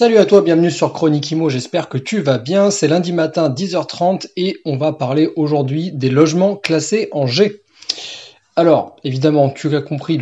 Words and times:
Salut 0.00 0.16
à 0.16 0.24
toi, 0.24 0.40
bienvenue 0.40 0.70
sur 0.70 0.94
Chronique 0.94 1.30
Imo, 1.30 1.50
j'espère 1.50 1.90
que 1.90 1.98
tu 1.98 2.22
vas 2.22 2.38
bien. 2.38 2.70
C'est 2.70 2.88
lundi 2.88 3.12
matin 3.12 3.50
10h30 3.50 4.28
et 4.34 4.56
on 4.64 4.78
va 4.78 4.94
parler 4.94 5.28
aujourd'hui 5.36 5.92
des 5.92 6.08
logements 6.08 6.56
classés 6.56 7.10
en 7.12 7.26
G. 7.26 7.60
Alors, 8.56 8.96
évidemment, 9.04 9.50
tu 9.50 9.76
as 9.76 9.82
compris 9.82 10.18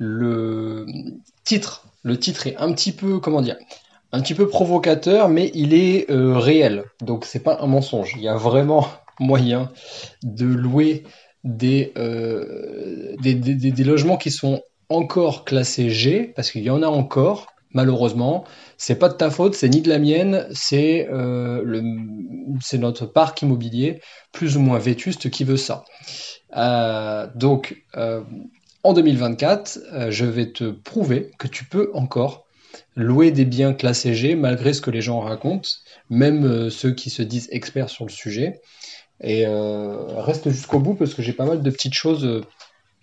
le, 0.00 0.86
titre. 1.44 1.86
Le 2.02 2.18
titre 2.18 2.48
est 2.48 2.56
un 2.56 2.72
petit 2.72 2.90
peu, 2.90 3.20
comment 3.20 3.42
dire, 3.42 3.58
un 4.10 4.20
petit 4.22 4.34
peu 4.34 4.48
provocateur, 4.48 5.28
mais 5.28 5.52
il 5.54 5.72
est 5.72 6.10
euh, 6.10 6.36
réel. 6.36 6.82
Donc 7.00 7.26
c'est 7.26 7.44
pas 7.44 7.58
un 7.60 7.68
mensonge. 7.68 8.14
Il 8.16 8.22
y 8.22 8.28
a 8.28 8.34
vraiment 8.34 8.88
moyen 9.20 9.70
de 10.24 10.46
louer 10.46 11.04
euh, 11.46 13.14
des, 13.22 13.34
des 13.36 13.84
logements 13.84 14.16
qui 14.16 14.32
sont 14.32 14.62
encore 14.88 15.44
classés 15.44 15.90
G, 15.90 16.32
parce 16.34 16.50
qu'il 16.50 16.64
y 16.64 16.70
en 16.70 16.82
a 16.82 16.88
encore, 16.88 17.46
malheureusement. 17.72 18.44
C'est 18.82 18.94
pas 18.94 19.10
de 19.10 19.14
ta 19.14 19.30
faute, 19.30 19.54
c'est 19.54 19.68
ni 19.68 19.82
de 19.82 19.90
la 19.90 19.98
mienne, 19.98 20.48
c'est 20.52 21.06
euh, 21.12 21.82
notre 22.72 23.04
parc 23.04 23.42
immobilier 23.42 24.00
plus 24.32 24.56
ou 24.56 24.60
moins 24.60 24.78
vétuste 24.78 25.28
qui 25.28 25.44
veut 25.44 25.58
ça. 25.58 25.84
Euh, 26.56 27.26
donc, 27.34 27.84
euh, 27.98 28.22
en 28.82 28.94
2024, 28.94 30.08
je 30.08 30.24
vais 30.24 30.50
te 30.52 30.70
prouver 30.70 31.30
que 31.38 31.46
tu 31.46 31.66
peux 31.66 31.90
encore 31.92 32.46
louer 32.96 33.32
des 33.32 33.44
biens 33.44 33.74
classés 33.74 34.14
G 34.14 34.34
malgré 34.34 34.72
ce 34.72 34.80
que 34.80 34.90
les 34.90 35.02
gens 35.02 35.20
racontent, 35.20 35.68
même 36.08 36.70
ceux 36.70 36.94
qui 36.94 37.10
se 37.10 37.20
disent 37.20 37.48
experts 37.52 37.90
sur 37.90 38.06
le 38.06 38.10
sujet. 38.10 38.62
Et 39.22 39.44
reste 39.46 40.48
jusqu'au 40.48 40.78
bout 40.78 40.94
parce 40.94 41.12
que 41.12 41.20
j'ai 41.20 41.34
pas 41.34 41.44
mal 41.44 41.60
de 41.62 41.70
petites 41.70 41.92
choses, 41.92 42.46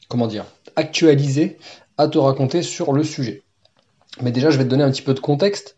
comment 0.07 0.25
dire, 0.25 0.45
actualisées 0.75 1.59
à 1.99 2.07
te 2.07 2.17
raconter 2.17 2.63
sur 2.63 2.93
le 2.93 3.03
sujet. 3.03 3.43
Mais 4.21 4.31
déjà, 4.31 4.49
je 4.49 4.57
vais 4.57 4.63
te 4.63 4.69
donner 4.69 4.83
un 4.83 4.91
petit 4.91 5.01
peu 5.01 5.13
de 5.13 5.19
contexte 5.19 5.77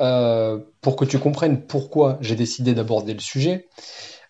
euh, 0.00 0.58
pour 0.80 0.96
que 0.96 1.04
tu 1.04 1.18
comprennes 1.18 1.66
pourquoi 1.66 2.18
j'ai 2.20 2.36
décidé 2.36 2.74
d'aborder 2.74 3.14
le 3.14 3.20
sujet. 3.20 3.66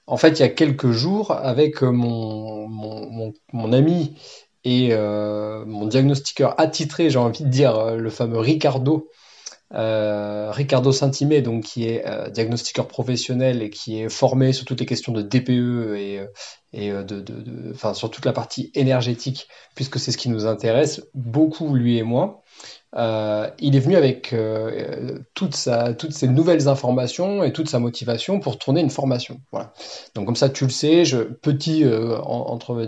En 0.07 0.17
fait, 0.17 0.31
il 0.31 0.41
y 0.41 0.43
a 0.43 0.49
quelques 0.49 0.91
jours, 0.91 1.33
avec 1.33 1.83
mon, 1.83 2.67
mon, 2.67 3.35
mon, 3.53 3.73
ami 3.75 4.17
et 4.65 4.89
euh, 4.93 5.67
mon 5.67 5.87
diagnostiqueur 5.87 6.59
attitré, 6.59 7.11
j'ai 7.11 7.19
envie 7.19 7.45
de 7.45 7.51
dire, 7.51 7.77
euh, 7.77 7.97
le 7.97 8.09
fameux 8.09 8.39
Ricardo, 8.39 9.11
euh, 9.75 10.51
Ricardo 10.51 10.93
Saint-Imé, 10.93 11.43
donc 11.43 11.65
qui 11.65 11.87
est 11.87 12.07
euh, 12.07 12.31
diagnostiqueur 12.31 12.89
professionnel 12.89 13.63
et 13.63 13.69
qui 13.69 14.01
est 14.01 14.09
formé 14.09 14.55
sur 14.55 14.65
toutes 14.65 14.81
les 14.81 14.87
questions 14.87 15.13
de 15.13 15.21
DPE 15.21 15.95
et, 15.99 16.21
et 16.73 16.91
de, 16.91 17.03
de, 17.03 17.21
de, 17.21 17.73
enfin, 17.75 17.93
sur 17.93 18.11
toute 18.11 18.25
la 18.25 18.33
partie 18.33 18.71
énergétique, 18.75 19.47
puisque 19.75 19.99
c'est 19.99 20.11
ce 20.11 20.17
qui 20.17 20.31
nous 20.31 20.47
intéresse 20.47 21.03
beaucoup 21.13 21.75
lui 21.75 21.99
et 21.99 22.03
moi. 22.03 22.43
Euh, 22.97 23.51
il 23.59 23.77
est 23.77 23.81
venu 23.81 23.97
avec 23.97 24.33
euh, 24.33 25.19
toutes 25.35 25.55
ces 25.55 26.29
nouvelles 26.29 26.69
informations 26.69 27.45
et 27.45 27.53
toute 27.53 27.69
sa 27.69 27.79
motivation 27.79 28.41
pour 28.41 28.59
tourner 28.59 28.81
une 28.81 28.91
formation. 28.91 29.41
Voilà. 29.53 29.73
Donc 30.15 30.27
comme 30.27 30.37
ça, 30.37 30.49
tu 30.49 30.65
le 30.65 30.71
sais, 30.71 31.03
petit 31.43 31.85
euh, 31.85 32.19
entre, 32.19 32.87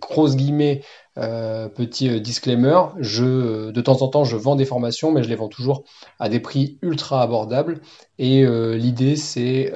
grosses 0.00 0.36
guillemets, 0.36 0.82
petit 1.16 2.20
disclaimer, 2.20 2.80
je, 2.98 3.70
de 3.70 3.80
temps 3.80 4.02
en 4.02 4.08
temps, 4.08 4.24
je 4.24 4.36
vends 4.36 4.54
des 4.54 4.66
formations, 4.66 5.10
mais 5.10 5.22
je 5.22 5.28
les 5.28 5.34
vends 5.34 5.48
toujours 5.48 5.84
à 6.20 6.28
des 6.28 6.40
prix 6.40 6.78
ultra 6.82 7.22
abordables. 7.22 7.80
Et 8.18 8.46
l'idée, 8.76 9.16
c'est 9.16 9.72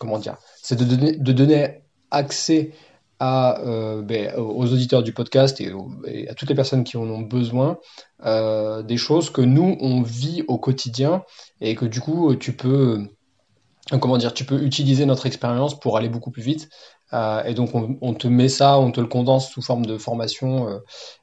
comment 0.00 0.18
dire, 0.18 0.36
c'est 0.62 0.76
de 0.76 0.84
donner, 0.84 1.12
de 1.12 1.32
donner 1.32 1.82
accès 2.10 2.72
à, 3.20 3.60
euh, 3.60 4.02
ben, 4.02 4.34
aux 4.36 4.72
auditeurs 4.72 5.02
du 5.02 5.12
podcast 5.12 5.60
et, 5.60 6.28
à 6.28 6.34
toutes 6.34 6.48
les 6.48 6.54
personnes 6.54 6.84
qui 6.84 6.96
en 6.96 7.02
ont 7.02 7.20
besoin 7.20 7.78
euh, 8.24 8.82
des 8.82 8.96
choses 8.96 9.30
que 9.30 9.42
nous 9.42 9.76
on 9.80 10.02
vit 10.02 10.42
au 10.48 10.58
quotidien 10.58 11.22
et 11.60 11.74
que 11.74 11.84
du 11.84 12.00
coup 12.00 12.34
tu 12.34 12.56
peux 12.56 13.06
comment 14.00 14.16
dire 14.16 14.32
tu 14.32 14.44
peux 14.44 14.62
utiliser 14.62 15.04
notre 15.04 15.26
expérience 15.26 15.78
pour 15.78 15.98
aller 15.98 16.08
beaucoup 16.08 16.30
plus 16.30 16.42
vite 16.42 16.70
euh, 17.12 17.42
et 17.44 17.54
donc 17.54 17.70
on, 17.74 18.14
te 18.14 18.28
met 18.28 18.48
ça, 18.48 18.78
on 18.78 18.90
te 18.92 19.00
le 19.00 19.06
condense 19.06 19.50
sous 19.50 19.62
forme 19.62 19.84
de 19.84 19.98
formation 19.98 20.68
euh, 20.68 20.78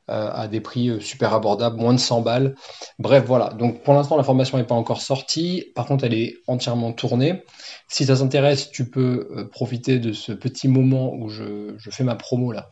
euh, 0.09 0.31
à 0.33 0.47
des 0.47 0.59
prix 0.59 1.01
super 1.01 1.33
abordables, 1.33 1.77
moins 1.77 1.93
de 1.93 1.99
100 1.99 2.21
balles. 2.21 2.55
Bref, 2.99 3.23
voilà. 3.25 3.49
Donc 3.49 3.83
pour 3.83 3.93
l'instant 3.93 4.17
la 4.17 4.23
formation 4.23 4.57
n'est 4.57 4.65
pas 4.65 4.75
encore 4.75 5.01
sortie. 5.01 5.71
Par 5.75 5.85
contre, 5.85 6.03
elle 6.03 6.13
est 6.13 6.35
entièrement 6.47 6.91
tournée. 6.91 7.43
Si 7.87 8.05
ça 8.05 8.17
t'intéresse, 8.17 8.69
tu 8.69 8.89
peux 8.89 9.47
profiter 9.51 9.99
de 9.99 10.11
ce 10.11 10.31
petit 10.33 10.67
moment 10.67 11.13
où 11.13 11.29
je, 11.29 11.75
fais 11.89 12.03
ma 12.03 12.15
promo 12.15 12.51
là 12.51 12.69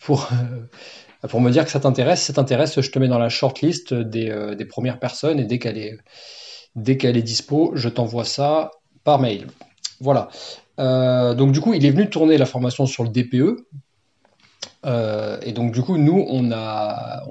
pour 0.00 0.28
pour 1.28 1.40
me 1.40 1.50
dire 1.50 1.64
que 1.64 1.70
ça 1.70 1.80
t'intéresse. 1.80 2.20
Si 2.20 2.26
ça 2.26 2.32
t'intéresse, 2.34 2.80
je 2.80 2.90
te 2.90 2.98
mets 2.98 3.08
dans 3.08 3.18
la 3.18 3.28
shortlist 3.28 3.94
des, 3.94 4.54
des 4.56 4.64
premières 4.64 4.98
personnes 4.98 5.40
et 5.40 5.44
dès 5.44 5.58
qu'elle 5.58 5.78
est 5.78 5.98
dès 6.74 6.96
qu'elle 6.96 7.16
est 7.16 7.22
dispo, 7.22 7.72
je 7.74 7.88
t'envoie 7.88 8.24
ça 8.24 8.70
par 9.02 9.18
mail. 9.18 9.46
Voilà. 10.00 10.28
Euh, 10.78 11.34
donc 11.34 11.52
du 11.52 11.60
coup, 11.60 11.74
il 11.74 11.84
est 11.84 11.90
venu 11.90 12.08
tourner 12.08 12.38
la 12.38 12.46
formation 12.46 12.86
sur 12.86 13.04
le 13.04 13.10
DPE. 13.10 13.66
Euh, 14.84 15.38
et 15.42 15.52
donc 15.52 15.72
du 15.72 15.82
coup, 15.82 15.96
nous, 15.96 16.24
on 16.28 16.52
a, 16.52 17.24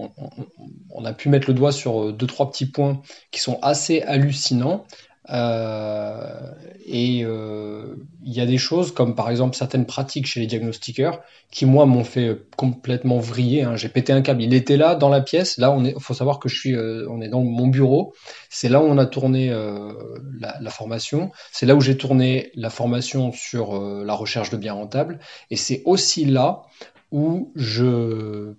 on, 0.89 1.05
a 1.05 1.13
pu 1.13 1.29
mettre 1.29 1.47
le 1.47 1.53
doigt 1.53 1.71
sur 1.71 2.11
deux, 2.11 2.27
trois 2.27 2.51
petits 2.51 2.65
points 2.65 3.01
qui 3.31 3.39
sont 3.39 3.59
assez 3.61 4.01
hallucinants. 4.01 4.85
Euh, 5.29 6.51
et 6.85 7.23
euh, 7.23 7.95
il 8.23 8.33
y 8.33 8.41
a 8.41 8.45
des 8.45 8.57
choses 8.57 8.93
comme 8.93 9.15
par 9.15 9.29
exemple 9.29 9.55
certaines 9.55 9.85
pratiques 9.85 10.27
chez 10.27 10.39
les 10.39 10.47
diagnostiqueurs 10.47 11.21
qui 11.51 11.65
moi 11.65 11.85
m'ont 11.85 12.03
fait 12.03 12.37
complètement 12.57 13.19
vriller. 13.19 13.63
Hein. 13.63 13.75
J'ai 13.75 13.87
pété 13.87 14.11
un 14.11 14.21
câble. 14.21 14.41
Il 14.41 14.53
était 14.53 14.77
là 14.77 14.95
dans 14.95 15.09
la 15.09 15.21
pièce. 15.21 15.57
Là, 15.57 15.71
on 15.71 15.85
est. 15.85 15.97
Faut 15.99 16.13
savoir 16.13 16.39
que 16.39 16.49
je 16.49 16.59
suis. 16.59 16.75
Euh, 16.75 17.07
on 17.09 17.21
est 17.21 17.29
dans 17.29 17.41
mon 17.41 17.67
bureau. 17.67 18.13
C'est 18.49 18.67
là 18.67 18.81
où 18.81 18.85
on 18.85 18.97
a 18.97 19.05
tourné 19.05 19.51
euh, 19.51 19.93
la, 20.37 20.69
formation. 20.69 21.31
C'est 21.51 21.65
là 21.65 21.75
où 21.75 21.81
j'ai 21.81 21.97
tourné 21.97 22.51
la 22.55 22.69
formation 22.69 23.31
sur 23.31 23.75
euh, 23.75 24.03
la 24.05 24.13
recherche 24.15 24.49
de 24.49 24.57
biens 24.57 24.73
rentables. 24.73 25.19
Et 25.49 25.55
c'est 25.55 25.81
aussi 25.85 26.25
là 26.25 26.63
où 27.11 27.51
je 27.55 28.53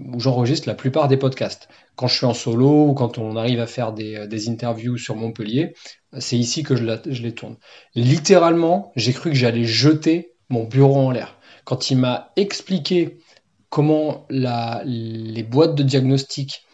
où 0.00 0.20
j'enregistre 0.20 0.68
la 0.68 0.74
plupart 0.74 1.08
des 1.08 1.16
podcasts. 1.16 1.68
Quand 1.96 2.06
je 2.06 2.14
suis 2.14 2.26
en 2.26 2.34
solo 2.34 2.86
ou 2.86 2.94
quand 2.94 3.18
on 3.18 3.34
arrive 3.34 3.58
à 3.58 3.66
faire 3.66 3.92
des 3.92 4.48
interviews 4.48 4.96
sur 4.96 5.16
Montpellier, 5.16 5.74
c'est 6.18 6.38
ici 6.38 6.62
que 6.62 6.76
je, 6.76 6.84
les 7.22 7.34
tourne. 7.34 7.56
Littéralement, 7.94 8.92
j'ai 8.96 9.12
cru 9.12 9.30
que 9.30 9.36
j'allais 9.36 9.64
jeter 9.64 10.32
mon 10.48 10.64
bureau 10.64 10.96
en 10.96 11.10
l'air. 11.10 11.36
Quand 11.64 11.90
il 11.90 11.98
m'a 11.98 12.32
expliqué 12.36 13.18
comment 13.68 14.26
les 14.30 15.42
boîtes 15.42 15.74
de 15.74 15.82
diagnostic 15.82 16.64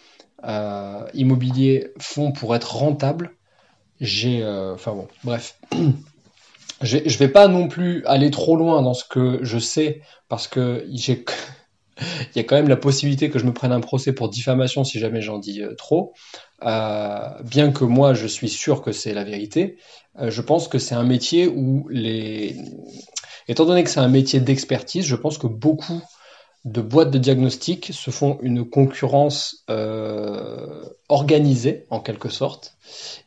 euh, 0.44 1.06
immobilier 1.14 1.88
font 1.98 2.32
pour 2.32 2.54
être 2.54 2.76
rentables, 2.76 3.32
j'ai... 4.00 4.42
Euh, 4.42 4.74
enfin 4.74 4.92
bon, 4.92 5.08
bref. 5.24 5.58
je 6.82 6.98
ne 6.98 7.08
vais 7.08 7.28
pas 7.28 7.48
non 7.48 7.68
plus 7.68 8.04
aller 8.06 8.30
trop 8.30 8.56
loin 8.56 8.82
dans 8.82 8.94
ce 8.94 9.04
que 9.04 9.40
je 9.42 9.58
sais, 9.58 10.02
parce 10.28 10.46
que 10.46 10.86
j'ai 10.92 11.24
il 12.00 12.36
y 12.36 12.40
a 12.40 12.44
quand 12.44 12.56
même 12.56 12.68
la 12.68 12.76
possibilité 12.76 13.30
que 13.30 13.38
je 13.38 13.46
me 13.46 13.52
prenne 13.52 13.72
un 13.72 13.80
procès 13.80 14.12
pour 14.12 14.28
diffamation 14.28 14.84
si 14.84 14.98
jamais 14.98 15.20
j'en 15.20 15.38
dis 15.38 15.62
euh, 15.62 15.74
trop. 15.74 16.12
Euh, 16.62 17.28
bien 17.42 17.72
que 17.72 17.84
moi 17.84 18.14
je 18.14 18.26
suis 18.26 18.48
sûr 18.48 18.82
que 18.82 18.92
c'est 18.92 19.14
la 19.14 19.24
vérité, 19.24 19.76
euh, 20.18 20.30
je 20.30 20.40
pense 20.40 20.68
que 20.68 20.78
c'est 20.78 20.94
un 20.94 21.04
métier 21.04 21.46
où 21.46 21.86
les... 21.90 22.56
Étant 23.48 23.66
donné 23.66 23.84
que 23.84 23.90
c'est 23.90 24.00
un 24.00 24.08
métier 24.08 24.40
d'expertise, 24.40 25.04
je 25.04 25.16
pense 25.16 25.36
que 25.36 25.46
beaucoup 25.46 26.00
de 26.64 26.80
boîtes 26.80 27.10
de 27.10 27.18
diagnostic 27.18 27.90
se 27.92 28.10
font 28.10 28.38
une 28.40 28.64
concurrence 28.64 29.66
organisée 31.10 31.84
en 31.90 32.00
quelque 32.00 32.30
sorte 32.30 32.78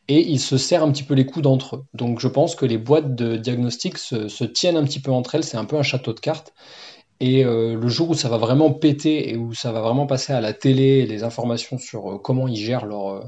et 0.07 0.27
ils 0.27 0.39
se 0.39 0.57
serrent 0.57 0.81
un 0.81 0.91
petit 0.91 1.03
peu 1.03 1.13
les 1.13 1.27
coups 1.27 1.44
d'entre 1.44 1.75
eux. 1.75 1.86
Donc 1.94 2.19
je 2.19 2.27
pense 2.27 2.56
que 2.56 2.65
les 2.65 2.80
boîtes 2.80 3.13
de 3.13 3.38
diagnostic 3.38 4.00
se 4.00 4.44
tiennent 4.44 4.75
un 4.75 4.86
petit 4.86 5.00
peu 5.00 5.12
entre 5.12 5.36
elles, 5.36 5.44
c'est 5.44 5.57
un 5.57 5.65
peu 5.65 5.77
un 5.77 5.83
château 5.83 6.13
de 6.13 6.19
cartes 6.19 6.51
et 7.19 7.43
euh, 7.43 7.75
le 7.75 7.87
jour 7.87 8.11
où 8.11 8.13
ça 8.13 8.29
va 8.29 8.37
vraiment 8.37 8.71
péter 8.71 9.31
et 9.31 9.37
où 9.37 9.53
ça 9.53 9.71
va 9.71 9.81
vraiment 9.81 10.05
passer 10.05 10.33
à 10.33 10.41
la 10.41 10.53
télé, 10.53 11.05
les 11.05 11.23
informations 11.23 11.77
sur 11.77 12.11
euh, 12.11 12.17
comment 12.19 12.47
ils 12.47 12.57
gèrent 12.57 12.85
leur, 12.85 13.09
euh, 13.09 13.23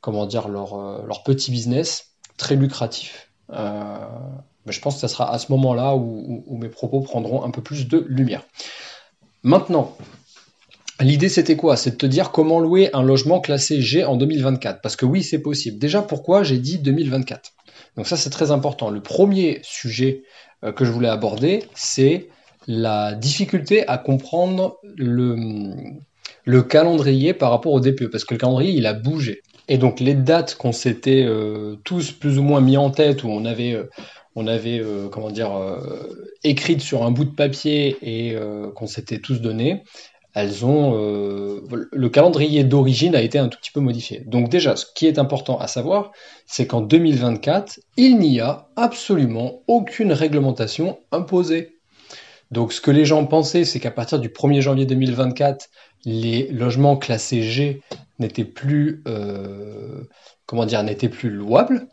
comment 0.00 0.26
dire, 0.26 0.48
leur, 0.48 1.02
leur 1.04 1.22
petit 1.22 1.50
business, 1.50 2.12
très 2.36 2.56
lucratif, 2.56 3.30
mais 3.48 4.72
je 4.72 4.80
pense 4.80 4.94
que 4.94 5.00
ça 5.00 5.08
sera 5.08 5.32
à 5.32 5.38
ce 5.38 5.50
moment-là 5.52 5.94
où, 5.94 6.58
mes 6.58 6.68
propos 6.68 7.00
prendront 7.00 7.44
un 7.44 7.50
peu 7.50 7.62
plus 7.62 7.88
de 7.88 8.04
lumière. 8.08 8.42
Maintenant, 9.42 9.96
L'idée, 10.98 11.28
c'était 11.28 11.56
quoi? 11.56 11.76
C'est 11.76 11.90
de 11.90 11.96
te 11.96 12.06
dire 12.06 12.30
comment 12.30 12.58
louer 12.58 12.88
un 12.94 13.02
logement 13.02 13.38
classé 13.38 13.82
G 13.82 14.02
en 14.02 14.16
2024. 14.16 14.80
Parce 14.80 14.96
que 14.96 15.04
oui, 15.04 15.22
c'est 15.22 15.40
possible. 15.40 15.78
Déjà, 15.78 16.00
pourquoi 16.00 16.42
j'ai 16.42 16.56
dit 16.56 16.78
2024 16.78 17.52
Donc 17.98 18.06
ça, 18.06 18.16
c'est 18.16 18.30
très 18.30 18.50
important. 18.50 18.88
Le 18.88 19.02
premier 19.02 19.60
sujet 19.62 20.22
que 20.74 20.86
je 20.86 20.90
voulais 20.90 21.10
aborder, 21.10 21.64
c'est 21.74 22.30
la 22.66 23.14
difficulté 23.14 23.86
à 23.88 23.98
comprendre 23.98 24.78
le, 24.96 25.36
le 26.44 26.62
calendrier 26.62 27.34
par 27.34 27.50
rapport 27.50 27.72
au 27.72 27.80
DPE. 27.80 28.10
Parce 28.10 28.24
que 28.24 28.34
le 28.34 28.38
calendrier, 28.38 28.72
il 28.72 28.86
a 28.86 28.94
bougé. 28.94 29.42
Et 29.68 29.78
donc 29.78 30.00
les 30.00 30.14
dates 30.14 30.54
qu'on 30.54 30.72
s'était 30.72 31.24
euh, 31.26 31.76
tous 31.84 32.12
plus 32.12 32.38
ou 32.38 32.42
moins 32.42 32.60
mis 32.60 32.76
en 32.76 32.90
tête, 32.90 33.24
où 33.24 33.28
on 33.28 33.44
avait, 33.44 33.74
euh, 33.74 35.30
dire, 35.30 35.50
écrites 36.44 36.82
sur 36.82 37.04
un 37.04 37.10
bout 37.10 37.24
de 37.24 37.34
papier 37.34 37.96
et 38.02 38.36
qu'on 38.74 38.86
s'était 38.86 39.18
tous 39.18 39.40
donné, 39.40 39.82
elles 40.36 40.66
ont 40.66 40.92
euh, 40.94 41.62
le 41.90 42.08
calendrier 42.10 42.62
d'origine 42.62 43.16
a 43.16 43.22
été 43.22 43.38
un 43.38 43.48
tout 43.48 43.58
petit 43.58 43.70
peu 43.70 43.80
modifié. 43.80 44.22
Donc 44.26 44.50
déjà, 44.50 44.76
ce 44.76 44.84
qui 44.94 45.06
est 45.06 45.18
important 45.18 45.58
à 45.58 45.66
savoir, 45.66 46.12
c'est 46.44 46.66
qu'en 46.66 46.82
2024, 46.82 47.80
il 47.96 48.18
n'y 48.18 48.38
a 48.40 48.68
absolument 48.76 49.62
aucune 49.66 50.12
réglementation 50.12 50.98
imposée. 51.10 51.75
Donc 52.50 52.72
ce 52.72 52.80
que 52.80 52.90
les 52.90 53.04
gens 53.04 53.24
pensaient, 53.26 53.64
c'est 53.64 53.80
qu'à 53.80 53.90
partir 53.90 54.18
du 54.18 54.28
1er 54.28 54.60
janvier 54.60 54.86
2024, 54.86 55.68
les 56.04 56.48
logements 56.48 56.96
classés 56.96 57.42
G 57.42 57.82
n'étaient 58.18 58.44
plus 58.44 59.02
euh, 59.08 60.04
n'étaient 60.84 61.08
plus 61.08 61.30
louables. 61.30 61.88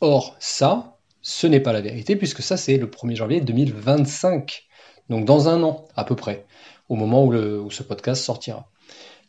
Or 0.00 0.36
ça, 0.38 0.96
ce 1.20 1.46
n'est 1.46 1.60
pas 1.60 1.72
la 1.72 1.80
vérité 1.80 2.16
puisque 2.16 2.42
ça 2.42 2.56
c'est 2.56 2.76
le 2.76 2.86
1er 2.86 3.16
janvier 3.16 3.40
2025. 3.40 4.64
Donc 5.10 5.24
dans 5.24 5.48
un 5.48 5.62
an 5.62 5.86
à 5.96 6.04
peu 6.04 6.14
près 6.14 6.46
au 6.88 6.94
moment 6.94 7.24
où, 7.24 7.70
ce 7.70 7.82
podcast 7.82 8.22
sortira. 8.22 8.70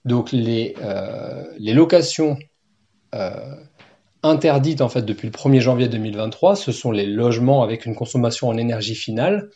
Donc 0.05 0.31
les, 0.31 0.75
euh, 0.81 1.43
locations 1.59 2.37
euh, 3.15 3.55
interdites 4.23 4.81
en 4.81 4.89
fait 4.89 5.01
depuis 5.01 5.27
le 5.27 5.33
1er 5.33 5.59
janvier 5.59 5.87
2023, 5.87 6.55
ce 6.55 6.71
sont 6.71 6.91
les 6.91 7.05
logements 7.05 7.63
avec 7.63 7.85
une 7.85 7.95
consommation 7.95 8.47
en 8.47 8.57
énergie 8.57 8.95
finale, 8.95 9.49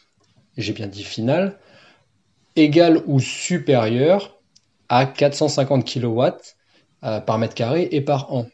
j'ai 0.58 0.74
bien 0.74 0.88
dit 0.88 1.04
finale, 1.04 1.58
égale 2.56 3.02
ou 3.08 3.20
supérieure 3.20 4.40
à 4.90 5.06
450 5.06 5.86
kW 5.86 6.22
euh, 7.04 7.20
par 7.20 7.38
mètre 7.38 7.56
carré 7.56 7.88
et 7.92 8.02
par 8.02 8.34
an. 8.34 8.46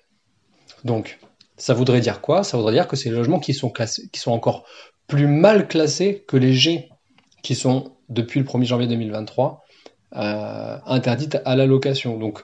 Donc 0.83 1.19
ça 1.57 1.73
voudrait 1.73 1.99
dire 1.99 2.21
quoi? 2.21 2.43
Ça 2.43 2.57
voudrait 2.57 2.73
dire 2.73 2.87
que 2.87 2.95
c'est 2.95 3.09
les 3.09 3.15
logements 3.15 3.39
qui 3.39 3.53
sont, 3.53 3.69
classés, 3.69 4.09
qui 4.11 4.19
sont 4.19 4.31
encore 4.31 4.65
plus 5.07 5.27
mal 5.27 5.67
classés 5.67 6.23
que 6.27 6.37
les 6.37 6.53
G, 6.53 6.89
qui 7.43 7.55
sont 7.55 7.95
depuis 8.07 8.39
le 8.39 8.45
1er 8.45 8.65
janvier 8.65 8.87
2023 8.87 9.63
euh, 10.15 10.77
interdite 10.85 11.37
à 11.45 11.55
la 11.55 11.65
location. 11.65 12.17
Donc, 12.17 12.41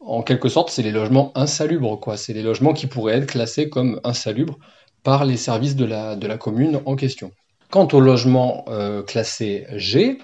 en 0.00 0.22
quelque 0.22 0.48
sorte, 0.48 0.70
c'est 0.70 0.82
les 0.82 0.90
logements 0.90 1.30
insalubres, 1.36 2.00
quoi. 2.00 2.16
C'est 2.16 2.32
les 2.32 2.42
logements 2.42 2.72
qui 2.72 2.86
pourraient 2.86 3.18
être 3.18 3.26
classés 3.26 3.68
comme 3.68 4.00
insalubres 4.02 4.58
par 5.02 5.24
les 5.24 5.36
services 5.36 5.76
de 5.76 5.84
la 5.84 6.38
commune 6.38 6.80
en 6.86 6.96
question. 6.96 7.32
Quant 7.70 7.88
aux 7.92 8.00
logements 8.00 8.64
euh, 8.68 9.02
classés 9.02 9.66
G, 9.76 10.18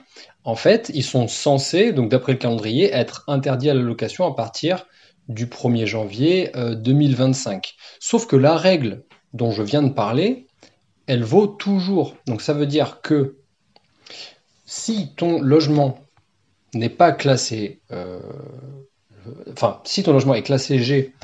en 0.45 0.57
fait, 0.57 0.91
ils 0.95 1.05
sont 1.05 1.29
censés, 1.29 1.93
donc 1.93 2.11
d'après 2.11 2.33
le 2.33 2.39
calendrier, 2.39 2.93
être 2.93 3.25
interdits 3.29 3.71
à 3.71 3.75
la 3.75 3.83
location 3.83 4.27
à 4.27 4.35
partir 4.35 4.87
du 5.29 5.47
1er 5.47 5.87
janvier 5.87 6.51
2025. 6.55 7.57
Euh, 7.57 7.61
Sauf 8.01 8.27
que 8.27 8.37
la 8.37 8.57
règle 8.57 9.05
dont 9.33 9.51
je 9.51 9.63
viens 9.63 9.83
de 9.83 9.93
parler, 9.93 10.47
elle 11.07 11.25
vaut 11.25 11.47
toujours. 11.47 12.15
Donc 12.27 12.43
ça 12.43 12.53
veut 12.53 12.67
dire 12.67 13.01
que 13.01 13.37
si 14.65 15.15
ton 15.17 15.41
logement 15.41 15.99
n'est 16.75 16.89
pas 16.89 17.13
classé, 17.13 17.81
euh, 17.93 18.21
enfin, 19.53 19.81
si 19.85 20.03
ton 20.03 20.13
logement 20.13 20.35
est 20.35 20.43
classé 20.43 20.79
G, 20.79 21.15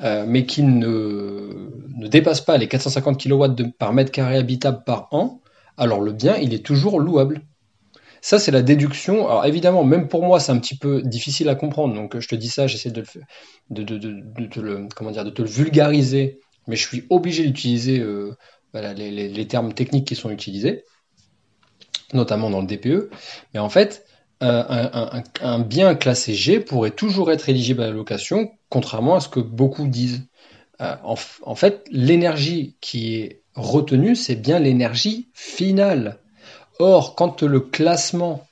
euh, 0.00 0.24
mais 0.26 0.46
qui 0.46 0.62
ne, 0.62 1.70
ne, 1.96 2.08
dépasse 2.08 2.40
pas 2.40 2.56
les 2.56 2.68
450 2.68 3.22
kW 3.22 3.70
par 3.78 3.92
mètre 3.92 4.12
carré 4.12 4.36
habitable 4.36 4.82
par 4.84 5.08
an, 5.12 5.40
alors 5.76 6.00
le 6.00 6.12
bien, 6.12 6.36
il 6.36 6.54
est 6.54 6.64
toujours 6.64 7.00
louable. 7.00 7.42
Ça, 8.20 8.38
c'est 8.38 8.50
la 8.50 8.62
déduction. 8.62 9.28
Alors 9.28 9.44
évidemment, 9.44 9.84
même 9.84 10.08
pour 10.08 10.22
moi, 10.22 10.40
c'est 10.40 10.52
un 10.52 10.58
petit 10.58 10.76
peu 10.76 11.02
difficile 11.02 11.48
à 11.48 11.54
comprendre. 11.54 11.94
Donc 11.94 12.18
je 12.18 12.26
te 12.26 12.34
dis 12.34 12.48
ça, 12.48 12.66
j'essaie 12.66 12.90
de, 12.90 13.02
te 13.02 14.60
le, 14.60 14.88
comment 14.94 15.10
de 15.10 15.30
te 15.30 15.42
le 15.42 15.48
vulgariser, 15.48 16.40
mais 16.66 16.76
je 16.76 16.86
suis 16.86 17.04
obligé 17.10 17.44
d'utiliser 17.44 18.00
euh, 18.00 18.34
les, 18.72 19.28
les, 19.28 19.46
termes 19.46 19.74
techniques 19.74 20.06
qui 20.06 20.14
sont 20.14 20.30
utilisés 20.30 20.84
notamment 22.14 22.48
dans 22.50 22.60
le 22.60 22.66
DPE. 22.66 23.10
Mais 23.52 23.60
en 23.60 23.68
fait, 23.68 24.06
euh, 24.42 24.88
un, 25.40 25.60
bien 25.60 25.94
classé 25.94 26.34
G 26.34 26.60
pourrait 26.60 26.90
toujours 26.90 27.30
être 27.30 27.48
éligible 27.48 27.82
à 27.82 27.86
la 27.86 27.92
location, 27.92 28.52
contrairement 28.68 29.16
à 29.16 29.20
ce 29.20 29.28
que 29.28 29.40
beaucoup 29.40 29.86
disent. 29.86 30.26
Euh, 30.80 30.96
en, 31.02 31.54
fait, 31.54 31.86
l'énergie 31.90 32.76
qui 32.80 33.16
est 33.16 33.42
retenue, 33.54 34.16
c'est 34.16 34.36
bien 34.36 34.58
l'énergie 34.58 35.28
finale. 35.32 36.18
Or, 36.78 37.14
quand 37.14 37.42
le 37.42 37.60
classement 37.60 38.44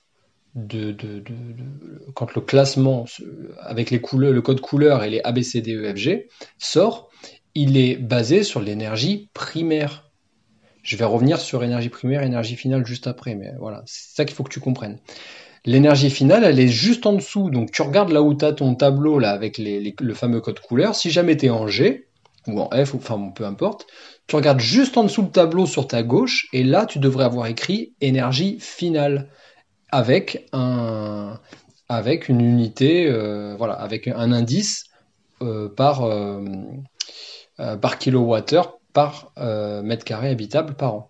avec 3.61 3.91
le 3.91 4.41
code 4.41 4.61
couleur 4.61 5.03
et 5.03 5.11
les 5.11 5.21
ABCDEFG 5.25 6.29
sort, 6.59 7.09
il 7.55 7.77
est 7.77 7.97
basé 7.97 8.43
sur 8.43 8.61
l'énergie 8.61 9.31
primaire. 9.35 10.11
Je 10.83 10.97
vais 10.97 11.05
revenir 11.05 11.41
sur 11.41 11.65
énergie 11.65 11.89
primaire, 11.89 12.23
énergie 12.23 12.57
finale 12.57 12.85
juste 12.85 13.07
après, 13.07 13.35
mais 13.35 13.53
voilà, 13.59 13.83
c'est 13.87 14.17
ça 14.17 14.25
qu'il 14.25 14.35
faut 14.35 14.43
que 14.43 14.53
tu 14.53 14.61
comprennes. 14.61 14.99
L'énergie 15.65 16.11
finale, 16.11 16.45
elle 16.45 16.59
est 16.59 16.69
juste 16.69 17.07
en 17.07 17.13
dessous. 17.13 17.49
Donc 17.51 17.71
tu 17.71 17.83
regardes 17.83 18.11
là 18.11 18.21
où 18.21 18.35
tu 18.35 18.45
as 18.45 18.53
ton 18.53 18.75
tableau 18.75 19.19
là 19.19 19.31
avec 19.31 19.59
le 19.59 20.15
fameux 20.15 20.41
code 20.41 20.61
couleur. 20.61 20.95
Si 20.95 21.11
jamais 21.11 21.37
tu 21.37 21.47
es 21.47 21.51
en 21.51 21.69
G 21.69 22.09
ou 22.47 22.61
en 22.61 22.71
F, 22.85 22.95
ou, 22.95 22.97
enfin 22.97 23.33
peu 23.35 23.45
importe, 23.45 23.87
tu 24.27 24.37
regardes 24.37 24.61
juste 24.61 24.97
en 24.97 25.05
dessous 25.05 25.23
le 25.23 25.31
tableau 25.31 25.67
sur 25.67 25.87
ta 25.87 26.03
gauche 26.03 26.49
et 26.53 26.65
là 26.65 26.87
tu 26.87 26.99
devrais 26.99 27.25
avoir 27.25 27.47
écrit 27.47 27.95
énergie 28.01 28.59
finale 28.61 29.29
avec 29.91 30.49
un 30.53 31.39
avec 31.89 32.29
une 32.29 32.41
unité, 32.41 33.07
euh, 33.07 33.55
voilà, 33.57 33.75
avec 33.75 34.09
un 34.09 34.33
indice 34.33 34.85
euh, 35.43 35.69
par 35.69 36.05
euh, 36.05 36.41
par 37.81 37.99
kilowattheure 37.99 38.79
par 38.93 39.33
euh, 39.39 39.83
mètre 39.83 40.05
carré 40.05 40.31
habitable 40.31 40.75
par 40.75 40.95
an. 40.95 41.09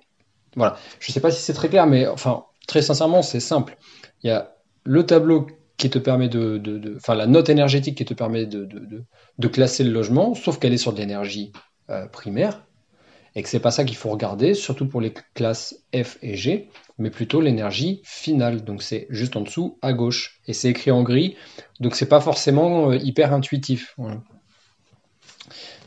Voilà. 0.56 0.76
Je 1.00 1.10
ne 1.10 1.14
sais 1.14 1.20
pas 1.20 1.30
si 1.30 1.40
c'est 1.40 1.54
très 1.54 1.68
clair, 1.68 1.86
mais 1.86 2.06
enfin, 2.06 2.44
très 2.66 2.82
sincèrement, 2.82 3.22
c'est 3.22 3.40
simple. 3.40 3.76
Il 4.22 4.28
y 4.28 4.30
a 4.30 4.54
le 4.84 5.04
tableau 5.04 5.46
qui 5.76 5.90
te 5.90 5.98
permet 5.98 6.28
de, 6.28 6.94
enfin, 6.96 7.14
la 7.14 7.26
note 7.26 7.48
énergétique 7.48 7.96
qui 7.98 8.04
te 8.04 8.14
permet 8.14 8.46
de, 8.46 8.68
de 9.38 9.48
classer 9.48 9.84
le 9.84 9.90
logement, 9.90 10.34
sauf 10.34 10.58
qu'elle 10.58 10.72
est 10.72 10.78
sur 10.78 10.92
de 10.92 10.98
l'énergie 10.98 11.52
euh, 11.90 12.06
primaire, 12.06 12.64
et 13.34 13.42
que 13.42 13.48
c'est 13.48 13.60
pas 13.60 13.70
ça 13.70 13.84
qu'il 13.84 13.96
faut 13.96 14.10
regarder, 14.10 14.54
surtout 14.54 14.86
pour 14.86 15.00
les 15.00 15.14
classes 15.34 15.82
F 15.94 16.18
et 16.22 16.36
G, 16.36 16.68
mais 16.98 17.10
plutôt 17.10 17.40
l'énergie 17.40 18.02
finale. 18.04 18.62
Donc 18.62 18.82
c'est 18.82 19.06
juste 19.08 19.36
en 19.36 19.40
dessous 19.40 19.78
à 19.82 19.92
gauche, 19.92 20.40
et 20.46 20.52
c'est 20.52 20.68
écrit 20.68 20.90
en 20.90 21.02
gris, 21.02 21.36
donc 21.80 21.96
c'est 21.96 22.08
pas 22.08 22.20
forcément 22.20 22.90
euh, 22.90 22.96
hyper 22.96 23.32
intuitif. 23.32 23.94
Voilà. 23.96 24.22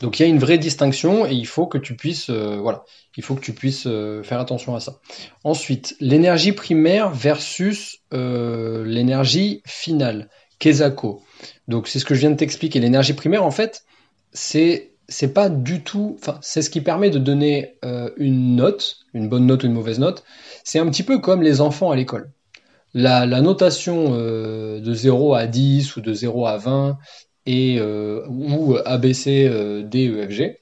Donc 0.02 0.20
il 0.20 0.24
y 0.24 0.26
a 0.26 0.30
une 0.30 0.40
vraie 0.40 0.58
distinction 0.58 1.26
et 1.26 1.34
il 1.34 1.48
faut 1.48 1.68
que 1.68 1.78
tu 1.78 1.96
puisses, 1.96 2.30
euh, 2.30 2.62
euh, 3.86 4.24
faire 4.24 4.40
attention 4.40 4.76
à 4.76 4.80
ça. 4.80 5.00
Ensuite, 5.44 5.96
l'énergie 6.00 6.52
primaire 6.52 7.10
versus 7.10 8.00
euh, 8.14 8.84
l'énergie 8.86 9.62
finale, 9.66 10.30
Kesako. 10.60 11.24
Donc 11.68 11.88
c'est 11.88 12.00
ce 12.00 12.06
que 12.06 12.16
je 12.16 12.22
viens 12.22 12.32
de 12.32 12.36
t'expliquer. 12.36 12.80
L'énergie 12.80 13.14
primaire, 13.14 13.44
en 13.44 13.52
fait, 13.52 13.84
c'est 14.34 14.92
c'est 15.08 15.34
pas 15.34 15.50
du 15.50 15.84
tout, 15.84 16.18
c'est 16.42 16.64
ce 16.64 16.72
qui 16.72 16.82
permet 16.82 17.12
de 17.12 17.20
donner 17.20 17.76
une 18.18 18.56
note, 18.56 18.98
une 19.14 19.30
bonne 19.30 19.46
note 19.46 19.62
ou 19.62 19.68
une 19.68 19.74
mauvaise 19.74 20.00
note. 20.00 20.24
C'est 20.64 20.80
un 20.80 20.90
petit 20.90 21.04
peu 21.04 21.20
comme 21.20 21.44
les 21.44 21.62
enfants 21.62 21.92
à 21.92 21.96
l'école. 21.96 22.32
La, 22.96 23.28
la, 23.28 23.42
notation 23.42 24.18
de 24.18 24.94
0 24.94 25.36
à 25.36 25.46
10 25.46 25.98
ou 25.98 26.02
de 26.02 26.12
0 26.12 26.48
à 26.48 26.58
20, 26.58 26.98
et, 27.46 27.78
euh, 27.80 28.26
ou 28.28 28.78
ABC, 28.86 29.48
euh, 29.48 29.84
E, 29.94 30.56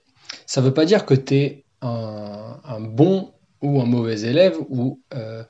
ça 0.45 0.61
ne 0.61 0.65
veut 0.65 0.73
pas 0.73 0.85
dire 0.85 1.05
que 1.05 1.13
tu 1.13 1.35
es 1.35 1.65
un, 1.81 2.79
bon 2.79 3.31
ou 3.61 3.81
un 3.81 3.85
mauvais 3.85 4.21
élève 4.21 4.57
ou, 4.69 5.01
euh, 5.13 5.43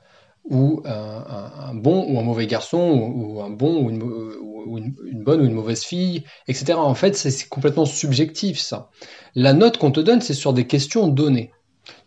ou 0.44 0.82
un, 0.84 1.74
bon 1.74 2.06
ou 2.08 2.18
un 2.18 2.22
mauvais 2.22 2.46
garçon 2.46 3.12
ou, 3.14 3.40
un 3.40 3.50
bon 3.50 3.84
ou, 3.84 3.90
une, 3.90 4.94
une, 5.06 5.24
bonne 5.24 5.40
ou 5.40 5.44
une 5.44 5.54
mauvaise 5.54 5.84
fille, 5.84 6.24
etc. 6.48 6.74
En 6.74 6.94
fait, 6.94 7.16
c'est 7.16 7.48
complètement 7.48 7.86
subjectif 7.86 8.58
ça. 8.58 8.90
La 9.34 9.52
note 9.52 9.78
qu'on 9.78 9.90
te 9.90 10.00
donne, 10.00 10.20
c'est 10.20 10.34
sur 10.34 10.52
des 10.52 10.66
questions 10.66 11.08
données. 11.08 11.50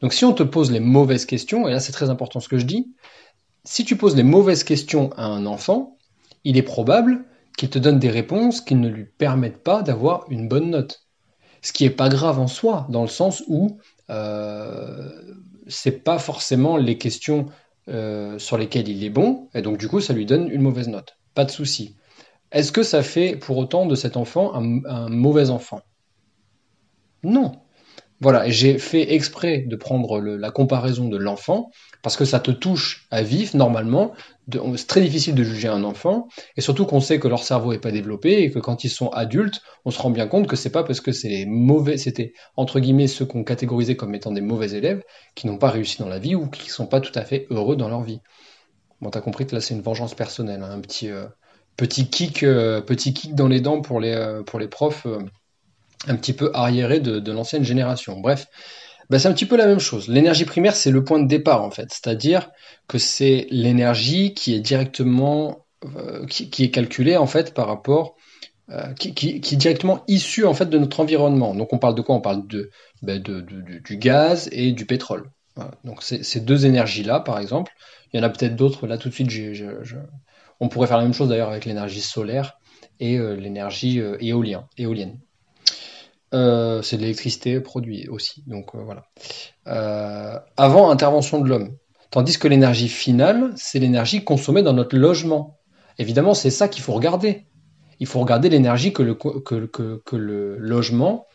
Donc 0.02 0.14
si 0.14 0.26
on 0.26 0.34
te 0.34 0.44
pose 0.44 0.72
les 0.72 0.80
mauvaises 0.80 1.26
questions, 1.26 1.68
et 1.68 1.72
là 1.72 1.80
c'est 1.80 1.92
très 1.92 2.10
important 2.10 2.40
ce 2.40 2.50
que 2.50 2.58
je 2.58 2.66
dis, 2.66 2.94
si 3.64 3.84
tu 3.84 3.98
poses 3.98 4.16
les 4.16 4.24
mauvaises 4.24 4.64
questions 4.64 5.12
à 5.18 5.26
un 5.26 5.46
enfant, 5.46 5.98
il 6.44 6.58
est 6.58 6.64
probable 6.64 7.26
qu'il 7.58 7.70
te 7.70 7.80
donne 7.80 8.00
des 8.00 8.10
réponses 8.10 8.62
qui 8.62 8.76
ne 8.76 8.88
lui 8.88 9.06
permettent 9.06 9.64
pas 9.64 9.82
d'avoir 9.82 10.26
une 10.30 10.48
bonne 10.48 10.70
note. 10.70 11.02
Ce 11.62 11.74
qui 11.74 11.84
n'est 11.84 11.90
pas 11.90 12.08
grave 12.08 12.40
en 12.40 12.48
soi, 12.48 12.88
dans 12.90 13.02
le 13.02 13.10
sens 13.10 13.44
où 13.48 13.80
euh, 14.10 15.10
c'est 15.68 16.04
pas 16.04 16.20
forcément 16.20 16.78
les 16.78 16.98
questions 16.98 17.48
euh, 17.90 18.38
sur 18.40 18.58
lesquelles 18.58 18.88
il 18.88 19.04
est 19.04 19.10
bon, 19.10 19.50
et 19.54 19.62
donc 19.62 19.78
du 19.78 19.90
coup 19.90 20.00
ça 20.00 20.14
lui 20.14 20.26
donne 20.26 20.50
une 20.50 20.62
mauvaise 20.62 20.88
note. 20.88 21.18
Pas 21.34 21.46
de 21.46 21.52
souci. 21.52 21.96
Est-ce 22.52 22.72
que 22.72 22.84
ça 22.84 23.04
fait 23.04 23.36
pour 23.36 23.58
autant 23.58 23.86
de 23.86 23.96
cet 23.96 24.18
enfant 24.18 24.54
un, 24.54 25.10
mauvais 25.10 25.50
enfant? 25.50 25.82
Non. 27.24 27.60
Voilà, 28.20 28.50
j'ai 28.50 28.78
fait 28.78 29.14
exprès 29.14 29.60
de 29.60 29.76
prendre 29.76 30.20
la 30.20 30.52
comparaison 30.52 31.08
de 31.08 31.18
l'enfant, 31.18 31.72
parce 32.02 32.18
que 32.18 32.26
ça 32.26 32.40
te 32.40 32.52
touche 32.52 33.08
à 33.12 33.22
vif, 33.22 33.54
normalement. 33.54 34.14
C'est 34.50 34.88
très 34.88 35.02
difficile 35.02 35.36
de 35.36 35.44
juger 35.44 35.68
un 35.68 35.84
enfant, 35.84 36.28
et 36.56 36.62
surtout 36.62 36.86
qu'on 36.86 37.02
sait 37.02 37.20
que 37.20 37.28
leur 37.28 37.44
cerveau 37.44 37.74
n'est 37.74 37.80
pas 37.80 37.92
développé, 37.92 38.44
et 38.44 38.52
que 38.52 38.60
quand 38.60 38.84
ils 38.86 38.90
sont 38.90 39.10
adultes, 39.10 39.62
on 39.84 39.92
se 39.92 40.02
rend 40.02 40.10
bien 40.10 40.28
compte 40.28 40.48
que 40.48 40.56
c'est 40.56 40.70
pas 40.70 40.84
parce 40.84 41.02
que 41.02 41.12
c'est 41.12 41.28
les 41.28 41.46
mauvais, 41.46 41.98
c'était 41.98 42.34
entre 42.56 42.80
guillemets 42.80 43.08
ceux 43.08 43.26
qu'on 43.26 43.44
catégorisait 43.44 43.98
comme 43.98 44.16
étant 44.16 44.32
des 44.32 44.42
mauvais 44.42 44.72
élèves, 44.72 45.04
qui 45.36 45.48
n'ont 45.48 45.58
pas 45.58 45.70
réussi 45.70 45.98
dans 46.00 46.08
la 46.08 46.20
vie, 46.20 46.36
ou 46.36 46.48
qui 46.48 46.70
sont 46.70 46.88
pas 46.88 47.02
tout 47.02 47.12
à 47.16 47.24
fait 47.24 47.48
heureux 47.50 47.76
dans 47.76 47.90
leur 47.90 48.04
vie. 48.04 48.22
Bon, 49.02 49.10
t'as 49.10 49.22
compris 49.22 49.46
que 49.46 49.54
là 49.54 49.62
c'est 49.62 49.74
une 49.74 49.82
vengeance 49.82 50.16
personnelle, 50.16 50.64
hein, 50.64 50.72
un 50.72 50.82
petit... 50.82 51.10
Euh, 51.10 51.26
petit 51.76 52.10
kick, 52.10 52.42
euh, 52.42 52.82
petit 52.82 53.14
kick 53.14 53.36
dans 53.36 53.48
les 53.48 53.62
dents 53.62 53.82
pour 53.82 54.00
les, 54.00 54.14
euh, 54.14 54.42
pour 54.42 54.58
les 54.58 54.68
profs 54.68 55.06
un 56.08 56.16
petit 56.16 56.34
peu 56.34 56.52
arriérés 56.54 57.00
de, 57.00 57.32
l'ancienne 57.32 57.64
génération. 57.64 58.20
Bref, 58.20 58.48
bah, 59.10 59.20
c'est 59.20 59.28
un 59.28 59.34
petit 59.34 59.46
peu 59.46 59.58
la 59.58 59.68
même 59.68 59.80
chose. 59.80 60.08
L'énergie 60.08 60.46
primaire, 60.46 60.76
c'est 60.76 60.92
le 60.92 61.04
point 61.04 61.20
de 61.20 61.28
départ 61.28 61.64
en 61.64 61.72
fait, 61.72 61.90
c'est-à-dire 61.92 62.50
que 62.88 62.98
c'est 62.98 63.48
l'énergie 63.50 64.34
qui 64.34 64.54
est 64.54 64.60
directement 64.60 65.66
qui, 66.30 66.64
est 66.64 66.72
calculée 66.72 67.18
en 67.18 67.28
fait 67.28 67.54
par 67.54 67.68
rapport 67.68 68.16
qui, 69.00 69.14
qui, 69.14 69.30
est 69.36 69.58
directement 69.58 70.04
issue 70.08 70.44
en 70.46 70.54
fait 70.54 70.66
de 70.66 70.78
notre 70.78 71.00
environnement. 71.00 71.54
Donc 71.54 71.72
on 71.72 71.78
parle 71.78 71.96
de 71.96 72.02
quoi? 72.02 72.16
On 72.16 72.22
parle 72.22 72.48
de, 72.48 72.72
bah, 73.02 73.20
de, 73.20 73.42
du 73.42 73.98
gaz 73.98 74.50
et 74.52 74.72
du 74.72 74.86
pétrole. 74.86 75.30
Donc 75.84 76.04
ces 76.04 76.40
deux 76.40 76.66
énergies 76.66 77.04
là, 77.04 77.20
par 77.20 77.40
exemple, 77.40 77.72
il 78.12 78.18
y 78.18 78.20
en 78.20 78.24
a 78.24 78.30
peut-être 78.30 78.56
d'autres. 78.56 78.88
Là 78.88 78.98
tout 78.98 79.10
de 79.10 79.14
suite, 79.14 79.30
je, 79.30 79.96
on 80.60 80.70
pourrait 80.70 80.88
faire 80.88 80.98
la 80.98 81.04
même 81.04 81.14
chose 81.14 81.30
d'ailleurs 81.30 81.50
avec 81.50 81.66
l'énergie 81.66 82.02
solaire 82.02 82.60
et 83.00 83.18
euh, 83.18 83.36
l'énergie 83.36 84.00
euh, 84.00 84.18
éolienne. 84.20 85.20
Euh, 86.34 86.82
c'est 86.82 86.98
de 86.98 87.02
l'électricité 87.02 87.60
produite 87.62 88.10
aussi. 88.10 88.44
Donc 88.48 88.72
voilà. 88.76 89.06
avant 90.58 90.90
intervention 90.90 91.40
de 91.42 91.50
l'homme. 91.50 91.78
Tandis 92.10 92.38
que 92.38 92.48
l'énergie 92.48 92.90
finale, 92.90 93.54
c'est 93.56 93.80
l'énergie 93.80 94.24
consommée 94.24 94.64
dans 94.64 94.74
notre 94.74 94.98
logement. 94.98 95.60
Évidemment, 95.98 96.34
c'est 96.34 96.50
ça 96.50 96.68
qu'il 96.68 96.84
faut 96.84 96.94
regarder. 96.94 97.46
Il 98.00 98.08
faut 98.08 98.20
regarder 98.20 98.50
l'énergie 98.50 98.94
que 98.94 99.04
le, 99.04 99.16
que, 99.16 100.16
le 100.16 100.58
logement, 100.58 101.28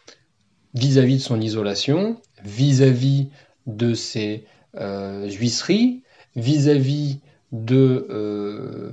vis-à-vis 0.74 1.16
de 1.16 1.22
son 1.22 1.40
isolation, 1.40 2.20
vis-à-vis 2.42 3.28
de 3.66 3.94
ses 3.94 4.46
huisseries, 4.74 6.02
vis-à-vis 6.36 7.20
de 7.52 8.06
euh, 8.10 8.92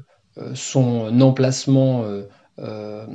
son 0.53 1.21
emplacement 1.21 2.03
euh, 2.59 3.05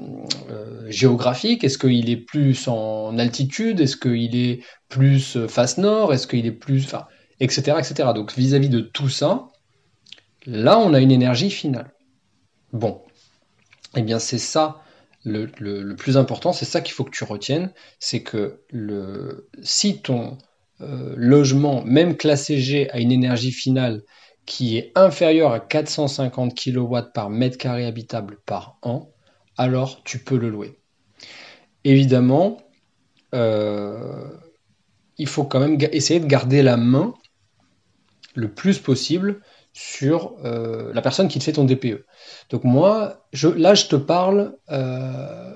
euh, 0.50 0.90
géographique? 0.90 1.64
Est-ce 1.64 1.78
qu'il 1.78 2.10
est 2.10 2.16
plus 2.16 2.68
en 2.68 3.18
altitude? 3.18 3.80
Est-ce 3.80 3.96
qu'il 3.96 4.36
est 4.36 4.62
plus 4.88 5.38
face 5.48 5.78
nord? 5.78 6.12
Est-ce 6.12 6.26
qu'il 6.26 6.46
est 6.46 6.52
plus... 6.52 6.84
Enfin, 6.84 7.06
etc. 7.40 7.76
etc. 7.78 8.10
Donc 8.14 8.34
vis-à-vis 8.34 8.68
de 8.68 8.80
tout 8.80 9.08
ça, 9.08 9.48
là 10.46 10.78
on 10.78 10.94
a 10.94 11.00
une 11.00 11.12
énergie 11.12 11.50
finale. 11.50 11.92
Bon, 12.72 13.02
eh 13.96 14.02
bien 14.02 14.18
c'est 14.18 14.38
ça 14.38 14.80
le, 15.24 15.94
plus 15.94 16.16
important, 16.16 16.52
c'est 16.52 16.66
ça 16.66 16.80
qu'il 16.80 16.92
faut 16.92 17.04
que 17.04 17.16
tu 17.16 17.24
retiennes, 17.24 17.72
c'est 17.98 18.22
que 18.22 18.60
le, 18.70 19.48
si 19.62 20.02
ton 20.02 20.36
logement, 20.80 21.82
même 21.84 22.16
classé 22.16 22.58
G, 22.58 22.90
a 22.90 22.98
une 22.98 23.10
énergie 23.10 23.52
finale 23.52 24.02
qui 24.46 24.76
est 24.76 24.92
inférieur 24.94 25.52
à 25.52 25.60
450 25.60 26.54
kW 26.54 26.98
par 27.14 27.30
mètre 27.30 27.58
carré 27.58 27.86
habitable 27.86 28.38
par 28.44 28.78
an, 28.82 29.13
alors 29.56 30.02
tu 30.04 30.18
peux 30.18 30.36
le 30.36 30.50
louer. 30.50 30.78
Évidemment, 31.84 32.58
euh, 33.34 34.28
il 35.18 35.28
faut 35.28 35.44
quand 35.44 35.60
même 35.60 35.78
essayer 35.92 36.20
de 36.20 36.26
garder 36.26 36.62
la 36.62 36.76
main 36.76 37.14
le 38.34 38.48
plus 38.48 38.78
possible 38.78 39.40
sur 39.72 40.34
euh, 40.44 40.92
la 40.94 41.02
personne 41.02 41.28
qui 41.28 41.38
te 41.38 41.44
fait 41.44 41.52
ton 41.52 41.64
DPE. 41.64 42.04
Donc 42.50 42.64
moi, 42.64 43.26
là, 43.56 43.74
je 43.74 43.86
te 43.86 43.96
parle 43.96 44.56
euh, 44.70 45.54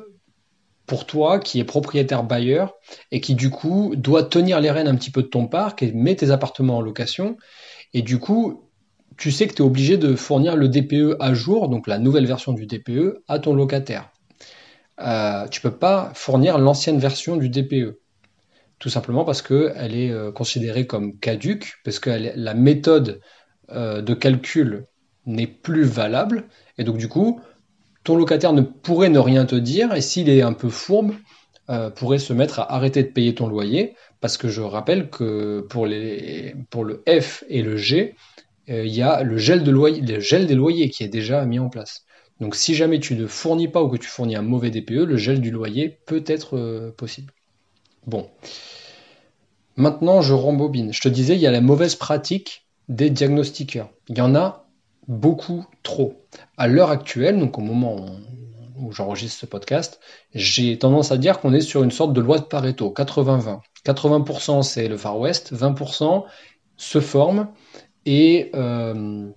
pour 0.86 1.06
toi 1.06 1.38
qui 1.38 1.60
est 1.60 1.64
propriétaire 1.64 2.24
bailleur 2.24 2.74
et 3.10 3.20
qui 3.20 3.34
du 3.34 3.50
coup 3.50 3.94
doit 3.96 4.24
tenir 4.24 4.60
les 4.60 4.70
rênes 4.70 4.88
un 4.88 4.96
petit 4.96 5.10
peu 5.10 5.22
de 5.22 5.28
ton 5.28 5.46
parc 5.46 5.82
et 5.82 5.92
met 5.92 6.16
tes 6.16 6.30
appartements 6.30 6.78
en 6.78 6.80
location. 6.80 7.36
Et 7.94 8.02
du 8.02 8.18
coup, 8.18 8.67
tu 9.18 9.30
sais 9.30 9.46
que 9.46 9.54
tu 9.54 9.62
es 9.62 9.64
obligé 9.64 9.96
de 9.98 10.14
fournir 10.14 10.56
le 10.56 10.68
DPE 10.68 11.16
à 11.20 11.34
jour, 11.34 11.68
donc 11.68 11.86
la 11.86 11.98
nouvelle 11.98 12.26
version 12.26 12.52
du 12.52 12.66
DPE, 12.66 13.22
à 13.28 13.38
ton 13.38 13.54
locataire. 13.54 14.10
Euh, 15.00 15.46
tu 15.48 15.60
peux 15.60 15.76
pas 15.76 16.12
fournir 16.14 16.58
l'ancienne 16.58 16.98
version 16.98 17.36
du 17.36 17.50
DPE. 17.50 17.98
Tout 18.78 18.88
simplement 18.88 19.24
parce 19.24 19.42
qu'elle 19.42 19.94
est 19.94 20.10
euh, 20.10 20.30
considérée 20.30 20.86
comme 20.86 21.18
caduque, 21.18 21.74
parce 21.84 21.98
que 21.98 22.10
la 22.10 22.54
méthode 22.54 23.20
euh, 23.70 24.00
de 24.02 24.14
calcul 24.14 24.86
n'est 25.26 25.46
plus 25.48 25.82
valable, 25.82 26.44
et 26.78 26.84
donc 26.84 26.96
du 26.96 27.08
coup, 27.08 27.40
ton 28.04 28.16
locataire 28.16 28.52
ne 28.52 28.62
pourrait 28.62 29.10
ne 29.10 29.18
rien 29.18 29.44
te 29.44 29.56
dire, 29.56 29.94
et 29.94 30.00
s'il 30.00 30.28
est 30.28 30.42
un 30.42 30.52
peu 30.52 30.70
fourbe, 30.70 31.12
euh, 31.70 31.90
pourrait 31.90 32.18
se 32.18 32.32
mettre 32.32 32.60
à 32.60 32.72
arrêter 32.72 33.02
de 33.02 33.08
payer 33.08 33.34
ton 33.34 33.48
loyer, 33.48 33.94
parce 34.20 34.38
que 34.38 34.48
je 34.48 34.62
rappelle 34.62 35.10
que 35.10 35.60
pour, 35.68 35.86
le 35.86 37.02
F 37.20 37.44
et 37.48 37.62
le 37.62 37.76
G, 37.76 38.14
il 38.68 38.94
y 38.94 39.02
a 39.02 39.22
le 39.22 39.38
gel, 39.38 39.64
de 39.64 39.70
loyer, 39.70 40.00
le 40.00 40.20
gel 40.20 40.46
des 40.46 40.54
loyers 40.54 40.90
qui 40.90 41.02
est 41.04 41.08
déjà 41.08 41.44
mis 41.44 41.58
en 41.58 41.68
place. 41.68 42.04
Donc 42.40 42.54
si 42.54 42.74
jamais 42.74 43.00
tu 43.00 43.14
ne 43.14 43.26
fournis 43.26 43.68
pas 43.68 43.82
ou 43.82 43.88
que 43.88 43.96
tu 43.96 44.06
fournis 44.06 44.36
un 44.36 44.42
mauvais 44.42 44.70
DPE, 44.70 45.04
le 45.06 45.16
gel 45.16 45.40
du 45.40 45.50
loyer 45.50 45.98
peut 46.06 46.24
être 46.26 46.56
euh, 46.56 46.92
possible. 46.96 47.32
Bon. 48.06 48.28
Maintenant, 49.76 50.22
je 50.22 50.34
rembobine. 50.34 50.92
Je 50.92 51.00
te 51.00 51.08
disais, 51.08 51.34
il 51.34 51.40
y 51.40 51.46
a 51.46 51.50
la 51.50 51.60
mauvaise 51.60 51.94
pratique 51.94 52.66
des 52.88 53.10
diagnostiqueurs. 53.10 53.90
Il 54.08 54.18
y 54.18 54.20
en 54.20 54.34
a 54.34 54.66
beaucoup 55.06 55.66
trop. 55.82 56.24
À 56.56 56.68
l'heure 56.68 56.90
actuelle, 56.90 57.38
donc 57.38 57.58
au 57.58 57.60
moment 57.60 58.06
où, 58.76 58.92
j'enregistre 58.92 59.40
ce 59.40 59.46
podcast, 59.46 60.00
j'ai 60.34 60.78
tendance 60.78 61.12
à 61.12 61.16
dire 61.16 61.40
qu'on 61.40 61.52
est 61.52 61.60
sur 61.60 61.82
une 61.82 61.90
sorte 61.90 62.12
de 62.12 62.20
loi 62.20 62.38
de 62.38 62.44
Pareto, 62.44 62.92
80-20. 62.96 63.60
80%, 63.84 64.62
c'est 64.62 64.88
le 64.88 64.96
Far 64.96 65.18
West, 65.18 65.52
20% 65.52 66.24
se 66.76 67.00
forment 67.00 67.48
et 68.08 68.50
euh, 68.54 69.28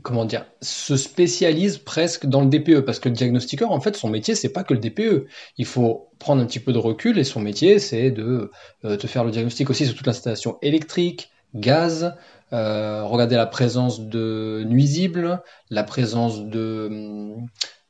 comment 0.00 0.24
dire, 0.24 0.46
se 0.62 0.96
spécialise 0.96 1.76
presque 1.76 2.24
dans 2.24 2.40
le 2.40 2.46
DPE 2.48 2.80
parce 2.80 2.98
que 2.98 3.10
le 3.10 3.14
diagnostiqueur, 3.14 3.72
en 3.72 3.80
fait, 3.80 3.94
son 3.94 4.08
métier, 4.08 4.34
c'est 4.34 4.48
pas 4.48 4.64
que 4.64 4.72
le 4.72 4.80
DPE. 4.80 5.26
Il 5.58 5.66
faut 5.66 6.08
prendre 6.18 6.40
un 6.42 6.46
petit 6.46 6.60
peu 6.60 6.72
de 6.72 6.78
recul 6.78 7.18
et 7.18 7.24
son 7.24 7.40
métier, 7.40 7.78
c'est 7.78 8.10
de 8.10 8.50
euh, 8.86 8.96
te 8.96 9.06
faire 9.06 9.22
le 9.22 9.30
diagnostic 9.30 9.68
aussi 9.68 9.84
sur 9.84 9.94
toute 9.94 10.06
l'installation 10.06 10.56
électrique, 10.62 11.30
gaz, 11.54 12.14
euh, 12.54 13.04
regarder 13.04 13.36
la 13.36 13.46
présence 13.46 14.00
de 14.00 14.64
nuisibles, 14.66 15.42
la 15.68 15.84
présence 15.84 16.42
de 16.42 17.36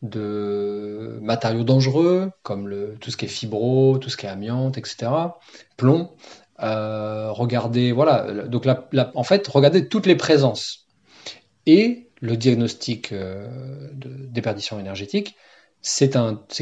de 0.02 1.18
matériaux 1.23 1.64
dangereux 1.64 2.30
comme 2.42 2.68
le, 2.68 2.97
tout 3.00 3.11
ce 3.11 3.16
qui 3.16 3.25
est 3.25 3.28
fibro, 3.28 3.97
tout 3.97 4.11
ce 4.11 4.18
qui 4.18 4.26
est 4.26 4.28
amiante, 4.28 4.76
etc., 4.76 5.11
plomb, 5.78 6.11
euh, 6.61 7.32
regarder, 7.32 7.92
voilà, 7.92 8.46
donc 8.46 8.66
en 8.66 9.25
fait, 9.25 9.46
regarder 9.49 9.88
toutes 9.88 10.06
les 10.06 10.16
présences. 10.16 10.87
Et 11.66 12.08
le 12.20 12.37
diagnostic 12.37 13.12
euh, 13.12 13.49
de 13.92 14.08
déperdition 14.08 14.78
énergétique, 14.78 15.34
c'est 15.82 16.11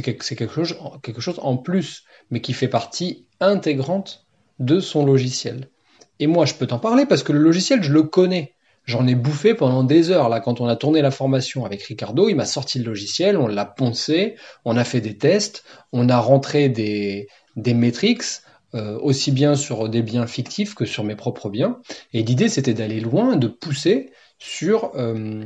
quelque, 0.02 0.34
quelque, 0.34 0.64
chose, 0.64 0.76
quelque 1.02 1.20
chose 1.20 1.38
en 1.42 1.56
plus, 1.56 2.04
mais 2.30 2.40
qui 2.40 2.52
fait 2.52 2.68
partie 2.68 3.26
intégrante 3.40 4.26
de 4.58 4.80
son 4.80 5.04
logiciel. 5.04 5.68
Et 6.18 6.26
moi, 6.26 6.44
je 6.44 6.54
peux 6.54 6.66
t'en 6.66 6.78
parler 6.78 7.06
parce 7.06 7.22
que 7.22 7.32
le 7.32 7.38
logiciel, 7.38 7.82
je 7.82 7.92
le 7.92 8.02
connais. 8.02 8.54
J'en 8.84 9.06
ai 9.06 9.14
bouffé 9.14 9.54
pendant 9.54 9.84
des 9.84 10.11
heures. 10.11 10.28
Là, 10.28 10.40
quand 10.40 10.61
on 10.61 10.66
a 10.66 10.75
tourné 10.75 11.02
la 11.02 11.12
formation 11.12 11.64
avec 11.64 11.82
Ricardo, 11.82 12.28
il 12.28 12.34
m'a 12.34 12.44
sorti 12.44 12.80
le 12.80 12.84
logiciel, 12.84 13.37
on 13.37 13.46
l'a 13.46 13.64
poncé, 13.64 14.34
on 14.64 14.76
a 14.76 14.82
fait 14.82 15.00
des 15.00 15.16
tests, 15.16 15.62
on 15.92 16.08
a 16.08 16.18
rentré 16.18 16.68
des, 16.68 17.28
des 17.54 17.75
métriques, 17.75 18.25
euh, 18.75 18.99
aussi 19.00 19.33
bien 19.33 19.55
sur 19.55 19.91
des 19.91 20.00
biens 20.00 20.26
fictifs 20.26 20.75
que 20.75 20.87
sur 20.87 21.05
mes 21.05 21.14
propres 21.14 21.50
biens. 21.50 21.79
Et 22.14 22.23
l'idée, 22.23 22.49
c'était 22.49 22.73
d'aller 22.73 23.00
loin, 23.00 23.37
de 23.37 23.47
pousser 23.47 24.12
sur 24.38 24.93
euh, 24.95 25.45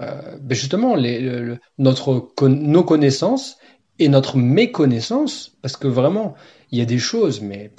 euh, 0.00 0.38
ben 0.40 0.54
justement 0.54 0.96
nos 1.76 2.84
connaissances 2.84 3.58
et 3.98 4.08
notre 4.08 4.38
méconnaissance, 4.38 5.58
parce 5.60 5.76
que 5.76 5.86
vraiment, 5.86 6.34
il 6.70 6.78
y 6.78 6.80
a 6.80 6.86
des 6.86 6.98
choses, 6.98 7.42
mais 7.42 7.72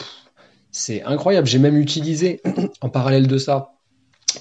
c'est 0.70 1.02
incroyable. 1.02 1.48
J'ai 1.48 1.58
même 1.58 1.78
utilisé, 1.78 2.42
en 2.82 2.90
parallèle 2.90 3.26
de 3.26 3.40
ça, 3.40 3.74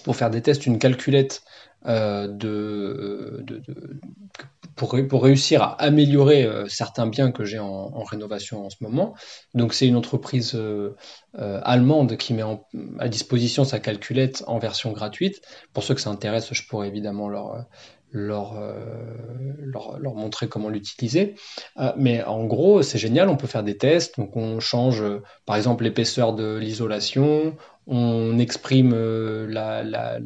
pour 0.05 0.17
faire 0.17 0.29
des 0.29 0.43
tests, 0.43 0.67
une 0.67 0.79
calculette 0.79 1.43
de, 1.87 3.43
pour, 5.09 5.23
réussir 5.23 5.62
à 5.62 5.81
améliorer 5.81 6.45
euh, 6.45 6.67
certains 6.69 7.07
biens 7.07 7.31
que 7.31 7.45
j'ai 7.45 7.59
en, 7.59 8.03
rénovation 8.03 8.67
en 8.67 8.71
ce 8.71 8.77
moment. 8.81 9.15
Donc 9.55 9.75
c'est 9.75 9.87
une 9.87 9.97
entreprise 9.97 10.55
euh, 10.55 10.97
euh, 11.39 11.61
allemande 11.62 12.17
qui 12.17 12.35
met 12.35 12.43
à 12.99 13.09
disposition 13.09 13.65
sa 13.65 13.79
calculette 13.79 14.43
en 14.47 14.59
version 14.59 14.93
gratuite. 14.93 15.41
Pour 15.73 15.85
ceux 15.85 15.95
que 15.95 16.01
ça 16.01 16.11
intéresse, 16.11 16.53
je 16.53 16.67
pourrais 16.67 16.89
évidemment 16.89 17.29
leur, 17.29 17.65
leur, 18.11 18.55
leur, 19.61 20.15
montrer 20.15 20.49
comment 20.49 20.69
l'utiliser. 20.69 21.37
mais 21.97 22.23
en 22.25 22.45
gros, 22.45 22.83
c'est 22.83 22.99
génial, 22.99 23.29
on 23.29 23.37
peut 23.37 23.47
faire 23.47 23.62
des 23.62 23.79
tests. 23.79 24.19
Donc 24.19 24.37
on 24.37 24.61
change 24.61 25.03
par 25.47 25.57
exemple 25.57 25.85
l'épaisseur 25.85 26.35
de 26.35 26.57
l'isolation, 26.57 27.57
on 27.87 28.39
exprime 28.39 28.95
la, 29.47 29.83
la, 29.83 30.19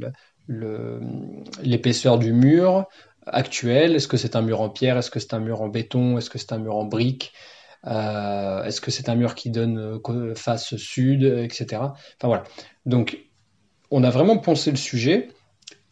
l'épaisseur 1.63 2.19
du 2.19 2.33
mur 2.33 2.87
actuel? 3.27 3.95
Est-ce 3.97 4.09
que 4.09 4.17
c'est 4.17 4.37
un 4.37 4.43
mur 4.43 4.61
en 4.61 4.71
pierre? 4.71 4.99
Est-ce 4.99 5.11
que 5.11 5.21
c'est 5.21 5.35
un 5.35 5.41
mur 5.41 5.63
en 5.63 5.69
béton? 5.69 6.19
Est-ce 6.19 6.31
que 6.31 6.39
c'est 6.39 6.53
un 6.53 6.59
mur 6.59 6.77
en 6.77 6.85
brique? 6.85 7.33
Euh, 7.87 8.65
Est-ce 8.65 8.81
que 8.81 8.91
c'est 8.91 9.09
un 9.09 9.15
mur 9.15 9.35
qui 9.35 9.51
donne 9.51 10.01
euh, 10.09 10.35
face 10.35 10.77
sud, 10.77 11.23
etc. 11.25 11.67
Enfin 11.83 12.29
voilà. 12.29 12.45
Donc, 12.85 13.19
on 13.91 14.03
a 14.03 14.11
vraiment 14.11 14.39
poncé 14.39 14.71
le 14.71 14.77
sujet 14.77 15.29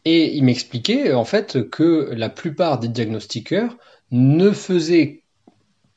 et 0.05 0.37
il 0.37 0.45
m'expliquait 0.45 1.12
en 1.12 1.25
fait 1.25 1.71
que 1.71 2.11
la 2.14 2.29
plupart 2.29 2.79
des 2.79 2.88
diagnostiqueurs 2.88 3.76
ne 4.11 4.50
faisaient 4.50 5.23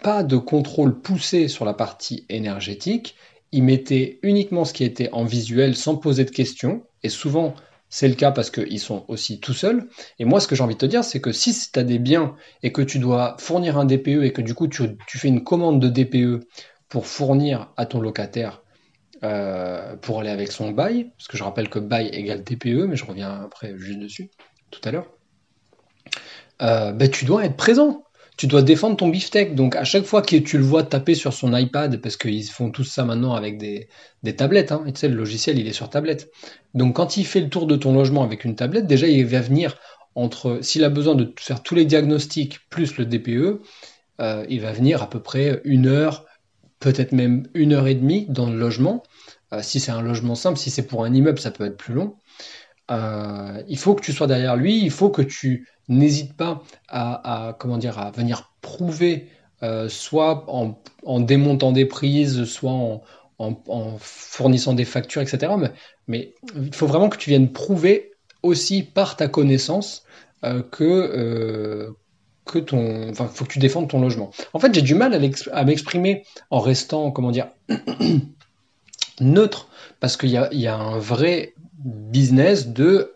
pas 0.02 0.24
de 0.24 0.38
contrôle 0.38 1.02
poussé 1.02 1.48
sur 1.48 1.66
la 1.66 1.74
partie 1.74 2.26
énergétique. 2.30 3.16
Ils 3.52 3.64
mettaient 3.64 4.20
uniquement 4.22 4.66
ce 4.66 4.74
qui 4.74 4.84
était 4.84 5.10
en 5.12 5.26
visuel 5.26 5.76
sans 5.76 5.96
poser 5.96 6.26
de 6.26 6.32
questions. 6.32 6.84
Et 7.04 7.10
souvent, 7.10 7.56
c'est 7.90 8.08
le 8.08 8.16
cas 8.16 8.32
parce 8.32 8.50
qu'ils 8.50 8.80
sont 8.80 9.06
aussi 9.08 9.40
tout 9.40 9.54
seuls. 9.54 9.88
Et 10.20 10.26
moi, 10.26 10.40
ce 10.40 10.48
que 10.48 10.56
j'ai 10.56 10.64
envie 10.64 10.76
de 10.76 10.80
te 10.80 10.86
dire, 10.86 11.04
c'est 11.04 11.22
que 11.22 11.32
si 11.32 11.54
tu 11.72 11.80
as 11.80 11.84
des 11.84 12.00
biens 12.00 12.36
et 12.64 12.72
que 12.72 12.82
tu 12.82 13.00
dois 13.00 13.36
fournir 13.40 13.78
un 13.78 13.86
DPE 13.86 14.24
et 14.24 14.34
que 14.34 14.42
du 14.42 14.54
coup, 14.54 14.68
tu, 14.68 14.98
fais 15.08 15.28
une 15.28 15.44
commande 15.44 15.82
de 15.82 15.90
DPE 15.90 16.46
pour 16.90 17.06
fournir 17.06 17.72
à 17.78 17.86
ton 17.86 18.00
locataire 18.00 18.62
euh, 19.24 19.96
pour 19.98 20.20
aller 20.20 20.30
avec 20.30 20.52
son 20.52 20.72
bail, 20.72 21.12
parce 21.18 21.28
que 21.28 21.38
je 21.38 21.44
rappelle 21.44 21.70
que 21.70 21.80
bail 21.80 22.08
égale 22.08 22.44
DPE, 22.44 22.88
mais 22.88 22.96
je 22.96 23.06
reviens 23.06 23.42
après 23.44 23.78
juste 23.78 24.00
dessus, 24.00 24.30
tout 24.70 24.82
à 24.84 24.92
l'heure, 24.92 25.08
euh, 26.62 26.92
ben, 26.92 27.10
tu 27.10 27.26
dois 27.26 27.46
être 27.46 27.56
présent 27.56 28.04
tu 28.38 28.46
dois 28.46 28.62
défendre 28.62 28.96
ton 28.96 29.10
beefsteak. 29.10 29.56
Donc 29.56 29.76
à 29.76 29.84
chaque 29.84 30.06
fois 30.06 30.22
que 30.22 30.36
tu 30.38 30.58
le 30.58 30.64
vois 30.64 30.84
taper 30.84 31.16
sur 31.16 31.34
son 31.34 31.56
iPad, 31.56 32.00
parce 32.02 32.16
qu'ils 32.16 32.46
font 32.46 32.70
tout 32.70 32.84
ça 32.84 33.04
maintenant 33.04 33.34
avec 33.34 33.58
des, 33.58 33.90
tablettes, 34.36 34.72
hein, 34.72 34.86
tu 34.94 35.08
le 35.08 35.16
logiciel 35.16 35.58
il 35.58 35.68
est 35.68 35.74
sur 35.74 35.90
tablette. 35.90 36.32
Donc 36.74 36.96
quand 36.96 37.18
il 37.18 37.26
fait 37.26 37.42
le 37.42 37.50
tour 37.50 37.66
de 37.66 37.76
ton 37.76 37.94
logement 37.94 38.24
avec 38.24 38.46
une 38.46 38.56
tablette, 38.56 38.86
déjà 38.88 39.08
il 39.08 39.26
va 39.26 39.42
venir 39.42 39.76
entre, 40.16 40.60
s'il 40.62 40.84
a 40.84 40.90
besoin 40.90 41.16
de 41.16 41.34
faire 41.38 41.62
tous 41.62 41.76
les 41.76 41.86
diagnostics 41.86 42.60
plus 42.70 42.98
le 42.98 43.06
DPE, 43.06 43.62
euh, 44.20 44.46
il 44.50 44.62
va 44.62 44.72
venir 44.72 45.02
à 45.02 45.10
peu 45.10 45.20
près 45.20 45.62
une 45.64 45.88
heure, 45.88 46.26
peut-être 46.80 47.12
même 47.12 47.48
une 47.54 47.74
heure 47.74 47.88
et 47.88 47.96
demie 47.96 48.26
dans 48.30 48.50
le 48.50 48.58
logement. 48.58 49.04
Euh, 49.54 49.60
si 49.62 49.80
c'est 49.80 49.92
un 49.92 50.02
logement 50.02 50.36
simple, 50.36 50.58
si 50.58 50.70
c'est 50.70 50.86
pour 50.86 51.06
un 51.06 51.14
immeuble, 51.14 51.40
ça 51.40 51.52
peut 51.52 51.66
être 51.66 51.78
plus 51.78 51.94
long. 51.94 52.16
Euh, 52.90 53.62
il 53.68 53.78
faut 53.78 53.96
que 53.96 54.02
tu 54.02 54.14
sois 54.14 54.28
derrière 54.28 54.56
lui, 54.56 54.82
il 54.82 54.92
faut 54.92 55.10
que 55.10 55.22
tu 55.22 55.68
n'hésite 55.90 56.34
pas 56.34 56.64
à, 56.88 57.56
comment 57.60 57.78
dire, 57.78 58.00
à 58.00 58.12
venir 58.12 58.54
prouver, 58.62 59.28
euh, 59.64 59.90
soit 59.90 60.46
en, 60.48 61.20
démontant 61.20 61.72
des 61.72 61.86
prises, 61.86 62.46
soit 62.46 62.72
en, 62.72 63.02
fournissant 64.00 64.74
des 64.74 64.86
factures, 64.86 65.22
etc. 65.22 65.54
Mais, 66.08 66.34
il 66.56 66.74
faut 66.74 66.88
vraiment 66.88 67.10
que 67.10 67.18
tu 67.18 67.30
viennes 67.30 67.52
prouver 67.52 68.12
aussi 68.44 68.84
par 68.84 69.16
ta 69.16 69.28
connaissance 69.28 70.04
euh, 70.46 70.62
que, 70.62 71.94
que 72.46 72.60
ton, 72.60 73.10
enfin, 73.10 73.28
faut 73.28 73.46
que 73.46 73.52
tu 73.52 73.60
défendes 73.60 73.90
ton 73.90 74.00
logement. 74.00 74.32
En 74.54 74.60
fait, 74.60 74.74
j'ai 74.74 74.82
du 74.82 74.96
mal 74.96 75.14
à 75.52 75.64
m'exprimer 75.66 76.24
en 76.50 76.60
restant, 76.60 77.12
comment 77.12 77.32
dire, 77.32 77.50
neutre, 79.20 79.68
parce 80.00 80.16
qu'il 80.16 80.30
y 80.30 80.68
a 80.68 80.78
un 80.78 81.00
vrai 81.00 81.54
business 81.78 82.68
de 82.68 83.14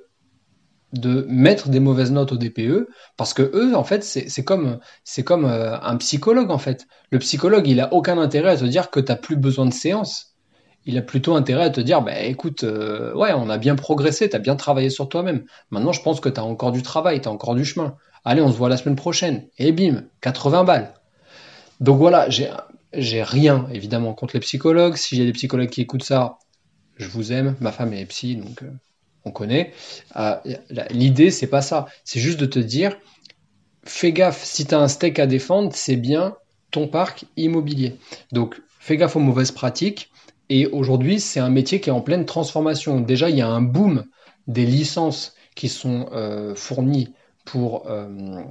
de 0.94 1.26
mettre 1.30 1.70
des 1.70 1.80
mauvaises 1.80 2.12
notes 2.12 2.34
au 2.34 2.38
DPE 2.38 2.90
parce 3.16 3.34
que 3.34 3.44
eux 3.54 3.76
en 3.76 3.84
fait 3.84 4.04
c'est 4.04 4.44
comme 4.44 4.80
c'est 5.04 5.24
comme 5.24 5.46
euh, 5.46 5.80
un 5.80 5.96
psychologue 5.98 6.52
en 6.52 6.58
fait. 6.58 6.86
Le 7.12 7.20
psychologue 7.20 7.68
il 7.68 7.80
a 7.80 7.94
aucun 7.94 8.18
intérêt 8.18 8.52
à 8.52 8.58
te 8.58 8.66
dire 8.66 8.90
que 8.92 9.00
tu 9.00 9.16
plus 9.16 9.38
besoin 9.38 9.66
de 9.66 9.74
séance. 9.74 10.36
Il 10.86 10.98
a 10.98 11.02
plutôt 11.02 11.36
intérêt 11.36 11.66
à 11.66 11.70
te 11.70 11.80
dire 11.80 12.02
bah 12.02 12.20
écoute 12.20 12.64
euh, 12.64 13.14
ouais 13.14 13.32
on 13.34 13.50
a 13.50 13.58
bien 13.58 13.76
progressé 13.76 14.30
tu 14.30 14.36
as 14.36 14.40
bien 14.40 14.56
travaillé 14.58 14.90
sur 14.90 15.08
toi-même. 15.08 15.46
Maintenant 15.70 15.94
je 15.94 16.02
pense 16.02 16.20
que 16.20 16.30
tu 16.30 16.40
as 16.40 16.44
encore 16.44 16.74
du 16.74 16.82
travail 16.82 17.22
tu 17.22 17.30
as 17.30 17.32
encore 17.32 17.56
du 17.56 17.64
chemin. 17.64 17.96
Allez 18.26 18.42
on 18.42 18.52
se 18.52 18.58
voit 18.58 18.70
la 18.70 18.78
semaine 18.78 18.98
prochaine. 18.98 19.46
Et 19.58 19.72
bim 19.72 20.04
80 20.20 20.66
balles. 20.66 20.94
Donc 21.80 21.98
voilà 22.00 22.30
j'ai 22.30 22.50
j'ai 22.94 23.24
rien 23.24 23.68
évidemment 23.72 24.14
contre 24.14 24.36
les 24.36 24.42
psychologues. 24.42 24.98
Y 25.12 25.22
a 25.22 25.26
des 25.26 25.32
psychologues 25.32 25.70
qui 25.70 25.82
écoutent 25.82 26.04
ça 26.04 26.38
je 27.02 27.10
vous 27.10 27.32
aime 27.32 27.56
ma 27.60 27.72
femme 27.72 27.94
est 27.94 28.06
psy 28.06 28.36
donc 28.36 28.64
euh, 28.64 28.72
on 29.26 29.32
connaît. 29.32 29.74
Euh, 30.16 30.36
l'idée, 30.90 31.32
c'est 31.32 31.48
pas 31.48 31.62
ça. 31.62 31.88
C'est 32.04 32.20
juste 32.20 32.40
de 32.40 32.46
te 32.46 32.60
dire, 32.60 32.98
fais 33.84 34.12
gaffe, 34.12 34.44
si 34.44 34.66
tu 34.66 34.76
as 34.76 34.80
un 34.80 34.88
steak 34.88 35.20
à 35.20 35.28
défendre, 35.28 35.72
c'est 35.74 35.96
bien 35.96 36.36
ton 36.72 36.88
parc 36.88 37.26
immobilier. 37.38 37.98
Donc, 38.32 38.62
fais 38.80 38.98
gaffe 38.98 39.16
aux 39.16 39.20
mauvaises 39.20 39.52
pratiques. 39.52 40.10
Et 40.50 40.68
aujourd'hui, 40.68 41.20
c'est 41.20 41.40
un 41.40 41.50
métier 41.50 41.80
qui 41.80 41.90
est 41.90 41.94
en 41.94 42.02
pleine 42.02 42.26
transformation. 42.26 43.00
Déjà, 43.00 43.30
il 43.30 43.38
y 43.38 43.42
a 43.42 43.48
un 43.48 43.62
boom 43.62 44.06
des 44.48 44.66
licences 44.66 45.36
qui 45.56 45.70
sont 45.70 46.10
euh, 46.12 46.56
fournies 46.56 47.14
pour, 47.46 47.90
euh, 47.90 48.42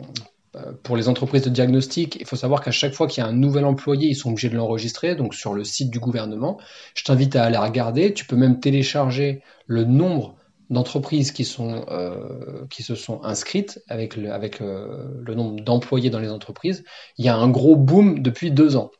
pour 0.82 0.96
les 0.96 1.08
entreprises 1.08 1.42
de 1.42 1.50
diagnostic. 1.50 2.16
Il 2.20 2.26
faut 2.26 2.36
savoir 2.36 2.62
qu'à 2.62 2.72
chaque 2.72 2.92
fois 2.92 3.06
qu'il 3.06 3.22
y 3.22 3.26
a 3.26 3.28
un 3.28 3.32
nouvel 3.32 3.64
employé, 3.64 4.08
ils 4.08 4.16
sont 4.16 4.30
obligés 4.30 4.48
de 4.48 4.56
l'enregistrer, 4.56 5.14
donc 5.14 5.34
sur 5.34 5.54
le 5.54 5.62
site 5.64 5.90
du 5.90 6.00
gouvernement. 6.00 6.58
Je 6.94 7.04
t'invite 7.04 7.36
à 7.36 7.44
aller 7.44 7.56
regarder. 7.56 8.14
Tu 8.14 8.24
peux 8.24 8.36
même 8.36 8.58
télécharger 8.60 9.42
le 9.66 9.84
nombre 9.84 10.36
d'entreprises 10.70 11.32
qui, 11.32 11.42
euh, 11.58 12.64
se 12.70 12.94
sont 12.94 13.22
inscrites 13.24 13.82
avec 13.88 14.16
euh, 14.16 15.20
le 15.20 15.34
nombre 15.34 15.62
d'employés 15.62 16.10
dans 16.10 16.20
les 16.20 16.30
entreprises, 16.30 16.84
il 17.18 17.24
y 17.24 17.28
a 17.28 17.36
un 17.36 17.48
gros 17.48 17.76
boom 17.76 18.22
depuis 18.22 18.52
deux 18.52 18.76
ans. 18.76 18.92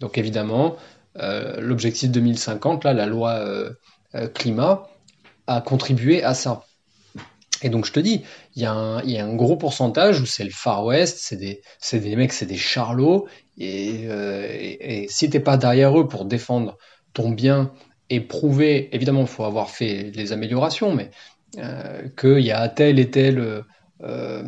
Donc 0.00 0.18
évidemment, 0.18 0.76
euh, 1.18 1.60
l'objectif 1.60 2.10
2050, 2.10 2.84
là, 2.84 2.92
la 2.92 3.06
loi 3.06 3.42
climat, 4.34 4.86
a 5.46 5.60
contribué 5.60 6.22
à 6.22 6.34
ça. 6.34 6.62
Et 7.64 7.70
donc 7.70 7.86
je 7.86 7.92
te 7.92 7.98
dis, 7.98 8.22
il 8.54 8.62
y, 8.62 8.66
a 8.66 8.72
un, 8.72 9.34
gros 9.34 9.56
pourcentage 9.56 10.20
où 10.20 10.26
c'est 10.26 10.44
le 10.44 10.50
Far 10.50 10.84
West, 10.84 11.18
c'est 11.18 11.36
des, 11.36 12.16
mecs, 12.16 12.32
c'est 12.32 12.46
des 12.46 12.56
charlots, 12.56 13.26
et, 13.58 14.04
et, 14.04 15.02
et 15.02 15.08
si 15.08 15.30
t'es 15.30 15.40
pas 15.40 15.56
derrière 15.56 15.98
eux 15.98 16.06
pour 16.06 16.26
défendre 16.26 16.76
ton 17.14 17.30
bien 17.30 17.72
et 18.10 18.20
prouver, 18.20 18.94
évidemment, 18.94 19.22
il 19.22 19.26
faut 19.26 19.44
avoir 19.44 19.70
fait 19.70 20.12
les 20.14 20.32
améliorations, 20.32 20.94
mais 20.94 21.10
euh, 21.58 22.08
qu'il 22.16 22.40
y 22.44 22.52
a 22.52 22.68
telle 22.68 22.98
et 22.98 23.10
telle, 23.10 23.64
euh, 24.02 24.42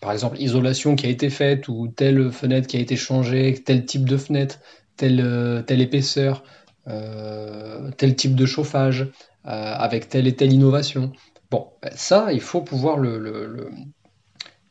par 0.00 0.12
exemple, 0.12 0.40
isolation 0.40 0.96
qui 0.96 1.06
a 1.06 1.08
été 1.08 1.30
faite, 1.30 1.68
ou 1.68 1.88
telle 1.88 2.30
fenêtre 2.30 2.66
qui 2.66 2.76
a 2.76 2.80
été 2.80 2.96
changée, 2.96 3.54
tel 3.64 3.84
type 3.84 4.08
de 4.08 4.16
fenêtre, 4.16 4.60
telle, 4.96 5.64
telle 5.66 5.80
épaisseur, 5.80 6.42
euh, 6.88 7.90
tel 7.96 8.16
type 8.16 8.34
de 8.34 8.46
chauffage, 8.46 9.08
avec 9.44 10.10
telle 10.10 10.26
et 10.26 10.36
telle 10.36 10.52
innovation. 10.52 11.12
Bon, 11.50 11.72
ça, 11.94 12.32
il 12.32 12.40
faut 12.40 12.60
pouvoir 12.60 12.98
le, 12.98 13.18
le, 13.18 13.70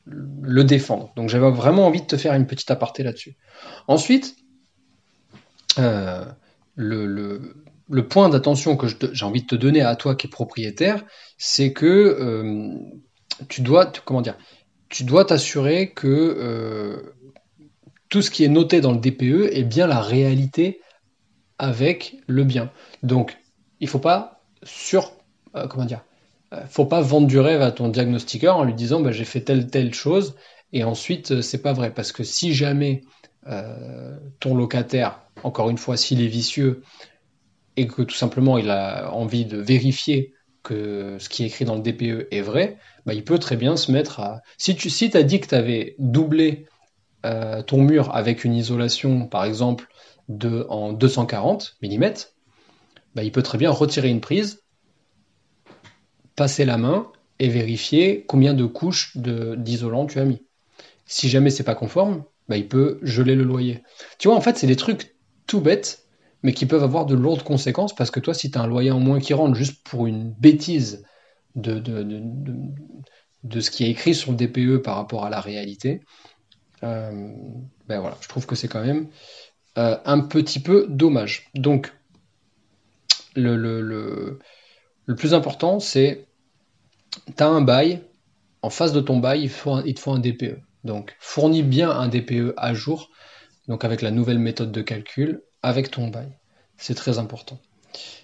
le 0.06 0.64
défendre. 0.64 1.12
Donc 1.16 1.30
j'avais 1.30 1.50
vraiment 1.50 1.88
envie 1.88 2.02
de 2.02 2.08
te 2.08 2.18
faire 2.18 2.34
une 2.34 2.48
petite 2.48 2.70
aparté 2.72 3.04
là-dessus. 3.04 3.36
Ensuite, 3.88 4.36
le, 5.78 6.28
le 7.90 8.08
point 8.08 8.30
d'attention 8.30 8.76
que 8.76 8.88
j'ai 8.88 9.26
envie 9.26 9.42
de 9.42 9.48
te 9.48 9.56
donner 9.56 9.82
à 9.82 9.96
toi 9.96 10.16
qui 10.16 10.28
es 10.28 10.30
propriétaire, 10.30 11.04
c'est 11.38 11.74
que 11.74 11.86
euh, 11.86 12.76
tu 13.48 13.62
dois, 13.62 13.92
comment 14.06 14.22
dire, 14.22 14.38
tu 14.90 15.04
dois 15.04 15.26
t'assurer 15.26 15.92
que 15.92 16.08
euh, 16.08 17.14
tout 18.10 18.22
ce 18.22 18.32
qui 18.32 18.44
est 18.44 18.50
noté 18.50 18.82
dans 18.82 18.92
le 18.92 19.00
DPE 19.00 19.52
est 19.52 19.64
bien 19.64 19.88
la 19.88 20.02
réalité 20.02 20.82
avec 21.58 22.18
le 22.28 22.44
bien. 22.44 22.72
Donc, 23.04 23.38
il 23.80 23.88
faut 23.88 24.00
pas 24.00 24.44
sur, 24.64 25.14
euh, 25.56 25.68
comment 25.68 25.86
dire, 25.86 26.04
faut 26.70 26.86
pas 26.86 27.02
vendre 27.02 27.28
du 27.28 27.40
rêve 27.40 27.62
à 27.62 27.72
ton 27.72 27.90
diagnostiqueur 27.90 28.58
en 28.58 28.64
lui 28.64 28.74
disant 28.74 29.02
bah, 29.02 29.12
j'ai 29.12 29.26
fait 29.26 29.42
telle 29.42 29.68
telle 29.68 29.94
chose 29.94 30.36
et 30.74 30.84
ensuite 30.84 31.42
c'est 31.42 31.62
pas 31.62 31.74
vrai. 31.74 31.94
Parce 31.94 32.12
que 32.12 32.24
si 32.24 32.54
jamais 32.54 33.04
ton 34.40 34.56
locataire, 34.56 35.22
encore 35.44 35.70
une 35.70 35.78
fois, 35.78 35.96
s'il 35.96 36.22
est 36.22 36.28
vicieux, 36.28 36.82
et 37.78 37.88
que 37.88 38.02
tout 38.02 38.16
simplement 38.16 38.58
il 38.58 38.70
a 38.70 39.12
envie 39.14 39.46
de 39.46 39.58
vérifier 39.58 40.34
que 40.64 41.18
ce 41.20 41.30
qui 41.30 41.44
est 41.44 41.48
écrit 41.48 41.64
dans 41.64 41.76
le 41.76 41.82
DPE 41.82 42.28
est 42.32 42.42
vrai, 42.42 42.78
bah, 43.06 43.14
il 43.14 43.24
peut 43.24 43.40
très 43.40 43.56
bien 43.56 43.78
se 43.78 43.92
mettre 43.92 44.20
à... 44.20 44.42
Si 44.58 44.76
tu 44.76 44.90
si 44.90 45.10
as 45.16 45.24
dit 45.24 45.40
que 45.40 45.48
tu 45.48 45.56
avais 45.56 45.96
doublé 45.98 46.66
euh, 47.26 47.62
ton 47.62 47.82
mur 47.82 48.14
avec 48.14 48.44
une 48.44 48.54
isolation, 48.54 49.28
par 49.28 49.46
exemple, 49.46 49.88
de, 50.28 50.66
en 50.70 50.92
240 50.92 51.78
mm, 51.82 52.06
bah, 53.16 53.24
il 53.24 53.32
peut 53.32 53.44
très 53.44 53.58
bien 53.58 53.72
retirer 53.72 54.10
une 54.10 54.20
prise, 54.20 54.64
passer 56.38 56.64
la 56.64 56.78
main 56.78 57.12
et 57.40 57.50
vérifier 57.50 58.24
combien 58.28 58.54
de 58.54 58.66
couches 58.66 59.18
d'isolant 59.18 60.06
tu 60.06 60.20
as 60.20 60.26
mis. 60.26 60.42
Si 61.06 61.28
jamais 61.28 61.50
c'est 61.50 61.64
pas 61.64 61.76
conforme, 61.76 62.24
bah, 62.48 62.56
il 62.56 62.68
peut 62.68 63.00
geler 63.02 63.36
le 63.36 63.44
loyer. 63.44 63.84
Tu 64.20 64.30
vois, 64.30 64.38
en 64.38 64.42
fait, 64.42 64.58
c'est 64.58 64.68
des 64.68 64.78
trucs 64.78 65.16
tout 65.46 65.60
bêtes 65.60 66.06
mais 66.44 66.54
qui 66.54 66.68
peuvent 66.68 66.84
avoir 66.84 67.08
de 67.08 67.16
lourdes 67.16 67.44
conséquences 67.44 67.96
parce 67.96 68.12
que 68.12 68.20
toi, 68.20 68.34
si 68.34 68.52
tu 68.52 68.58
as 68.58 68.62
un 68.62 68.68
loyer 68.68 68.92
en 68.92 69.00
moins 69.00 69.20
qui 69.20 69.34
rentre 69.34 69.56
juste 69.56 69.84
pour 69.84 70.06
une 70.06 70.32
bêtise 70.32 71.04
de, 71.56 71.80
de 71.80 73.60
ce 73.60 73.72
qui 73.72 73.86
est 73.86 73.90
écrit 73.90 74.14
sur 74.14 74.32
le 74.32 74.38
DPE 74.38 74.84
par 74.84 74.98
rapport 74.98 75.26
à 75.26 75.32
la 75.32 75.42
réalité, 75.42 76.02
euh, 76.84 77.32
ben 77.88 78.00
voilà, 78.00 78.18
je 78.22 78.28
trouve 78.28 78.46
que 78.46 78.56
c'est 78.56 78.68
quand 78.68 78.86
même 78.86 79.08
euh, 79.80 79.98
un 80.06 80.20
petit 80.20 80.60
peu 80.60 80.86
dommage. 80.90 81.50
Donc, 81.56 81.92
le 83.36 84.40
plus 85.16 85.34
important, 85.34 85.80
c'est 85.80 86.27
tu 87.36 87.44
as 87.44 87.48
un 87.48 87.62
bail, 87.62 88.02
en 88.62 88.70
face 88.70 88.94
de 88.94 89.02
ton 89.02 89.18
bail, 89.18 89.44
il, 89.44 89.50
te 89.94 90.00
faut 90.00 90.12
un 90.12 90.20
DPE. 90.20 90.60
Donc, 90.84 91.16
fournis 91.20 91.64
bien 91.64 91.90
un 91.90 92.08
DPE 92.08 92.54
à 92.58 92.74
jour, 92.74 93.10
donc 93.68 93.86
avec 93.86 94.02
la 94.02 94.12
nouvelle 94.12 94.40
méthode 94.40 94.72
de 94.72 94.82
calcul, 94.82 95.42
avec 95.62 95.92
ton 95.92 96.08
bail. 96.08 96.38
C'est 96.78 96.96
très 96.96 97.20
important. 97.20 97.60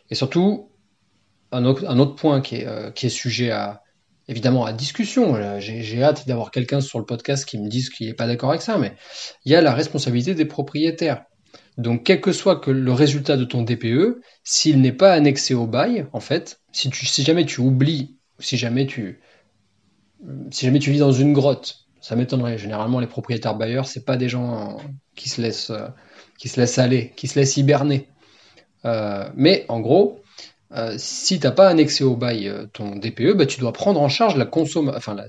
Et 0.10 0.16
surtout, 0.16 0.70
un 1.52 1.66
autre, 1.66 2.16
point 2.16 2.42
qui 2.42 2.58
est, 2.58 2.68
euh, 2.68 2.90
qui 2.92 3.06
est 3.06 3.10
sujet 3.10 3.52
à, 3.52 3.84
évidemment 4.28 4.66
à 4.66 4.74
discussion. 4.74 5.60
J'ai 5.60 6.04
hâte 6.04 6.28
d'avoir 6.28 6.52
quelqu'un 6.52 6.82
sur 6.82 7.00
le 7.00 7.06
podcast 7.06 7.46
qui 7.46 7.58
me 7.58 7.68
dise 7.68 7.90
qu'il 7.90 8.08
n'est 8.08 8.14
pas 8.14 8.28
d'accord 8.28 8.50
avec 8.50 8.62
ça, 8.62 8.78
mais 8.78 8.94
il 9.46 9.52
y 9.52 9.56
a 9.56 9.62
la 9.62 9.74
responsabilité 9.74 10.36
des 10.36 10.46
propriétaires. 10.46 11.26
Donc, 11.78 12.04
quel 12.04 12.22
que 12.22 12.32
soit 12.32 12.62
le 12.68 12.92
résultat 12.92 13.36
de 13.36 13.46
ton 13.46 13.64
DPE, 13.64 14.22
s'il 14.44 14.82
n'est 14.82 14.92
pas 14.92 15.14
annexé 15.14 15.54
au 15.54 15.66
bail, 15.66 16.08
en 16.14 16.20
fait, 16.20 16.62
si 16.72 17.24
jamais 17.24 17.46
tu 17.46 17.62
oublies, 17.62 18.18
si 18.44 18.58
jamais 18.58 18.86
tu, 18.86 19.20
vis 20.52 21.00
dans 21.00 21.12
une 21.12 21.34
grotte, 21.34 21.86
ça 22.02 22.16
m'étonnerait. 22.16 22.58
Généralement, 22.58 23.00
les 23.00 23.08
propriétaires 23.08 23.56
bailleurs, 23.56 23.88
c'est 23.88 24.06
pas 24.06 24.18
des 24.18 24.30
gens 24.30 24.78
qui 25.16 25.30
se 25.30 25.42
laissent, 25.42 25.70
euh, 25.70 25.88
qui 26.38 26.50
se 26.50 26.60
laissent 26.60 26.78
aller, 26.78 27.14
qui 27.16 27.28
se 27.28 27.40
laissent 27.40 27.58
hiberner. 27.58 28.08
Euh, 28.86 29.30
mais 29.36 29.66
en 29.70 29.80
gros, 29.80 30.22
euh, 30.76 30.96
si 30.98 31.40
tu 31.40 31.46
n'as 31.46 31.52
pas 31.52 31.70
annexé 31.70 32.04
au 32.04 32.16
bail 32.16 32.48
euh, 32.48 32.66
ton 32.66 32.96
DPE, 32.96 33.34
bah, 33.34 33.46
tu 33.46 33.60
dois 33.60 33.74
prendre 33.74 34.02
en 34.02 34.10
charge 34.10 34.36
la 34.36 34.50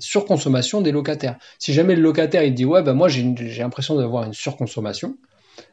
surconsommation 0.00 0.80
des 0.80 0.90
locataires. 0.90 1.36
Si 1.58 1.74
jamais 1.74 1.94
le 1.94 2.02
locataire 2.02 2.42
il 2.44 2.54
dit 2.54 2.64
ouais 2.64 2.82
bah 2.82 2.94
moi 2.94 3.08
j'ai 3.08 3.34
l'impression 3.58 3.96
d'avoir 3.96 4.24
une 4.24 4.32
surconsommation, 4.32 5.16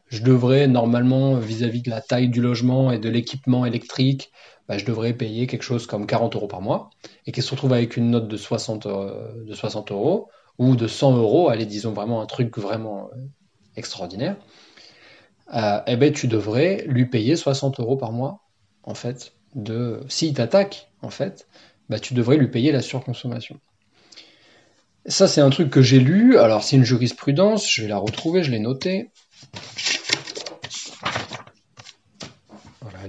je 0.08 0.22
devrais 0.22 0.68
normalement 0.68 1.36
vis-à-vis 1.36 1.80
de 1.80 1.90
la 1.90 2.02
taille 2.02 2.28
du 2.28 2.42
logement 2.42 2.92
et 2.92 2.98
de 2.98 3.08
l'équipement 3.08 3.64
électrique, 3.64 4.30
bah, 4.72 4.78
je 4.78 4.86
devrais 4.86 5.12
payer 5.12 5.46
quelque 5.46 5.64
chose 5.64 5.86
comme 5.86 6.06
40 6.06 6.34
euros 6.34 6.46
par 6.46 6.62
mois 6.62 6.88
et 7.26 7.32
qu'il 7.32 7.42
se 7.42 7.50
retrouve 7.50 7.74
avec 7.74 7.98
une 7.98 8.10
note 8.10 8.26
de 8.26 8.36
60, 8.38 8.86
euh, 8.86 9.44
de 9.44 9.52
60 9.52 9.92
euros 9.92 10.30
ou 10.56 10.76
de 10.76 10.86
100 10.86 11.14
euros, 11.18 11.50
allez 11.50 11.66
disons 11.66 11.92
vraiment 11.92 12.22
un 12.22 12.26
truc 12.26 12.56
vraiment 12.56 13.10
extraordinaire, 13.76 14.36
eh 15.52 15.96
ben 15.96 16.10
tu 16.10 16.26
devrais 16.26 16.84
lui 16.86 17.04
payer 17.04 17.36
60 17.36 17.80
euros 17.80 17.96
par 17.98 18.12
mois 18.12 18.40
en 18.84 18.94
fait 18.94 19.34
de 19.54 20.00
s'il 20.08 20.32
t'attaque, 20.32 20.90
en 21.02 21.10
fait, 21.10 21.46
bah, 21.90 21.98
tu 21.98 22.14
devrais 22.14 22.38
lui 22.38 22.48
payer 22.48 22.72
la 22.72 22.80
surconsommation. 22.80 23.60
Ça, 25.04 25.28
c'est 25.28 25.42
un 25.42 25.50
truc 25.50 25.68
que 25.68 25.82
j'ai 25.82 25.98
lu. 25.98 26.38
Alors, 26.38 26.64
c'est 26.64 26.76
une 26.76 26.84
jurisprudence. 26.84 27.70
Je 27.70 27.82
vais 27.82 27.88
la 27.88 27.98
retrouver, 27.98 28.42
je 28.42 28.50
l'ai 28.50 28.60
notée. 28.60 29.10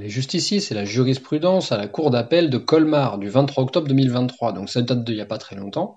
Juste 0.02 0.34
ici. 0.34 0.62
C'est 0.62 0.76
la 0.76 0.86
jurisprudence 0.86 1.72
à 1.72 1.78
la 1.78 1.88
Cour 1.88 2.12
d'appel 2.12 2.50
de 2.50 2.58
Colmar 2.58 3.18
du 3.18 3.30
23 3.30 3.64
octobre 3.64 3.88
2023. 3.88 4.54
Donc, 4.54 4.70
ça 4.70 4.82
date 4.82 5.04
d'il 5.04 5.16
n'y 5.16 5.22
a 5.22 5.26
pas 5.26 5.38
très 5.38 5.56
longtemps. 5.56 5.96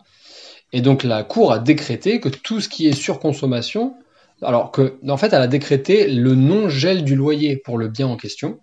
Et 0.73 0.81
donc, 0.81 1.03
la 1.03 1.23
Cour 1.23 1.53
a 1.53 1.59
décrété 1.59 2.21
que 2.21 2.29
tout 2.29 2.61
ce 2.61 2.69
qui 2.69 2.87
est 2.87 2.93
surconsommation, 2.93 3.95
alors 4.43 4.71
que, 4.71 4.99
en 5.09 5.17
fait, 5.17 5.33
elle 5.33 5.43
a 5.43 5.47
décrété 5.47 6.09
le 6.09 6.35
non-gel 6.35 7.05
du 7.05 7.17
loyer 7.17 7.57
pour 7.57 7.79
le 7.79 7.89
bien 7.89 8.07
en 8.07 8.17
question 8.17 8.61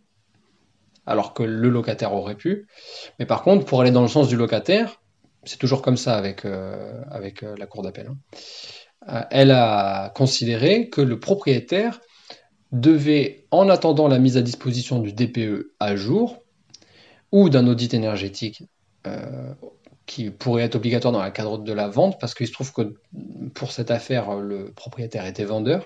alors 1.05 1.33
que 1.33 1.43
le 1.43 1.69
locataire 1.69 2.13
aurait 2.13 2.35
pu. 2.35 2.67
Mais 3.19 3.25
par 3.25 3.43
contre, 3.43 3.65
pour 3.65 3.81
aller 3.81 3.91
dans 3.91 4.01
le 4.01 4.07
sens 4.07 4.27
du 4.27 4.35
locataire, 4.35 5.01
c'est 5.43 5.57
toujours 5.57 5.81
comme 5.81 5.97
ça 5.97 6.15
avec, 6.15 6.45
euh, 6.45 7.01
avec 7.11 7.43
euh, 7.43 7.55
la 7.57 7.65
cour 7.65 7.83
d'appel. 7.83 8.07
Hein. 8.09 8.17
Euh, 9.09 9.21
elle 9.31 9.51
a 9.51 10.11
considéré 10.15 10.89
que 10.89 11.01
le 11.01 11.19
propriétaire 11.19 11.99
devait, 12.73 13.45
en 13.51 13.69
attendant 13.69 14.09
la 14.09 14.19
mise 14.19 14.35
à 14.35 14.41
disposition 14.41 14.99
du 14.99 15.13
DPE 15.13 15.71
à 15.79 15.95
jour 15.95 16.43
ou 17.31 17.49
d'un 17.49 17.67
audit 17.67 17.93
énergétique 17.93 18.63
qui 20.05 20.29
pourrait 20.29 20.63
être 20.63 20.75
obligatoire 20.75 21.13
dans 21.13 21.23
le 21.23 21.31
cadre 21.31 21.57
de 21.57 21.73
la 21.73 21.87
vente, 21.87 22.19
parce 22.19 22.33
qu'il 22.33 22.47
se 22.47 22.51
trouve 22.51 22.73
que 22.73 22.93
pour 23.53 23.71
cette 23.71 23.91
affaire, 23.91 24.35
le 24.35 24.65
propriétaire 24.65 25.25
était 25.25 25.45
vendeur, 25.45 25.85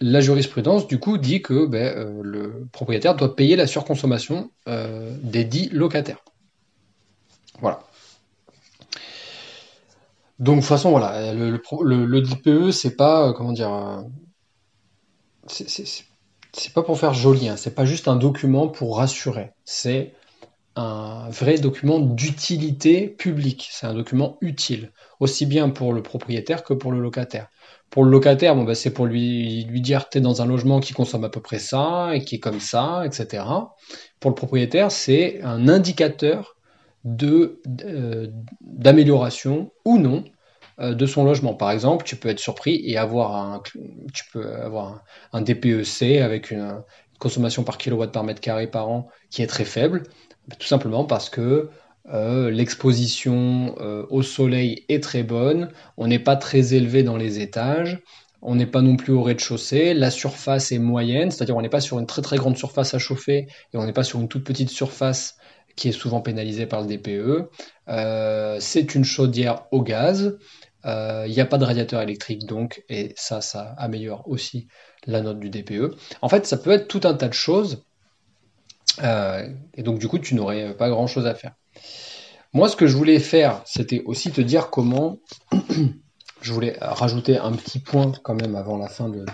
la 0.00 0.20
jurisprudence, 0.20 0.86
du 0.86 0.98
coup, 0.98 1.18
dit 1.18 1.40
que 1.40 1.66
ben, 1.66 1.96
euh, 1.96 2.20
le 2.22 2.66
propriétaire 2.72 3.14
doit 3.14 3.36
payer 3.36 3.56
la 3.56 3.66
surconsommation 3.66 4.50
euh, 4.68 5.16
des 5.22 5.44
dix 5.44 5.68
locataires. 5.70 6.24
Voilà. 7.60 7.80
Donc, 10.40 10.56
de 10.56 10.60
toute 10.60 10.68
façon, 10.68 10.90
voilà, 10.90 11.32
le, 11.32 11.60
le, 11.82 12.20
DPE, 12.20 12.72
c'est 12.72 12.96
pas, 12.96 13.28
euh, 13.28 13.32
comment 13.32 13.52
dire, 13.52 14.04
c'est 15.48 16.72
pas 16.72 16.82
pour 16.82 16.98
faire 16.98 17.14
joli, 17.14 17.48
hein, 17.48 17.56
c'est 17.56 17.74
pas 17.74 17.84
juste 17.84 18.08
un 18.08 18.16
document 18.16 18.68
pour 18.68 18.98
rassurer, 18.98 19.52
c'est 19.64 20.14
un 20.76 21.28
vrai 21.30 21.58
document 21.58 22.00
d'utilité 22.00 23.08
publique, 23.08 23.68
c'est 23.70 23.86
un 23.86 23.94
document 23.94 24.38
utile, 24.40 24.92
aussi 25.20 25.46
bien 25.46 25.68
pour 25.68 25.92
le 25.92 26.02
propriétaire 26.02 26.64
que 26.64 26.74
pour 26.74 26.92
le 26.92 27.00
locataire. 27.00 27.48
Pour 27.90 28.04
le 28.04 28.10
locataire, 28.10 28.56
bon, 28.56 28.64
bah, 28.64 28.74
c'est 28.74 28.92
pour 28.92 29.06
lui, 29.06 29.64
lui 29.64 29.80
dire 29.80 30.08
tu 30.08 30.18
es 30.18 30.20
dans 30.20 30.42
un 30.42 30.46
logement 30.46 30.80
qui 30.80 30.94
consomme 30.94 31.22
à 31.22 31.28
peu 31.28 31.40
près 31.40 31.60
ça 31.60 32.10
et 32.14 32.24
qui 32.24 32.36
est 32.36 32.40
comme 32.40 32.58
ça, 32.58 33.04
etc. 33.06 33.44
Pour 34.18 34.30
le 34.30 34.34
propriétaire, 34.34 34.90
c'est 34.90 35.40
un 35.42 35.68
indicateur 35.68 36.56
euh, 37.22 38.26
d'amélioration 38.60 39.70
ou 39.84 39.98
non 39.98 40.24
de 40.78 41.06
son 41.06 41.24
logement. 41.24 41.54
Par 41.54 41.70
exemple, 41.70 42.04
tu 42.04 42.16
peux 42.16 42.28
être 42.28 42.40
surpris 42.40 42.82
et 42.84 42.96
avoir 42.96 43.36
un, 43.36 43.62
tu 44.12 44.24
peux 44.32 44.54
avoir 44.56 45.04
un, 45.32 45.40
DPEC 45.40 46.20
avec 46.20 46.50
une, 46.50 46.82
consommation 47.18 47.64
par 47.64 47.78
kilowatt 47.78 48.12
par 48.12 48.24
mètre 48.24 48.40
carré 48.40 48.66
par 48.66 48.88
an 48.88 49.08
qui 49.30 49.42
est 49.42 49.46
très 49.46 49.64
faible, 49.64 50.02
tout 50.58 50.66
simplement 50.66 51.04
parce 51.04 51.30
que 51.30 51.70
euh, 52.12 52.50
l'exposition 52.50 53.74
euh, 53.80 54.04
au 54.10 54.22
soleil 54.22 54.84
est 54.88 55.02
très 55.02 55.22
bonne, 55.22 55.70
on 55.96 56.06
n'est 56.06 56.18
pas 56.18 56.36
très 56.36 56.74
élevé 56.74 57.02
dans 57.02 57.16
les 57.16 57.40
étages, 57.40 58.02
on 58.42 58.56
n'est 58.56 58.66
pas 58.66 58.82
non 58.82 58.96
plus 58.96 59.14
au 59.14 59.22
rez-de-chaussée, 59.22 59.94
la 59.94 60.10
surface 60.10 60.70
est 60.70 60.78
moyenne, 60.78 61.30
c'est-à-dire 61.30 61.56
on 61.56 61.62
n'est 61.62 61.70
pas 61.70 61.80
sur 61.80 61.98
une 61.98 62.06
très 62.06 62.20
très 62.20 62.36
grande 62.36 62.58
surface 62.58 62.92
à 62.92 62.98
chauffer 62.98 63.46
et 63.72 63.76
on 63.78 63.86
n'est 63.86 63.94
pas 63.94 64.04
sur 64.04 64.20
une 64.20 64.28
toute 64.28 64.44
petite 64.44 64.68
surface 64.68 65.36
qui 65.76 65.88
est 65.88 65.92
souvent 65.92 66.20
pénalisée 66.20 66.66
par 66.66 66.82
le 66.82 66.86
DPE. 66.86 67.48
Euh, 67.88 68.58
c'est 68.60 68.94
une 68.94 69.04
chaudière 69.04 69.64
au 69.72 69.82
gaz, 69.82 70.36
il 70.84 71.32
n'y 71.32 71.40
a 71.40 71.46
pas 71.46 71.58
de 71.58 71.64
radiateur 71.64 72.02
électrique 72.02 72.46
donc, 72.46 72.84
et 72.88 73.14
ça, 73.16 73.40
ça 73.40 73.74
améliore 73.78 74.28
aussi 74.28 74.68
la 75.06 75.20
note 75.20 75.40
du 75.40 75.50
DPE. 75.50 75.96
En 76.22 76.28
fait, 76.28 76.46
ça 76.46 76.56
peut 76.56 76.70
être 76.70 76.88
tout 76.88 77.00
un 77.04 77.14
tas 77.14 77.28
de 77.28 77.34
choses, 77.34 77.84
et 79.02 79.82
donc 79.82 79.98
du 79.98 80.08
coup, 80.08 80.18
tu 80.18 80.34
n'aurais 80.34 80.74
pas 80.76 80.88
grand-chose 80.88 81.26
à 81.26 81.34
faire. 81.34 81.52
Moi, 82.54 82.68
ce 82.68 82.76
que 82.76 82.86
je 82.86 82.96
voulais 82.96 83.18
faire, 83.18 83.62
c'était 83.64 84.02
aussi 84.06 84.30
te 84.30 84.40
dire 84.40 84.70
comment. 84.70 85.18
je 86.40 86.52
voulais 86.52 86.76
rajouter 86.80 87.36
un 87.38 87.52
petit 87.52 87.80
point 87.80 88.12
quand 88.22 88.34
même 88.34 88.54
avant 88.54 88.76
la 88.76 88.88
fin 88.88 89.08
de, 89.08 89.24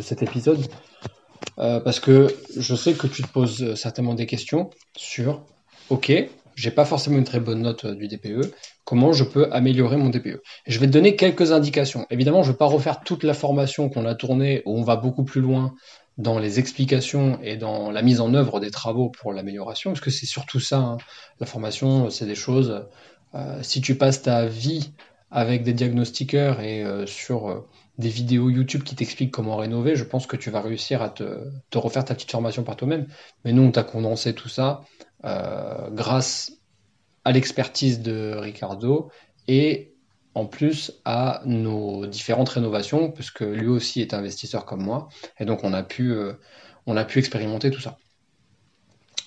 cet 0.00 0.22
épisode. 0.22 0.64
Euh, 1.58 1.80
parce 1.80 2.00
que 2.00 2.34
je 2.56 2.74
sais 2.74 2.94
que 2.94 3.06
tu 3.06 3.22
te 3.22 3.28
poses 3.28 3.74
certainement 3.74 4.14
des 4.14 4.26
questions 4.26 4.70
sur 4.96 5.44
OK, 5.90 6.12
j'ai 6.54 6.70
pas 6.70 6.84
forcément 6.84 7.18
une 7.18 7.24
très 7.24 7.40
bonne 7.40 7.62
note 7.62 7.84
euh, 7.84 7.94
du 7.94 8.08
DPE, 8.08 8.52
comment 8.84 9.12
je 9.12 9.24
peux 9.24 9.50
améliorer 9.52 9.96
mon 9.96 10.10
DPE 10.10 10.40
Je 10.66 10.78
vais 10.78 10.86
te 10.86 10.92
donner 10.92 11.16
quelques 11.16 11.52
indications. 11.52 12.06
Évidemment, 12.10 12.42
je 12.42 12.48
ne 12.48 12.52
vais 12.52 12.58
pas 12.58 12.66
refaire 12.66 13.00
toute 13.00 13.24
la 13.24 13.34
formation 13.34 13.88
qu'on 13.88 14.06
a 14.06 14.14
tournée 14.14 14.62
où 14.66 14.78
on 14.78 14.82
va 14.82 14.96
beaucoup 14.96 15.24
plus 15.24 15.40
loin 15.40 15.74
dans 16.18 16.38
les 16.38 16.58
explications 16.58 17.38
et 17.42 17.56
dans 17.56 17.90
la 17.90 18.02
mise 18.02 18.20
en 18.20 18.34
œuvre 18.34 18.60
des 18.60 18.70
travaux 18.70 19.08
pour 19.08 19.32
l'amélioration, 19.32 19.90
parce 19.92 20.00
que 20.00 20.10
c'est 20.10 20.26
surtout 20.26 20.60
ça, 20.60 20.78
hein. 20.78 20.98
la 21.38 21.46
formation, 21.46 22.10
c'est 22.10 22.26
des 22.26 22.34
choses, 22.34 22.84
euh, 23.34 23.58
si 23.62 23.80
tu 23.80 23.96
passes 23.96 24.22
ta 24.22 24.44
vie 24.46 24.92
avec 25.30 25.62
des 25.62 25.72
diagnostiqueurs 25.72 26.60
et 26.60 26.82
euh, 26.82 27.06
sur 27.06 27.64
des 27.98 28.08
vidéos 28.08 28.50
YouTube 28.50 28.82
qui 28.82 28.96
t'expliquent 28.96 29.30
comment 29.30 29.56
rénover, 29.56 29.94
je 29.94 30.04
pense 30.04 30.26
que 30.26 30.36
tu 30.36 30.50
vas 30.50 30.60
réussir 30.60 31.00
à 31.00 31.10
te 31.10 31.78
refaire 31.78 32.04
ta 32.04 32.14
petite 32.14 32.30
formation 32.30 32.64
par 32.64 32.76
toi-même. 32.76 33.06
Mais 33.44 33.52
nous, 33.52 33.62
on 33.62 33.70
t'a 33.70 33.82
condensé 33.82 34.34
tout 34.34 34.48
ça 34.48 34.82
grâce 35.22 36.52
à 37.24 37.32
l'expertise 37.32 38.00
de 38.00 38.34
Ricardo 38.36 39.10
et 39.48 39.90
en 40.34 40.46
plus 40.46 40.92
à 41.04 41.42
nos 41.44 42.06
différentes 42.06 42.48
rénovations, 42.48 43.10
puisque 43.10 43.40
lui 43.40 43.66
aussi 43.66 44.00
est 44.00 44.14
investisseur 44.14 44.64
comme 44.64 44.82
moi, 44.82 45.08
et 45.38 45.44
donc 45.44 45.64
on 45.64 45.72
a 45.72 45.82
pu, 45.82 46.12
euh, 46.12 46.34
on 46.86 46.96
a 46.96 47.04
pu 47.04 47.18
expérimenter 47.18 47.70
tout 47.70 47.80
ça. 47.80 47.96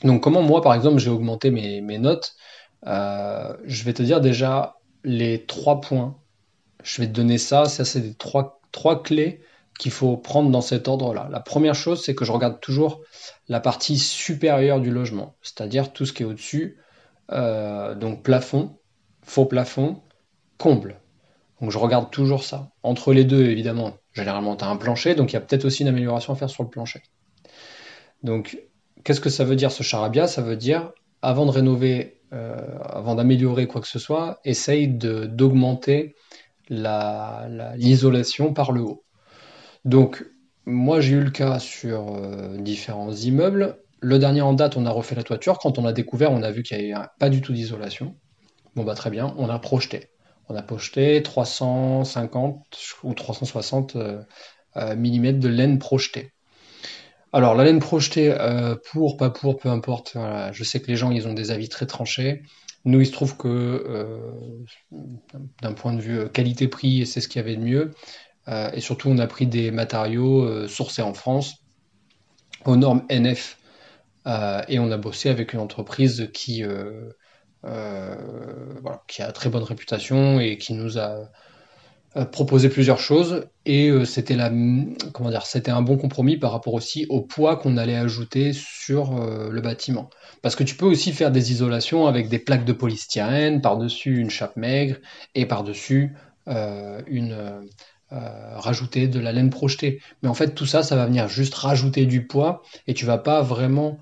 Donc 0.04 0.24
comment 0.24 0.42
moi, 0.42 0.62
par 0.62 0.74
exemple, 0.74 1.00
j'ai 1.00 1.10
augmenté 1.10 1.52
mes, 1.52 1.82
notes 1.98 2.36
euh, 2.88 3.54
Je 3.66 3.84
vais 3.84 3.94
te 3.94 4.04
dire 4.04 4.22
déjà 4.22 4.78
les 5.04 5.46
trois 5.46 5.82
points. 5.82 6.18
Je 6.84 7.02
vais 7.02 7.08
te 7.08 7.14
donner 7.14 7.38
ça, 7.38 7.66
ça 7.66 7.86
c'est 7.86 8.00
les 8.00 8.14
trois, 8.14 8.62
trois 8.72 9.04
clés 9.04 9.42
qu'il 9.84 9.92
faut 9.92 10.16
prendre 10.16 10.50
dans 10.50 10.62
cet 10.62 10.88
ordre-là. 10.88 11.28
La 11.30 11.42
première 11.42 11.76
chose, 11.76 12.02
c'est 12.02 12.16
que 12.16 12.24
je 12.24 12.32
regarde 12.32 12.62
toujours 12.62 13.02
la 13.50 13.60
partie 13.60 13.98
supérieure 13.98 14.80
du 14.80 14.92
logement, 14.92 15.36
c'est-à-dire 15.42 15.92
tout 15.92 16.06
ce 16.06 16.14
qui 16.14 16.24
est 16.24 16.26
au-dessus, 16.26 16.78
euh, 17.34 17.94
donc 17.94 18.24
plafond, 18.24 18.78
faux 19.24 19.44
plafond, 19.44 20.02
comble. 20.58 21.02
Donc 21.60 21.72
je 21.72 21.78
regarde 21.78 22.12
toujours 22.12 22.46
ça. 22.46 22.72
Entre 22.82 23.12
les 23.12 23.26
deux, 23.26 23.44
évidemment, 23.44 23.98
généralement 24.14 24.56
tu 24.56 24.64
as 24.64 24.70
un 24.70 24.78
plancher, 24.78 25.16
donc 25.16 25.32
il 25.32 25.34
y 25.34 25.38
a 25.38 25.42
peut-être 25.42 25.66
aussi 25.66 25.82
une 25.82 25.90
amélioration 25.90 26.32
à 26.32 26.38
faire 26.38 26.50
sur 26.50 26.64
le 26.64 26.70
plancher. 26.70 27.04
Donc 28.24 28.58
qu'est-ce 29.04 29.20
que 29.20 29.30
ça 29.30 29.44
veut 29.44 29.58
dire 29.58 29.74
ce 29.74 29.84
charabia? 29.84 30.28
Ça 30.28 30.42
veut 30.42 30.56
dire, 30.56 30.94
avant 31.22 31.46
de 31.46 31.52
rénover, 31.52 32.22
euh, 32.32 32.56
avant 32.86 33.16
d'améliorer 33.16 33.68
quoi 33.68 33.82
que 33.82 33.88
ce 33.88 34.00
soit, 34.00 34.40
essaye 34.46 34.88
d'augmenter 34.88 36.16
l'isolation 36.70 38.54
par 38.54 38.72
le 38.72 38.80
haut. 38.80 39.04
Donc 39.86 40.26
moi 40.66 41.02
j'ai 41.02 41.14
eu 41.14 41.24
le 41.24 41.32
cas 41.32 41.60
sur 41.60 42.16
euh, 42.16 42.58
différents 42.58 43.12
immeubles. 43.12 43.78
Le 44.00 44.20
dernier 44.20 44.42
en 44.42 44.54
date, 44.54 44.76
on 44.78 44.86
a 44.86 44.92
refait 44.92 45.16
la 45.16 45.24
toiture. 45.24 45.60
Quand 45.60 45.78
on 45.78 45.86
a 45.86 45.94
découvert, 45.94 46.32
on 46.32 46.44
a 46.44 46.52
vu 46.52 46.64
qu'il 46.64 46.78
n'y 46.78 46.94
avait 46.94 47.06
pas 47.20 47.30
du 47.30 47.42
tout 47.42 47.54
d'isolation. 47.54 48.16
Bon 48.76 48.84
bah 48.84 48.96
très 48.96 49.10
bien, 49.10 49.34
on 49.38 49.50
a 49.50 49.60
projeté. 49.60 50.10
On 50.50 50.56
a 50.56 50.62
projeté 50.62 51.22
350 51.24 52.66
ou 53.04 53.14
360 53.14 53.96
euh, 53.96 54.22
euh, 54.78 54.96
mm 54.96 55.40
de 55.40 55.48
laine 55.48 55.80
projetée. 55.80 56.32
Alors 57.32 57.56
la 57.56 57.64
laine 57.64 57.80
projetée, 57.80 58.36
pour, 58.92 59.18
pas 59.18 59.32
pour, 59.32 59.58
peu 59.58 59.70
importe. 59.70 60.16
je 60.52 60.64
sais 60.64 60.80
que 60.80 60.88
les 60.88 60.96
gens, 60.96 61.10
ils 61.10 61.28
ont 61.28 61.34
des 61.34 61.50
avis 61.50 61.68
très 61.68 61.88
tranchés. 61.88 62.44
Nous, 62.86 63.02
il 63.02 63.08
se 63.08 63.12
trouve 63.12 63.38
que 63.38 64.14
d'un 65.64 65.74
point 65.74 65.94
de 65.94 66.02
vue 66.02 66.30
qualité-prix, 66.30 67.08
c'est 67.08 67.22
ce 67.22 67.28
qu'il 67.28 67.40
y 67.40 67.44
avait 67.44 67.56
de 67.56 67.64
mieux. 67.64 67.92
Et 68.48 68.82
surtout, 68.82 69.10
on 69.10 69.18
a 69.20 69.28
pris 69.28 69.48
des 69.48 69.72
matériaux 69.72 70.68
sourcés 70.68 71.02
en 71.02 71.14
France 71.14 71.64
aux 72.66 72.76
normes 72.76 73.04
NF 73.10 73.58
euh, 74.28 74.62
et 74.68 74.80
on 74.80 74.92
a 74.92 74.98
bossé 74.98 75.30
avec 75.30 75.54
une 75.54 75.60
entreprise 75.60 76.30
qui, 76.34 76.64
euh, 76.64 77.10
euh, 77.66 78.16
voilà, 78.82 79.04
qui 79.08 79.22
a 79.22 79.32
très 79.32 79.50
bonne 79.50 79.64
réputation 79.64 80.40
et 80.40 80.58
qui 80.58 80.74
nous 80.74 80.98
a 80.98 81.30
proposé 82.32 82.70
plusieurs 82.70 83.00
choses. 83.00 83.48
Et 83.66 83.92
c'était 84.06 84.36
la 84.36 84.50
comment 85.14 85.32
dire 85.32 85.48
c'était 85.48 85.72
un 85.72 85.82
bon 85.82 85.98
compromis 85.98 86.38
par 86.38 86.52
rapport 86.52 86.76
aussi 86.76 87.08
au 87.10 87.22
poids 87.22 87.56
qu'on 87.56 87.76
allait 87.76 87.96
ajouter 87.96 88.54
sur 88.54 89.20
le 89.20 89.62
bâtiment. 89.62 90.12
Parce 90.44 90.56
que 90.56 90.64
tu 90.64 90.76
peux 90.76 90.86
aussi 90.86 91.12
faire 91.12 91.32
des 91.32 91.52
isolations 91.52 92.06
avec 92.06 92.30
des 92.30 92.38
plaques 92.38 92.66
de 92.66 92.74
polystyrène 92.74 93.62
par-dessus 93.62 94.20
une 94.20 94.30
chape 94.30 94.58
maigre 94.58 94.98
et 95.34 95.48
par-dessus 95.48 96.16
une 96.46 97.68
rajouter 98.56 99.08
de 99.08 99.20
la 99.20 99.32
laine 99.32 99.50
projetée 99.50 100.00
mais 100.22 100.30
en 100.30 100.36
fait 100.36 100.54
tout 100.54 100.68
ça 100.68 100.84
ça 100.84 100.96
va 100.96 101.08
venir 101.08 101.28
juste 101.28 101.56
rajouter 101.56 102.06
du 102.06 102.28
poids 102.28 102.62
et 102.86 102.94
tu 102.94 103.06
vas 103.06 103.18
pas 103.18 103.42
vraiment 103.42 103.98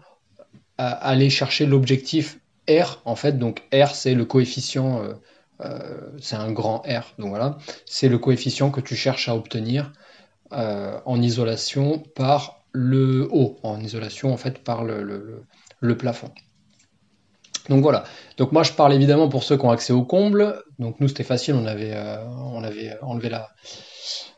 aller 0.78 1.30
chercher 1.30 1.66
l'objectif 1.66 2.40
R, 2.70 3.02
en 3.06 3.16
fait. 3.16 3.38
Donc 3.38 3.64
R, 3.74 3.96
c'est 3.96 4.14
le 4.14 4.26
coefficient, 4.26 5.04
euh, 5.04 5.14
euh, 5.62 6.12
c'est 6.20 6.36
un 6.36 6.52
grand 6.52 6.80
R. 6.80 7.14
Donc 7.18 7.30
voilà, 7.30 7.58
c'est 7.86 8.10
le 8.10 8.18
coefficient 8.18 8.72
que 8.72 8.82
tu 8.82 8.96
cherches 8.96 9.30
à 9.30 9.36
obtenir 9.36 9.92
euh, 10.54 11.00
en 11.06 11.22
isolation 11.22 12.00
par 12.00 12.64
le 12.72 13.28
haut, 13.32 13.58
en 13.64 13.80
isolation 13.82 14.34
en 14.34 14.38
fait 14.38 14.64
par 14.64 14.84
le, 14.84 15.46
plafond. 15.98 16.32
Donc 17.70 17.82
voilà. 17.84 18.04
Donc 18.38 18.52
moi 18.52 18.64
je 18.64 18.72
parle 18.72 18.94
évidemment 18.94 19.30
pour 19.30 19.44
ceux 19.44 19.58
qui 19.58 19.66
ont 19.66 19.72
accès 19.72 19.94
au 19.94 20.04
comble. 20.04 20.64
Donc 20.80 21.00
nous 21.00 21.08
c'était 21.08 21.24
facile, 21.24 21.56
on 21.56 21.66
avait 21.66 21.96
enlevé 23.02 23.30
la, 23.30 23.50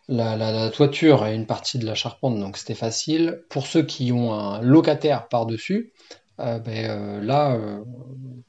la, 0.07 0.69
toiture 0.69 1.25
et 1.25 1.33
une 1.33 1.45
partie 1.45 1.77
de 1.77 1.85
la 1.85 1.95
charpente, 1.95 2.39
donc 2.39 2.57
c'était 2.57 2.75
facile. 2.75 3.43
Pour 3.49 3.67
ceux 3.67 3.83
qui 3.83 4.11
ont 4.11 4.33
un 4.33 4.61
locataire 4.61 5.27
par-dessus, 5.27 5.93
euh, 6.39 6.59
ben, 6.59 6.89
euh, 6.89 7.21
là, 7.21 7.53
euh, 7.53 7.83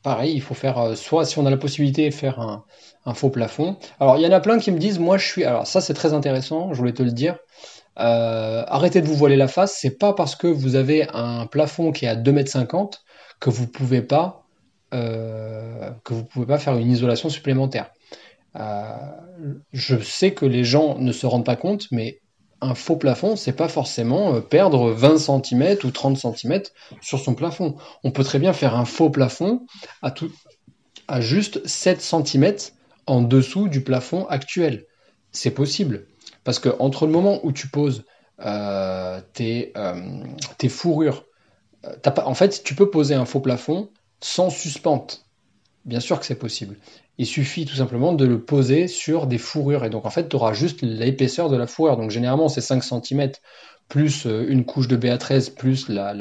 pareil, 0.03 0.35
il 0.35 0.41
faut 0.41 0.55
faire 0.55 0.97
soit 0.97 1.25
si 1.27 1.39
on 1.39 1.47
a 1.47 1.51
la 1.51 1.57
possibilité 1.57 2.11
faire 2.11 2.41
un, 2.41 3.15
faux 3.15 3.31
plafond. 3.31 3.77
Alors 4.01 4.17
il 4.17 4.23
y 4.23 4.27
en 4.27 4.33
a 4.33 4.41
plein 4.41 4.59
qui 4.59 4.71
me 4.71 4.79
disent, 4.79 4.99
moi 4.99 5.19
je 5.19 5.27
suis. 5.27 5.45
Alors 5.45 5.67
ça 5.67 5.81
c'est 5.81 5.95
très 5.95 6.15
intéressant, 6.15 6.73
je 6.73 6.79
voulais 6.79 6.95
te 6.95 7.03
le 7.03 7.13
dire. 7.13 7.37
arrêtez 7.97 9.03
de 9.03 9.07
vous 9.07 9.15
voiler 9.15 9.37
la 9.37 9.49
face, 9.49 9.77
c'est 9.81 9.99
pas 9.99 10.15
parce 10.15 10.37
que 10.37 10.47
vous 10.47 10.77
avez 10.77 11.07
un 11.13 11.47
plafond 11.47 11.93
qui 11.93 12.07
est 12.07 12.09
à 12.09 12.17
2,50 12.17 12.73
m 12.73 12.89
que 13.41 13.51
vous 13.51 13.67
pouvez 13.67 14.01
pouvez 16.23 16.47
pas 16.47 16.59
faire 16.59 16.77
une 16.77 16.91
isolation 16.91 17.29
supplémentaire. 17.29 17.91
Je 18.55 19.99
sais 19.99 20.33
que 20.33 20.47
les 20.47 20.65
gens 20.65 20.99
ne 20.99 21.13
se 21.13 21.27
rendent 21.27 21.45
pas 21.45 21.57
compte, 21.57 21.89
mais 21.91 22.21
un 22.65 22.75
faux 22.75 22.97
plafond, 22.97 23.37
c'est 23.37 23.53
pas 23.53 23.69
forcément 23.69 24.35
euh, 24.35 24.41
perdre 24.41 24.91
20 24.91 25.19
cm 25.19 25.77
ou 25.85 25.91
30 25.91 26.17
cm 26.17 26.63
sur 27.01 27.19
son 27.19 27.35
plafond. 27.35 27.77
On 28.03 28.11
peut 28.11 28.25
très 28.25 28.39
bien 28.39 28.53
faire 28.53 28.75
un 28.75 28.85
faux 28.85 29.11
plafond 29.11 29.67
à, 30.03 31.21
juste 31.21 31.67
7 31.67 32.01
cm 32.01 32.55
en 33.07 33.21
dessous 33.21 33.69
du 33.69 33.83
plafond 33.83 34.27
actuel. 34.27 34.87
C'est 35.33 35.51
possible. 35.51 36.07
Parce 36.43 36.59
que 36.59 36.71
entre 36.79 37.07
le 37.07 37.13
moment 37.13 37.41
où 37.43 37.53
tu 37.53 37.69
poses 37.69 38.05
euh, 38.41 39.21
tes, 39.33 39.73
euh, 39.77 40.23
tes, 40.59 40.69
fourrures, 40.69 41.25
en 42.17 42.35
fait, 42.35 42.63
tu 42.65 42.75
peux 42.75 42.91
poser 42.91 43.15
un 43.15 43.25
faux 43.27 43.41
plafond 43.41 43.91
sans 44.21 44.49
suspente. 44.49 45.27
Bien 45.85 46.01
sûr 46.01 46.19
que 46.19 46.25
c'est 46.25 46.39
possible. 46.39 46.77
Il 47.19 47.27
suffit 47.27 47.65
tout 47.65 47.77
simplement 47.77 48.13
de 48.13 48.25
le 48.25 48.41
poser 48.41 48.89
sur 48.89 49.27
des 49.27 49.39
fourrures. 49.39 49.85
Et 49.85 49.91
donc, 49.91 50.05
en 50.05 50.11
fait, 50.11 50.29
tu 50.29 50.37
auras 50.37 50.53
juste 50.53 50.83
l'épaisseur 50.83 51.49
de 51.49 51.57
la 51.57 51.67
fourrure. 51.67 51.97
Donc, 51.97 52.11
généralement, 52.11 52.49
c'est 52.49 52.61
5 52.61 52.83
cm 52.83 53.31
plus 53.89 54.27
euh, 54.27 54.47
une 54.49 54.65
couche 54.65 54.89
de 54.89 54.97
BA13 54.97 55.55
plus, 55.55 55.89
la, 55.89 56.15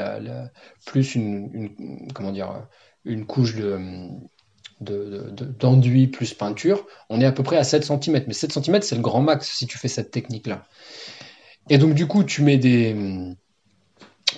plus 0.86 1.15
une, 1.15 1.69
comment 2.13 2.32
dire, 2.32 2.67
une 3.06 3.25
couche 3.25 3.56
de, 3.56 3.79
d'enduit 4.82 6.08
plus 6.08 6.34
peinture, 6.34 6.86
on 7.10 7.21
est 7.21 7.25
à 7.25 7.32
peu 7.32 7.43
près 7.43 7.58
à 7.58 7.63
7 7.63 7.86
cm. 7.86 8.23
Mais 8.27 8.34
7 8.34 8.53
cm, 8.53 8.82
c'est 8.82 8.95
le 8.95 9.01
grand 9.01 9.21
max 9.21 9.49
si 9.49 9.65
tu 9.65 9.77
fais 9.77 9.88
cette 9.88 10.12
technique-là. 10.12 10.65
Et 11.69 11.77
donc, 11.77 11.93
du 11.93 12.08
coup, 12.08 12.23
tu 12.23 12.41
mets 12.43 12.58
des. 12.58 12.95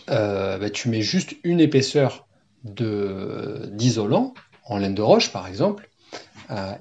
Euh, 0.09 0.57
bah, 0.57 0.69
tu 0.69 0.89
mets 0.89 1.01
juste 1.01 1.35
une 1.43 1.59
épaisseur 1.59 2.27
d'isolant, 2.63 4.33
en 4.65 4.77
laine 4.77 4.95
de 4.95 5.01
roche 5.01 5.31
par 5.31 5.47
exemple, 5.47 5.89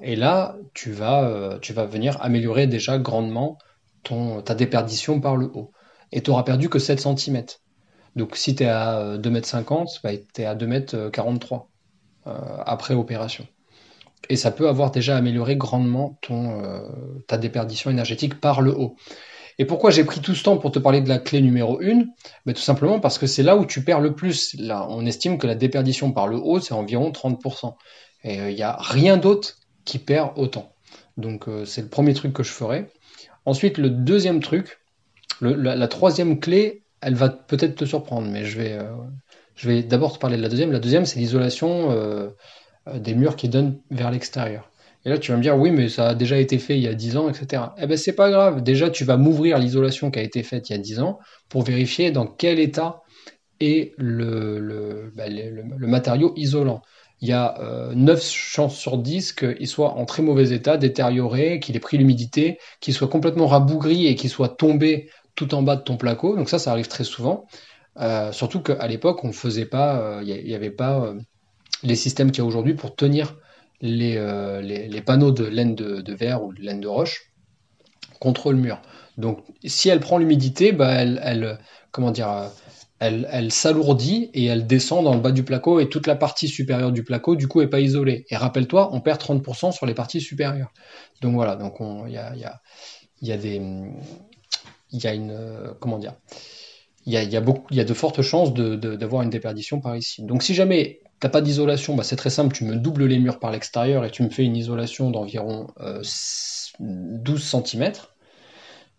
et 0.01 0.15
là, 0.15 0.55
tu 0.73 0.91
vas, 0.91 1.23
euh, 1.23 1.59
tu 1.59 1.73
vas 1.73 1.85
venir 1.85 2.21
améliorer 2.21 2.67
déjà 2.67 2.97
grandement 2.97 3.57
ton, 4.03 4.41
ta 4.41 4.55
déperdition 4.55 5.19
par 5.19 5.35
le 5.35 5.47
haut. 5.53 5.71
Et 6.11 6.21
tu 6.21 6.29
n'auras 6.29 6.43
perdu 6.43 6.69
que 6.69 6.79
7 6.79 6.99
cm. 6.99 7.43
Donc 8.15 8.35
si 8.35 8.55
tu 8.55 8.63
es 8.63 8.67
à 8.67 9.17
2,50 9.17 9.99
m, 10.03 10.19
tu 10.33 10.41
es 10.41 10.45
à 10.45 10.55
2,43 10.55 11.65
m 12.25 12.31
après 12.65 12.93
opération. 12.93 13.47
Et 14.29 14.35
ça 14.35 14.51
peut 14.51 14.67
avoir 14.67 14.91
déjà 14.91 15.17
amélioré 15.17 15.55
grandement 15.55 16.17
ton, 16.21 16.63
euh, 16.63 16.81
ta 17.27 17.37
déperdition 17.37 17.89
énergétique 17.91 18.39
par 18.39 18.61
le 18.61 18.71
haut. 18.71 18.95
Et 19.57 19.65
pourquoi 19.65 19.89
j'ai 19.91 20.03
pris 20.03 20.19
tout 20.19 20.35
ce 20.35 20.43
temps 20.43 20.57
pour 20.57 20.71
te 20.71 20.79
parler 20.79 21.01
de 21.01 21.07
la 21.07 21.17
clé 21.17 21.41
numéro 21.41 21.79
1 21.81 22.03
ben, 22.45 22.53
Tout 22.53 22.61
simplement 22.61 22.99
parce 22.99 23.17
que 23.17 23.27
c'est 23.27 23.43
là 23.43 23.55
où 23.55 23.65
tu 23.65 23.83
perds 23.83 24.01
le 24.01 24.13
plus. 24.13 24.55
Là, 24.59 24.85
on 24.89 25.05
estime 25.05 25.37
que 25.37 25.47
la 25.47 25.55
déperdition 25.55 26.11
par 26.11 26.27
le 26.27 26.37
haut, 26.37 26.59
c'est 26.59 26.73
environ 26.73 27.11
30%. 27.11 27.75
Et 28.25 28.35
il 28.35 28.39
euh, 28.41 28.51
n'y 28.51 28.63
a 28.63 28.75
rien 28.79 29.17
d'autre 29.17 29.55
qui 29.85 29.99
perd 29.99 30.31
autant. 30.35 30.73
Donc 31.15 31.47
euh, 31.47 31.63
c'est 31.63 31.83
le 31.83 31.87
premier 31.87 32.13
truc 32.13 32.33
que 32.33 32.43
je 32.43 32.51
ferai. 32.51 32.87
Ensuite, 33.45 33.77
le 33.77 33.89
deuxième 33.89 34.41
truc, 34.41 34.79
la, 35.41 35.87
troisième 35.87 36.39
clé, 36.39 36.81
elle 37.01 37.13
va 37.13 37.29
peut-être 37.29 37.75
te 37.75 37.85
surprendre, 37.85 38.27
mais 38.27 38.43
je 38.43 38.57
vais, 38.57 38.73
euh, 38.73 38.95
vais 39.63 39.83
d'abord 39.83 40.13
te 40.13 40.19
parler 40.19 40.37
de 40.37 40.41
la 40.41 40.49
deuxième. 40.49 40.71
La 40.71 40.79
deuxième, 40.79 41.05
c'est 41.05 41.19
l'isolation 41.19 41.95
des 42.91 43.13
murs 43.13 43.35
qui 43.35 43.49
donnent 43.49 43.79
vers 43.91 44.09
l'extérieur. 44.09 44.71
Et 45.03 45.09
là, 45.09 45.19
tu 45.19 45.31
vas 45.31 45.37
me 45.37 45.43
dire, 45.43 45.55
oui, 45.55 45.69
mais 45.69 45.89
ça 45.89 46.09
a 46.09 46.15
déjà 46.15 46.39
été 46.39 46.57
fait 46.57 46.77
il 46.77 46.83
y 46.83 46.87
a 46.87 46.95
10 46.95 47.17
ans, 47.17 47.29
etc. 47.29 47.61
Eh 47.77 47.85
ben, 47.85 47.95
c'est 47.95 48.13
pas 48.13 48.31
grave. 48.31 48.63
Déjà, 48.63 48.89
tu 48.89 49.03
vas 49.03 49.17
m'ouvrir 49.17 49.59
l'isolation 49.59 50.09
qui 50.09 50.17
a 50.17 50.23
été 50.23 50.41
faite 50.41 50.69
il 50.69 50.73
y 50.73 50.75
a 50.75 50.79
10 50.79 50.99
ans 51.01 51.19
pour 51.47 51.61
vérifier 51.61 52.09
dans 52.09 52.25
quel 52.25 52.59
état 52.59 53.03
est 53.59 53.93
le, 53.97 54.57
le 54.57 55.87
matériau 55.87 56.33
isolant 56.35 56.81
il 57.21 57.29
y 57.29 57.33
a 57.33 57.57
9 57.93 58.17
euh, 58.17 58.21
chances 58.21 58.75
sur 58.75 58.97
10 58.97 59.33
qu'il 59.33 59.67
soit 59.67 59.93
en 59.93 60.05
très 60.05 60.21
mauvais 60.21 60.51
état, 60.51 60.77
détérioré, 60.77 61.59
qu'il 61.59 61.75
ait 61.75 61.79
pris 61.79 61.97
l'humidité, 61.97 62.59
qu'il 62.81 62.93
soit 62.93 63.07
complètement 63.07 63.47
rabougri 63.47 64.07
et 64.07 64.15
qu'il 64.15 64.29
soit 64.29 64.49
tombé 64.49 65.09
tout 65.35 65.55
en 65.55 65.61
bas 65.61 65.75
de 65.75 65.81
ton 65.81 65.97
placo. 65.97 66.35
Donc 66.35 66.49
ça, 66.49 66.59
ça 66.59 66.71
arrive 66.71 66.87
très 66.87 67.03
souvent. 67.03 67.45
Euh, 67.97 68.31
surtout 68.31 68.61
qu'à 68.61 68.87
l'époque, 68.87 69.23
on 69.23 69.29
ne 69.29 69.33
faisait 69.33 69.65
pas, 69.65 69.99
euh, 69.99 70.23
il 70.25 70.45
n'y 70.45 70.53
avait 70.53 70.71
pas 70.71 71.13
les 71.83 71.95
systèmes 71.95 72.31
qu'il 72.31 72.39
y 72.39 72.45
a 72.45 72.47
aujourd'hui 72.47 72.73
pour 72.73 72.95
tenir 72.95 73.35
les, 73.81 74.19
les, 74.61 75.01
panneaux 75.01 75.31
de 75.31 75.45
laine 75.45 75.75
de, 75.75 76.13
verre 76.13 76.43
ou 76.43 76.53
de 76.53 76.61
laine 76.61 76.81
de 76.81 76.87
roche 76.87 77.31
contre 78.19 78.51
le 78.51 78.57
mur. 78.57 78.81
Donc 79.17 79.43
si 79.63 79.89
elle 79.89 79.99
prend 79.99 80.17
l'humidité, 80.17 80.71
bah, 80.71 80.91
elle, 80.93 81.21
elle, 81.23 81.59
comment 81.91 82.11
dire, 82.11 82.51
elle, 82.99 83.51
s'alourdit 83.51 84.29
et 84.33 84.45
elle 84.45 84.67
descend 84.67 85.03
dans 85.03 85.13
le 85.13 85.19
bas 85.19 85.31
du 85.31 85.43
placo 85.43 85.79
et 85.79 85.89
toute 85.89 86.07
la 86.07 86.15
partie 86.15 86.47
supérieure 86.47 86.91
du 86.91 87.03
placo 87.03 87.35
du 87.35 87.47
coup 87.47 87.61
est 87.61 87.67
pas 87.67 87.79
isolée. 87.79 88.25
Et 88.29 88.37
rappelle-toi, 88.37 88.89
on 88.93 89.01
perd 89.01 89.21
30% 89.21 89.71
sur 89.71 89.85
les 89.85 89.93
parties 89.93 90.21
supérieures. 90.21 90.71
Donc 91.21 91.33
voilà, 91.33 91.55
donc 91.55 91.75
il 91.79 92.13
y 92.13 92.17
a, 92.17 92.35
y, 92.35 92.45
a, 92.45 92.61
y 93.21 93.31
a, 93.31 93.37
des, 93.37 93.61
il 94.91 95.03
y 95.03 95.07
a 95.07 95.13
une, 95.13 95.37
comment 95.79 95.99
dire, 95.99 96.13
il 97.05 97.13
y 97.13 97.17
a, 97.17 97.23
y 97.23 97.35
a, 97.35 97.41
beaucoup, 97.41 97.67
il 97.69 97.77
y 97.77 97.81
a 97.81 97.85
de 97.85 97.93
fortes 97.93 98.21
chances 98.21 98.53
d'avoir 98.53 99.21
une 99.21 99.29
déperdition 99.29 99.79
par 99.79 99.95
ici. 99.95 100.23
Donc 100.23 100.41
si 100.41 100.53
jamais 100.53 101.01
t'as 101.19 101.29
pas 101.29 101.41
d'isolation, 101.41 101.95
bah, 101.95 102.03
c'est 102.03 102.15
très 102.15 102.29
simple, 102.29 102.55
tu 102.55 102.63
me 102.63 102.75
doubles 102.75 103.05
les 103.05 103.19
murs 103.19 103.39
par 103.39 103.51
l'extérieur 103.51 104.05
et 104.05 104.11
tu 104.11 104.23
me 104.23 104.29
fais 104.29 104.43
une 104.43 104.55
isolation 104.55 105.11
d'environ 105.11 105.67
12 106.79 107.43
cm. 107.43 107.91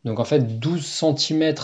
Donc 0.04 0.20
en 0.20 0.24
fait, 0.24 0.58
12 0.58 0.84
cm, 0.84 1.54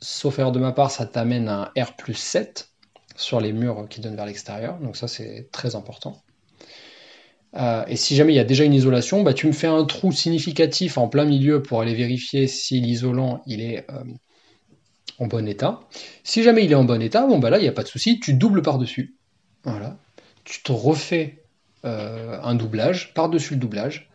sauf 0.00 0.38
erreur 0.38 0.52
de 0.52 0.58
ma 0.58 0.72
part, 0.72 0.90
ça 0.90 1.06
t'amène 1.06 1.48
un 1.48 1.70
R 1.78 1.94
plus 1.96 2.14
7 2.14 2.70
sur 3.16 3.40
les 3.40 3.52
murs 3.52 3.86
qui 3.88 4.00
donnent 4.00 4.16
vers 4.16 4.26
l'extérieur. 4.26 4.78
Donc 4.78 4.96
ça, 4.96 5.08
c'est 5.08 5.48
très 5.52 5.74
important. 5.74 6.22
Euh, 7.54 7.84
et 7.86 7.96
si 7.96 8.16
jamais 8.16 8.32
il 8.32 8.36
y 8.36 8.40
a 8.40 8.44
déjà 8.44 8.64
une 8.64 8.74
isolation, 8.74 9.22
bah, 9.22 9.32
tu 9.32 9.46
me 9.46 9.52
fais 9.52 9.66
un 9.66 9.84
trou 9.84 10.12
significatif 10.12 10.98
en 10.98 11.08
plein 11.08 11.24
milieu 11.24 11.62
pour 11.62 11.80
aller 11.80 11.94
vérifier 11.94 12.46
si 12.46 12.80
l'isolant 12.80 13.42
est 13.48 13.90
euh, 13.90 14.04
en 15.18 15.26
bon 15.26 15.48
état. 15.48 15.80
Si 16.22 16.42
jamais 16.42 16.64
il 16.64 16.72
est 16.72 16.76
en 16.76 16.84
bon 16.84 17.00
état, 17.00 17.26
bon 17.26 17.38
bah 17.38 17.48
là 17.48 17.58
il 17.58 17.62
n'y 17.62 17.68
a 17.68 17.72
pas 17.72 17.82
de 17.82 17.88
souci, 17.88 18.20
tu 18.20 18.34
doubles 18.34 18.62
par-dessus. 18.62 19.16
Voilà. 19.64 19.96
Tu 20.44 20.62
te 20.62 20.72
refais 20.72 21.44
euh, 21.84 22.38
un 22.42 22.54
doublage, 22.54 23.14
par-dessus 23.14 23.54
le 23.54 23.60
doublage. 23.60 24.10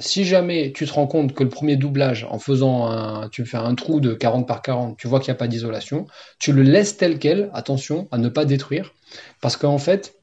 Si 0.00 0.24
jamais 0.24 0.72
tu 0.72 0.86
te 0.86 0.92
rends 0.92 1.06
compte 1.06 1.32
que 1.32 1.44
le 1.44 1.48
premier 1.48 1.76
doublage, 1.76 2.26
en 2.30 2.38
faisant 2.38 2.86
un, 2.86 3.28
tu 3.28 3.46
fais 3.46 3.56
un 3.56 3.74
trou 3.74 4.00
de 4.00 4.14
40 4.14 4.46
par 4.46 4.62
40, 4.62 4.96
tu 4.96 5.06
vois 5.08 5.20
qu'il 5.20 5.30
n'y 5.30 5.36
a 5.36 5.38
pas 5.38 5.48
d'isolation, 5.48 6.06
tu 6.38 6.52
le 6.52 6.62
laisses 6.62 6.96
tel 6.96 7.18
quel, 7.18 7.50
attention 7.54 8.08
à 8.10 8.18
ne 8.18 8.28
pas 8.28 8.44
détruire, 8.44 8.94
parce 9.40 9.56
qu'en 9.56 9.78
fait, 9.78 10.18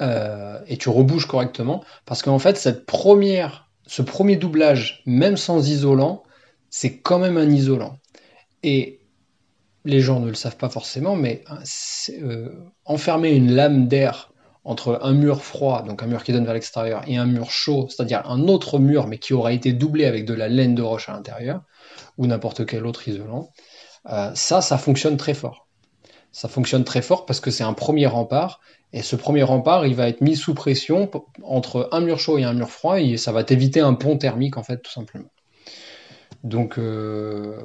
euh, 0.00 0.58
et 0.66 0.76
tu 0.76 0.88
rebouges 0.88 1.26
correctement. 1.26 1.84
Parce 2.06 2.22
qu'en 2.22 2.38
fait, 2.38 2.56
cette 2.56 2.86
première, 2.86 3.68
ce 3.86 4.02
premier 4.02 4.36
doublage, 4.36 5.02
même 5.06 5.36
sans 5.36 5.68
isolant, 5.68 6.22
c'est 6.70 6.98
quand 6.98 7.18
même 7.18 7.36
un 7.36 7.50
isolant. 7.50 7.98
Et 8.62 9.00
les 9.84 10.00
gens 10.00 10.20
ne 10.20 10.28
le 10.28 10.34
savent 10.34 10.56
pas 10.56 10.70
forcément, 10.70 11.14
mais 11.14 11.44
euh, 12.20 12.48
enfermer 12.84 13.30
une 13.32 13.52
lame 13.52 13.86
d'air 13.86 14.32
entre 14.64 14.98
un 15.02 15.12
mur 15.12 15.42
froid, 15.42 15.82
donc 15.82 16.02
un 16.02 16.06
mur 16.06 16.24
qui 16.24 16.32
donne 16.32 16.44
vers 16.44 16.54
l'extérieur, 16.54 17.02
et 17.06 17.16
un 17.16 17.26
mur 17.26 17.50
chaud, 17.50 17.86
c'est-à-dire 17.88 18.22
un 18.28 18.48
autre 18.48 18.78
mur, 18.78 19.06
mais 19.06 19.18
qui 19.18 19.34
aura 19.34 19.52
été 19.52 19.72
doublé 19.72 20.06
avec 20.06 20.24
de 20.24 20.34
la 20.34 20.48
laine 20.48 20.74
de 20.74 20.82
roche 20.82 21.08
à 21.08 21.12
l'intérieur, 21.12 21.62
ou 22.16 22.26
n'importe 22.26 22.64
quel 22.64 22.86
autre 22.86 23.06
isolant, 23.08 23.50
euh, 24.10 24.30
ça, 24.34 24.60
ça 24.60 24.78
fonctionne 24.78 25.16
très 25.16 25.34
fort. 25.34 25.68
Ça 26.32 26.48
fonctionne 26.48 26.84
très 26.84 27.02
fort 27.02 27.26
parce 27.26 27.40
que 27.40 27.50
c'est 27.50 27.64
un 27.64 27.74
premier 27.74 28.06
rempart, 28.06 28.60
et 28.92 29.02
ce 29.02 29.16
premier 29.16 29.42
rempart, 29.42 29.86
il 29.86 29.94
va 29.94 30.08
être 30.08 30.20
mis 30.20 30.36
sous 30.36 30.54
pression 30.54 31.10
entre 31.42 31.88
un 31.92 32.00
mur 32.00 32.18
chaud 32.18 32.38
et 32.38 32.44
un 32.44 32.54
mur 32.54 32.70
froid, 32.70 33.00
et 33.00 33.16
ça 33.16 33.32
va 33.32 33.44
t'éviter 33.44 33.80
un 33.80 33.94
pont 33.94 34.16
thermique, 34.16 34.56
en 34.56 34.62
fait, 34.62 34.78
tout 34.78 34.92
simplement. 34.92 35.28
Donc, 36.44 36.78
euh, 36.78 37.56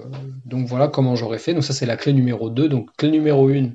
donc 0.45 0.67
voilà 0.67 0.88
comment 0.88 1.15
j'aurais 1.15 1.38
fait. 1.38 1.53
Donc 1.53 1.63
ça, 1.63 1.73
c'est 1.73 1.85
la 1.85 1.97
clé 1.97 2.13
numéro 2.13 2.49
2. 2.49 2.69
Donc 2.69 2.89
clé 2.95 3.12
numéro 3.12 3.49
1, 3.49 3.71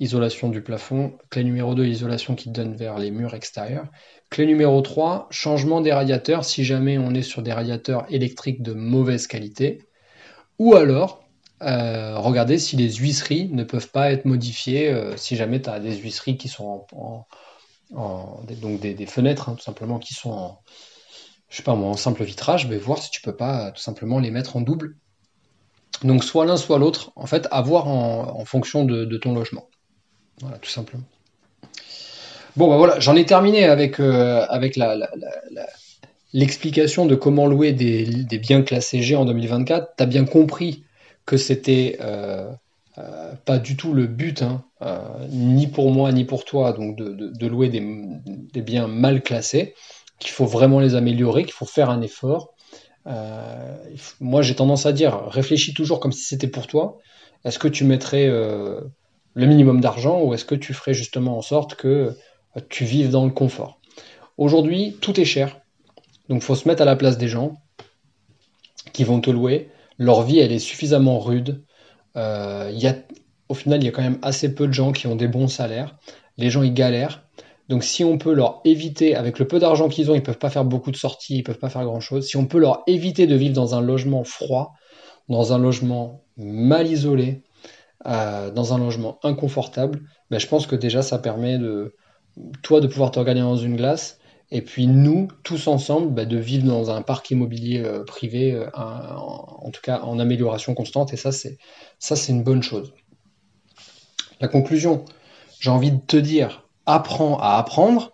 isolation 0.00 0.48
du 0.48 0.62
plafond. 0.62 1.18
Clé 1.30 1.44
numéro 1.44 1.74
2, 1.74 1.86
isolation 1.86 2.34
qui 2.34 2.50
donne 2.50 2.74
vers 2.74 2.98
les 2.98 3.10
murs 3.10 3.34
extérieurs. 3.34 3.86
Clé 4.30 4.46
numéro 4.46 4.80
3, 4.80 5.28
changement 5.30 5.80
des 5.80 5.92
radiateurs 5.92 6.44
si 6.44 6.64
jamais 6.64 6.98
on 6.98 7.14
est 7.14 7.22
sur 7.22 7.42
des 7.42 7.52
radiateurs 7.52 8.06
électriques 8.10 8.62
de 8.62 8.72
mauvaise 8.72 9.26
qualité. 9.26 9.82
Ou 10.58 10.74
alors, 10.74 11.26
euh, 11.62 12.18
regarder 12.18 12.58
si 12.58 12.76
les 12.76 12.92
huisseries 12.92 13.48
ne 13.50 13.64
peuvent 13.64 13.90
pas 13.90 14.12
être 14.12 14.26
modifiées 14.26 14.90
euh, 14.90 15.16
si 15.16 15.36
jamais 15.36 15.62
tu 15.62 15.70
as 15.70 15.80
des 15.80 15.96
huisseries 15.96 16.36
qui 16.36 16.48
sont 16.48 16.86
en, 16.92 17.26
donc 18.60 18.80
des, 18.80 19.06
fenêtres 19.06 19.48
hein, 19.48 19.54
tout 19.54 19.62
simplement 19.62 19.98
qui 19.98 20.12
sont 20.12 20.32
en 20.32 20.60
je 21.48 21.56
sais 21.56 21.62
pas 21.62 21.74
moi 21.74 21.88
en 21.88 21.96
simple 21.96 22.24
vitrage 22.24 22.66
mais 22.66 22.76
voir 22.76 22.98
si 22.98 23.10
tu 23.10 23.22
peux 23.22 23.34
pas 23.34 23.70
tout 23.70 23.80
simplement 23.80 24.18
les 24.18 24.30
mettre 24.30 24.56
en 24.56 24.60
double 24.60 24.96
donc 26.02 26.24
soit 26.24 26.44
l'un 26.44 26.58
soit 26.58 26.78
l'autre 26.78 27.10
en 27.16 27.24
fait 27.24 27.48
à 27.50 27.62
voir 27.62 27.88
en, 27.88 28.44
fonction 28.44 28.84
de, 28.84 29.16
ton 29.16 29.32
logement 29.32 29.70
voilà 30.40 30.58
tout 30.58 30.70
simplement 30.70 31.04
bon 32.56 32.68
bah 32.68 32.76
voilà 32.76 33.00
j'en 33.00 33.16
ai 33.16 33.24
terminé 33.24 33.64
avec 33.64 34.00
euh, 34.00 34.44
avec 34.48 34.78
l'explication 36.32 37.06
de 37.06 37.14
comment 37.14 37.46
louer 37.46 37.72
des, 37.72 38.04
des 38.04 38.38
biens 38.38 38.62
classés 38.62 39.02
G 39.02 39.16
en 39.16 39.24
2024 39.24 39.94
tu 39.96 40.02
as 40.02 40.06
bien 40.06 40.24
compris 40.24 40.84
que 41.26 41.36
c'était 41.36 41.98
euh, 42.00 42.50
euh, 42.98 43.34
pas 43.44 43.58
du 43.58 43.76
tout 43.76 43.92
le 43.92 44.06
but, 44.06 44.42
hein, 44.42 44.64
ni 45.28 45.66
pour 45.66 45.90
moi 45.90 46.12
ni 46.12 46.24
pour 46.24 46.44
toi, 46.44 46.72
donc 46.72 46.96
de, 46.96 47.46
louer 47.46 47.68
des, 47.68 48.62
biens 48.62 48.86
mal 48.86 49.22
classés, 49.22 49.74
qu'il 50.18 50.30
faut 50.30 50.46
vraiment 50.46 50.80
les 50.80 50.94
améliorer, 50.94 51.44
qu'il 51.44 51.52
faut 51.52 51.66
faire 51.66 51.90
un 51.90 52.00
effort. 52.00 52.54
moi, 54.20 54.40
j'ai 54.40 54.54
tendance 54.54 54.86
à 54.86 54.92
dire, 54.92 55.26
réfléchis 55.28 55.74
toujours 55.74 56.00
comme 56.00 56.12
si 56.12 56.24
c'était 56.24 56.48
pour 56.48 56.66
toi. 56.66 56.98
Est-ce 57.44 57.58
que 57.58 57.68
tu 57.68 57.84
mettrais 57.84 58.30
le 59.36 59.46
minimum 59.46 59.80
d'argent 59.80 60.22
ou 60.22 60.34
est-ce 60.34 60.46
que 60.46 60.54
tu 60.54 60.72
ferais 60.72 60.94
justement 60.94 61.36
en 61.36 61.42
sorte 61.42 61.74
que 61.76 62.16
tu 62.70 62.84
vives 62.84 63.10
dans 63.10 63.26
le 63.26 63.30
confort 63.30 63.78
Aujourd'hui, 64.38 64.96
tout 65.00 65.20
est 65.20 65.26
cher. 65.26 65.60
Donc, 66.28 66.42
faut 66.42 66.54
se 66.54 66.66
mettre 66.66 66.82
à 66.82 66.86
la 66.86 66.96
place 66.96 67.18
des 67.18 67.28
gens 67.28 67.54
qui 68.92 69.04
vont 69.04 69.20
te 69.20 69.30
louer 69.30 69.70
leur 69.98 70.22
vie, 70.22 70.38
elle 70.38 70.52
est 70.52 70.58
suffisamment 70.58 71.18
rude. 71.18 71.62
Euh, 72.16 72.70
y 72.74 72.86
au 73.48 73.54
final, 73.54 73.82
il 73.82 73.86
y 73.86 73.88
a 73.88 73.92
quand 73.92 74.02
même 74.02 74.18
assez 74.22 74.54
peu 74.54 74.66
de 74.66 74.72
gens 74.72 74.92
qui 74.92 75.06
ont 75.06 75.16
des 75.16 75.28
bons 75.28 75.48
salaires. 75.48 75.96
Les 76.36 76.50
gens, 76.50 76.62
ils 76.62 76.74
galèrent. 76.74 77.22
Donc 77.68 77.84
si 77.84 78.04
on 78.04 78.18
peut 78.18 78.32
leur 78.32 78.60
éviter, 78.64 79.16
avec 79.16 79.38
le 79.38 79.46
peu 79.46 79.58
d'argent 79.58 79.88
qu'ils 79.88 80.10
ont, 80.10 80.14
ils 80.14 80.22
peuvent 80.22 80.38
pas 80.38 80.50
faire 80.50 80.64
beaucoup 80.64 80.90
de 80.90 80.96
sorties, 80.96 81.38
ils 81.38 81.42
peuvent 81.42 81.58
pas 81.58 81.68
faire 81.68 81.84
grand-chose. 81.84 82.26
Si 82.26 82.36
on 82.36 82.46
peut 82.46 82.58
leur 82.58 82.82
éviter 82.86 83.26
de 83.26 83.34
vivre 83.34 83.54
dans 83.54 83.74
un 83.74 83.80
logement 83.80 84.24
froid, 84.24 84.74
dans 85.28 85.52
un 85.52 85.58
logement 85.58 86.22
mal 86.36 86.86
isolé, 86.86 87.42
dans 88.04 88.74
un 88.74 88.78
logement 88.78 89.18
inconfortable, 89.22 90.02
ben, 90.30 90.38
je 90.38 90.46
pense 90.46 90.66
que 90.66 90.76
déjà 90.76 91.02
ça 91.02 91.18
permet 91.18 91.58
de 91.58 91.94
toi 92.62 92.80
de 92.80 92.86
pouvoir 92.86 93.10
te 93.10 93.18
regarder 93.18 93.40
dans 93.40 93.56
une 93.56 93.76
glace 93.76 94.18
et 94.50 94.62
puis 94.62 94.86
nous, 94.86 95.28
tous 95.42 95.66
ensemble, 95.66 96.12
bah, 96.12 96.24
de 96.24 96.36
vivre 96.36 96.66
dans 96.66 96.90
un 96.90 97.02
parc 97.02 97.30
immobilier 97.30 97.82
euh, 97.84 98.04
privé, 98.04 98.52
euh, 98.52 98.68
en, 98.76 99.70
tout 99.72 99.80
cas 99.82 100.00
en 100.02 100.18
amélioration 100.18 100.74
constante, 100.74 101.12
et 101.12 101.16
ça 101.16 101.32
c'est 101.32 101.58
ça 101.98 102.14
c'est 102.14 102.32
une 102.32 102.44
bonne 102.44 102.62
chose. 102.62 102.94
La 104.40 104.46
conclusion, 104.46 105.04
j'ai 105.58 105.70
envie 105.70 105.90
de 105.90 106.00
te 106.00 106.16
dire, 106.16 106.68
apprends 106.84 107.38
à 107.38 107.56
apprendre, 107.56 108.12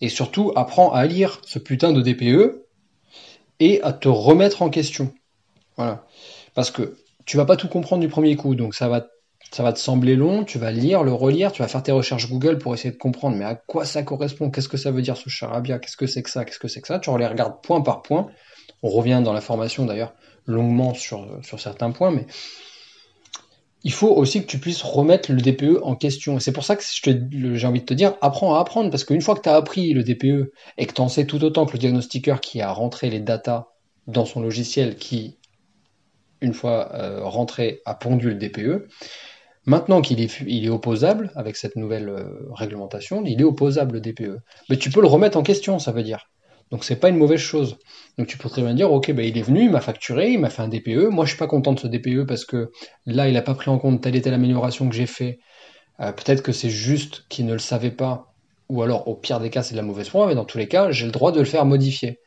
et 0.00 0.08
surtout 0.08 0.52
apprends 0.56 0.92
à 0.92 1.06
lire 1.06 1.40
ce 1.46 1.60
putain 1.60 1.92
de 1.92 2.02
DPE 2.02 2.64
et 3.60 3.80
à 3.82 3.92
te 3.92 4.08
remettre 4.08 4.62
en 4.62 4.70
question. 4.70 5.14
Voilà. 5.76 6.04
Parce 6.54 6.72
que 6.72 6.98
tu 7.24 7.36
vas 7.36 7.44
pas 7.44 7.56
tout 7.56 7.68
comprendre 7.68 8.02
du 8.02 8.08
premier 8.08 8.36
coup, 8.36 8.54
donc 8.54 8.74
ça 8.74 8.88
va 8.88 9.00
te 9.00 9.78
sembler 9.78 10.16
long, 10.16 10.44
tu 10.44 10.58
vas 10.58 10.70
lire, 10.70 11.02
le 11.02 11.12
relire, 11.12 11.52
tu 11.52 11.62
vas 11.62 11.68
faire 11.68 11.82
tes 11.82 11.92
recherches 11.92 12.28
Google 12.28 12.58
pour 12.58 12.74
essayer 12.74 12.92
de 12.92 12.98
comprendre, 12.98 13.36
mais 13.36 13.44
à 13.44 13.54
quoi 13.54 13.84
ça 13.84 14.02
correspond, 14.02 14.50
qu'est-ce 14.50 14.68
que 14.68 14.76
ça 14.76 14.90
veut 14.90 15.02
dire 15.02 15.16
ce 15.16 15.28
charabia, 15.28 15.78
qu'est-ce 15.78 15.96
que 15.96 16.06
c'est 16.06 16.22
que 16.22 16.30
ça, 16.30 16.44
qu'est-ce 16.44 16.58
que 16.58 16.68
c'est 16.68 16.80
que 16.80 16.88
ça, 16.88 16.98
tu 16.98 17.10
les 17.18 17.26
regardes 17.26 17.62
point 17.62 17.80
par 17.80 18.02
point. 18.02 18.28
On 18.82 18.88
revient 18.88 19.20
dans 19.24 19.32
la 19.32 19.40
formation 19.40 19.84
d'ailleurs 19.86 20.14
longuement 20.46 20.94
sur, 20.94 21.38
sur 21.42 21.60
certains 21.60 21.92
points, 21.92 22.10
mais 22.10 22.26
il 23.84 23.92
faut 23.92 24.10
aussi 24.10 24.42
que 24.42 24.46
tu 24.46 24.58
puisses 24.58 24.82
remettre 24.82 25.32
le 25.32 25.40
DPE 25.40 25.80
en 25.82 25.96
question. 25.96 26.38
C'est 26.38 26.52
pour 26.52 26.64
ça 26.64 26.76
que 26.76 26.82
j'ai 26.82 27.66
envie 27.66 27.80
de 27.80 27.84
te 27.84 27.94
dire, 27.94 28.14
apprends 28.20 28.54
à 28.54 28.60
apprendre, 28.60 28.90
parce 28.90 29.04
qu'une 29.04 29.20
fois 29.20 29.34
que 29.34 29.40
tu 29.40 29.48
as 29.48 29.56
appris 29.56 29.92
le 29.92 30.04
DPE 30.04 30.52
et 30.78 30.86
que 30.86 30.92
tu 30.92 31.00
en 31.00 31.08
sais 31.08 31.26
tout 31.26 31.42
autant 31.42 31.66
que 31.66 31.72
le 31.72 31.78
diagnostiqueur 31.78 32.40
qui 32.40 32.60
a 32.60 32.70
rentré 32.70 33.10
les 33.10 33.20
datas 33.20 33.68
dans 34.06 34.24
son 34.24 34.40
logiciel, 34.40 34.96
qui, 34.96 35.38
une 36.42 36.54
fois 36.54 36.94
euh, 36.94 37.20
rentré, 37.22 37.80
a 37.86 37.94
pondu 37.94 38.28
le 38.28 38.34
DPE, 38.34 38.88
Maintenant 39.64 40.00
qu'il 40.00 40.20
est, 40.20 40.68
opposable 40.68 41.30
avec 41.36 41.56
cette 41.56 41.76
nouvelle 41.76 42.08
euh, 42.08 42.48
réglementation, 42.52 43.22
il 43.24 43.40
est 43.40 43.44
opposable 43.44 43.94
le 43.94 44.00
DPE. 44.00 44.38
Mais 44.68 44.76
tu 44.76 44.90
peux 44.90 45.00
le 45.00 45.06
remettre 45.06 45.38
en 45.38 45.44
question, 45.44 45.78
ça 45.78 45.92
veut 45.92 46.02
dire. 46.02 46.28
Donc 46.72 46.82
c'est 46.84 46.96
pas 46.96 47.10
une 47.10 47.16
mauvaise 47.16 47.38
chose. 47.38 47.78
Donc 48.18 48.26
tu 48.26 48.38
peux 48.38 48.48
très 48.48 48.62
bien 48.62 48.74
dire, 48.74 48.90
ok, 48.90 49.12
ben, 49.12 49.24
il 49.24 49.38
est 49.38 49.42
venu, 49.42 49.64
il 49.64 49.70
m'a 49.70 49.80
facturé, 49.80 50.32
il 50.32 50.40
m'a 50.40 50.50
fait 50.50 50.62
un 50.62 50.68
DPE. 50.68 51.10
Moi 51.10 51.26
je 51.26 51.30
suis 51.30 51.38
pas 51.38 51.46
content 51.46 51.74
de 51.74 51.78
ce 51.78 51.86
DPE 51.86 52.26
parce 52.26 52.44
que 52.44 52.72
là 53.06 53.28
il 53.28 53.36
a 53.36 53.42
pas 53.42 53.54
pris 53.54 53.70
en 53.70 53.78
compte 53.78 54.02
telle 54.02 54.16
et 54.16 54.22
telle 54.22 54.34
amélioration 54.34 54.88
que 54.88 54.96
j'ai 54.96 55.06
fait. 55.06 55.38
Euh, 56.00 56.10
peut-être 56.10 56.42
que 56.42 56.50
c'est 56.50 56.70
juste 56.70 57.26
qu'il 57.28 57.46
ne 57.46 57.52
le 57.52 57.60
savait 57.60 57.90
pas, 57.92 58.34
ou 58.68 58.82
alors 58.82 59.06
au 59.06 59.14
pire 59.14 59.38
des 59.38 59.50
cas 59.50 59.62
c'est 59.62 59.74
de 59.74 59.80
la 59.80 59.86
mauvaise 59.86 60.08
foi, 60.08 60.26
mais 60.26 60.34
dans 60.34 60.44
tous 60.44 60.58
les 60.58 60.66
cas 60.66 60.90
j'ai 60.90 61.06
le 61.06 61.12
droit 61.12 61.30
de 61.30 61.38
le 61.38 61.44
faire 61.44 61.66
modifier. 61.66 62.18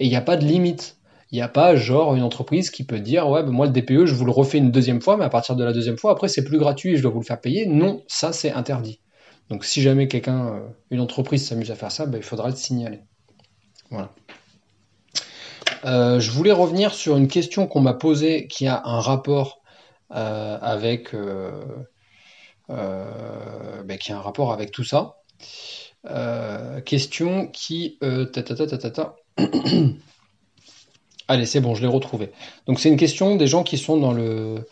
Et 0.00 0.06
il 0.06 0.08
n'y 0.08 0.16
a 0.16 0.22
pas 0.22 0.38
de 0.38 0.46
limite. 0.46 0.97
Il 1.30 1.36
n'y 1.36 1.42
a 1.42 1.48
pas 1.48 1.76
genre 1.76 2.14
une 2.14 2.22
entreprise 2.22 2.70
qui 2.70 2.84
peut 2.84 3.00
dire 3.00 3.28
ouais 3.28 3.42
ben 3.42 3.50
moi 3.50 3.66
le 3.66 3.72
DPE 3.72 4.06
je 4.06 4.14
vous 4.14 4.24
le 4.24 4.32
refais 4.32 4.58
une 4.58 4.70
deuxième 4.70 5.02
fois 5.02 5.18
mais 5.18 5.24
à 5.24 5.28
partir 5.28 5.56
de 5.56 5.64
la 5.64 5.74
deuxième 5.74 5.98
fois 5.98 6.12
après 6.12 6.28
c'est 6.28 6.44
plus 6.44 6.58
gratuit 6.58 6.94
et 6.94 6.96
je 6.96 7.02
dois 7.02 7.10
vous 7.10 7.20
le 7.20 7.26
faire 7.26 7.40
payer. 7.40 7.66
Non, 7.66 8.02
ça 8.08 8.32
c'est 8.32 8.50
interdit. 8.50 9.00
Donc 9.48 9.64
si 9.64 9.82
jamais 9.82 10.08
quelqu'un, 10.08 10.48
euh, 10.48 10.60
une 10.90 11.00
entreprise 11.00 11.46
s'amuse 11.46 11.70
à 11.70 11.74
faire 11.74 11.92
ça, 11.92 12.06
ben, 12.06 12.18
il 12.18 12.22
faudra 12.22 12.48
le 12.48 12.56
signaler. 12.56 13.00
Voilà. 13.90 14.10
Euh, 15.84 16.20
je 16.20 16.30
voulais 16.30 16.52
revenir 16.52 16.92
sur 16.92 17.16
une 17.16 17.28
question 17.28 17.66
qu'on 17.66 17.80
m'a 17.80 17.94
posée 17.94 18.46
qui 18.48 18.66
a 18.66 18.82
un 18.84 19.00
rapport 19.00 19.62
euh, 20.12 20.58
avec 20.60 21.14
ben, 22.68 23.98
qui 23.98 24.12
a 24.12 24.18
un 24.18 24.20
rapport 24.20 24.52
avec 24.52 24.70
tout 24.70 24.84
ça. 24.84 25.16
question 26.84 27.46
qui 27.48 27.98
Allez, 31.30 31.44
c'est 31.44 31.60
bon, 31.60 31.74
je 31.74 31.82
l'ai 31.82 31.88
retrouvé. 31.88 32.30
Donc 32.66 32.80
c'est 32.80 32.88
une 32.88 32.96
question 32.96 33.36
des 33.36 33.46
gens 33.46 33.62
qui 33.62 33.76
sont 33.76 33.98
dans 33.98 34.12
le 34.12 34.66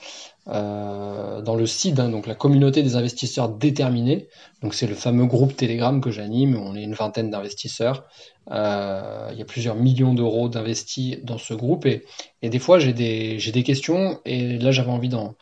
euh, 0.49 1.43
hein, 1.45 2.09
donc 2.09 2.27
la 2.27 2.35
communauté 2.35 2.83
des 2.83 2.97
investisseurs 2.97 3.51
déterminés. 3.51 4.29
Donc 4.63 4.73
c'est 4.73 4.87
le 4.87 4.95
fameux 4.95 5.27
groupe 5.27 5.55
Telegram 5.55 6.01
que 6.01 6.11
j'anime. 6.11 6.57
On 6.57 6.75
est 6.75 6.83
une 6.83 6.95
vingtaine 6.95 7.31
d'investisseurs. 7.31 8.05
Euh, 8.51 9.29
il 9.33 9.39
y 9.39 9.43
a 9.43 9.45
plusieurs 9.45 9.75
millions 9.75 10.15
d'euros 10.15 10.49
d'investis 10.49 11.19
dans 11.23 11.37
ce 11.37 11.53
groupe 11.53 11.85
et, 11.85 12.05
des 12.43 12.59
fois 12.59 12.79
j'ai 12.79 12.93
des 12.93 13.39
j'ai 13.39 13.51
des 13.53 13.65
questions 13.65 14.21
et 14.25 14.57
là 14.59 14.71
j'avais 14.71 14.91
envie 14.91 15.09
d'en 15.09 15.35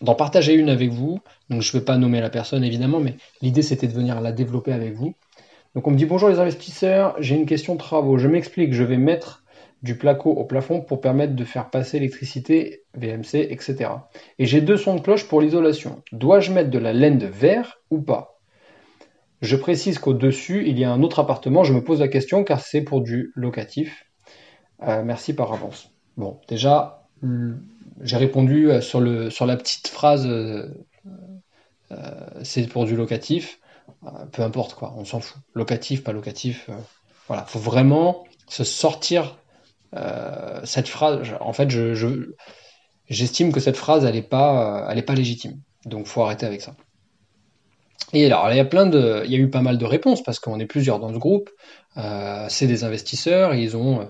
d'en 0.00 0.14
partager 0.14 0.54
une 0.54 0.70
avec 0.70 0.90
vous. 0.90 1.20
Donc 1.50 1.60
je 1.60 1.68
ne 1.74 1.80
vais 1.80 1.84
pas 1.84 1.98
nommer 1.98 2.22
la 2.22 2.30
personne 2.30 2.64
évidemment, 2.64 3.00
mais 3.00 3.16
l'idée 3.42 3.62
c'était 3.62 3.88
de 3.88 3.92
venir 3.92 4.22
la 4.22 4.32
développer 4.32 4.72
avec 4.72 4.94
vous. 4.94 5.14
Donc 5.74 5.86
on 5.86 5.90
me 5.90 5.96
dit 5.96 6.06
bonjour 6.06 6.30
les 6.30 6.38
investisseurs, 6.38 7.14
j'ai 7.18 7.34
une 7.34 7.46
question 7.46 7.74
de 7.74 7.80
travaux. 7.80 8.16
Je 8.16 8.28
m'explique, 8.28 8.72
je 8.72 8.84
vais 8.84 8.96
mettre 8.96 9.43
du 9.84 9.98
placo 9.98 10.30
au 10.30 10.44
plafond 10.44 10.80
pour 10.80 11.02
permettre 11.02 11.36
de 11.36 11.44
faire 11.44 11.68
passer 11.68 11.98
l'électricité, 11.98 12.84
VMC, 12.94 13.34
etc. 13.50 13.90
Et 14.38 14.46
j'ai 14.46 14.62
deux 14.62 14.78
sons 14.78 14.96
de 14.96 15.00
cloche 15.02 15.28
pour 15.28 15.42
l'isolation. 15.42 16.02
Dois-je 16.10 16.52
mettre 16.52 16.70
de 16.70 16.78
la 16.78 16.94
laine 16.94 17.18
de 17.18 17.26
verre 17.26 17.80
ou 17.90 18.00
pas? 18.00 18.40
Je 19.42 19.56
précise 19.56 19.98
qu'au-dessus, 19.98 20.64
il 20.66 20.78
y 20.78 20.84
a 20.84 20.90
un 20.90 21.02
autre 21.02 21.18
appartement. 21.20 21.64
Je 21.64 21.74
me 21.74 21.84
pose 21.84 22.00
la 22.00 22.08
question 22.08 22.44
car 22.44 22.62
c'est 22.62 22.80
pour 22.80 23.02
du 23.02 23.30
locatif. 23.34 24.06
Euh, 24.84 25.02
merci 25.04 25.34
par 25.34 25.52
avance. 25.52 25.90
Bon, 26.16 26.40
déjà, 26.48 27.06
j'ai 28.00 28.16
répondu 28.16 28.70
euh, 28.70 28.80
sur, 28.80 29.00
la 29.02 29.56
petite 29.58 29.88
phrase 29.88 30.26
euh, 30.26 30.66
c'est 32.42 32.66
pour 32.68 32.86
du 32.86 32.96
locatif. 32.96 33.60
peu 34.32 34.40
importe 34.40 34.72
quoi, 34.74 34.94
on 34.96 35.04
s'en 35.04 35.20
fout. 35.20 35.42
Locatif, 35.52 36.02
pas 36.02 36.12
locatif. 36.12 36.70
voilà, 37.28 37.44
faut 37.44 37.58
vraiment 37.58 38.24
se 38.48 38.64
sortir 38.64 39.36
cette 40.64 40.88
phrase, 40.88 41.28
en 41.40 41.52
fait, 41.52 41.70
je, 41.70 41.94
j'estime 43.08 43.52
que 43.52 43.60
cette 43.60 43.76
phrase, 43.76 44.04
elle 44.04 44.14
n'est 44.14 44.22
pas, 44.22 45.14
légitime. 45.14 45.60
Donc, 45.86 46.06
faut 46.06 46.22
arrêter 46.22 46.46
avec 46.46 46.60
ça. 46.60 46.74
Et 48.12 48.26
alors, 48.26 48.48
il 48.50 48.56
y 48.56 49.34
a 49.34 49.38
eu 49.38 49.50
pas 49.50 49.62
mal 49.62 49.78
de 49.78 49.84
réponses 49.84 50.22
parce 50.22 50.38
qu'on 50.38 50.60
est 50.60 50.66
plusieurs 50.66 51.00
dans 51.00 51.12
ce 51.12 51.18
groupe. 51.18 51.50
Euh, 51.96 52.46
c'est 52.48 52.66
des 52.66 52.84
investisseurs, 52.84 53.54
ils 53.54 53.76
ont, 53.76 54.00
euh, 54.00 54.04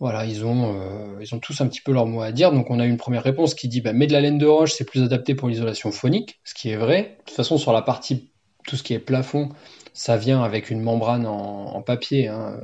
voilà, 0.00 0.26
ils 0.26 0.44
ont, 0.44 0.74
tous 1.40 1.60
un 1.60 1.66
petit 1.66 1.80
peu 1.80 1.92
leur 1.92 2.06
mot 2.06 2.20
à 2.20 2.32
dire. 2.32 2.52
Donc, 2.52 2.70
on 2.70 2.78
a 2.78 2.84
une 2.84 2.96
première 2.96 3.22
réponse 3.22 3.54
qui 3.54 3.68
dit, 3.68 3.80
bah, 3.80 3.92
mets 3.92 4.06
de 4.06 4.12
la 4.12 4.20
laine 4.20 4.38
de 4.38 4.46
roche, 4.46 4.72
c'est 4.72 4.84
plus 4.84 5.02
adapté 5.02 5.34
pour 5.34 5.48
l'isolation 5.48 5.90
phonique, 5.92 6.40
ce 6.44 6.54
qui 6.54 6.70
est 6.70 6.76
vrai. 6.76 7.16
De 7.20 7.24
toute 7.26 7.36
façon, 7.36 7.58
sur 7.58 7.72
la 7.72 7.82
partie, 7.82 8.30
tout 8.66 8.76
ce 8.76 8.82
qui 8.82 8.94
est 8.94 8.98
plafond, 8.98 9.50
ça 9.94 10.16
vient 10.16 10.42
avec 10.42 10.70
une 10.70 10.82
membrane 10.82 11.26
en, 11.26 11.80
papier. 11.82 12.28
Hein. 12.28 12.58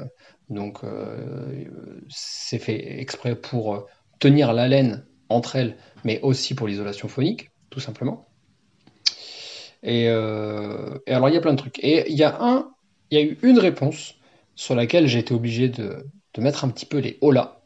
Donc 0.53 0.85
euh, 0.85 1.65
c'est 2.09 2.59
fait 2.59 3.01
exprès 3.01 3.35
pour 3.35 3.87
tenir 4.19 4.53
la 4.53 4.69
laine 4.69 5.05
entre 5.29 5.57
elles, 5.57 5.77
mais 6.05 6.21
aussi 6.21 6.55
pour 6.55 6.69
l'isolation 6.69 7.09
phonique, 7.09 7.51
tout 7.71 7.81
simplement. 7.81 8.29
Et, 9.83 10.09
euh, 10.09 10.99
alors 11.09 11.29
il 11.29 11.35
y 11.35 11.39
a 11.39 11.41
plein 11.41 11.55
de 11.55 11.59
trucs. 11.59 11.79
Et 11.83 12.11
il 12.11 12.17
y 12.17 12.23
a 12.23 12.37
un, 12.41 12.71
il 13.11 13.19
y 13.19 13.23
a 13.23 13.25
eu 13.25 13.39
une 13.43 13.59
réponse 13.59 14.15
sur 14.55 14.75
laquelle 14.75 15.07
j'ai 15.07 15.21
été 15.21 15.35
obligé 15.35 15.69
de, 15.69 16.07
mettre 16.39 16.65
un 16.65 16.69
petit 16.69 16.87
peu 16.87 16.99
les 16.99 17.19
hola 17.21 17.63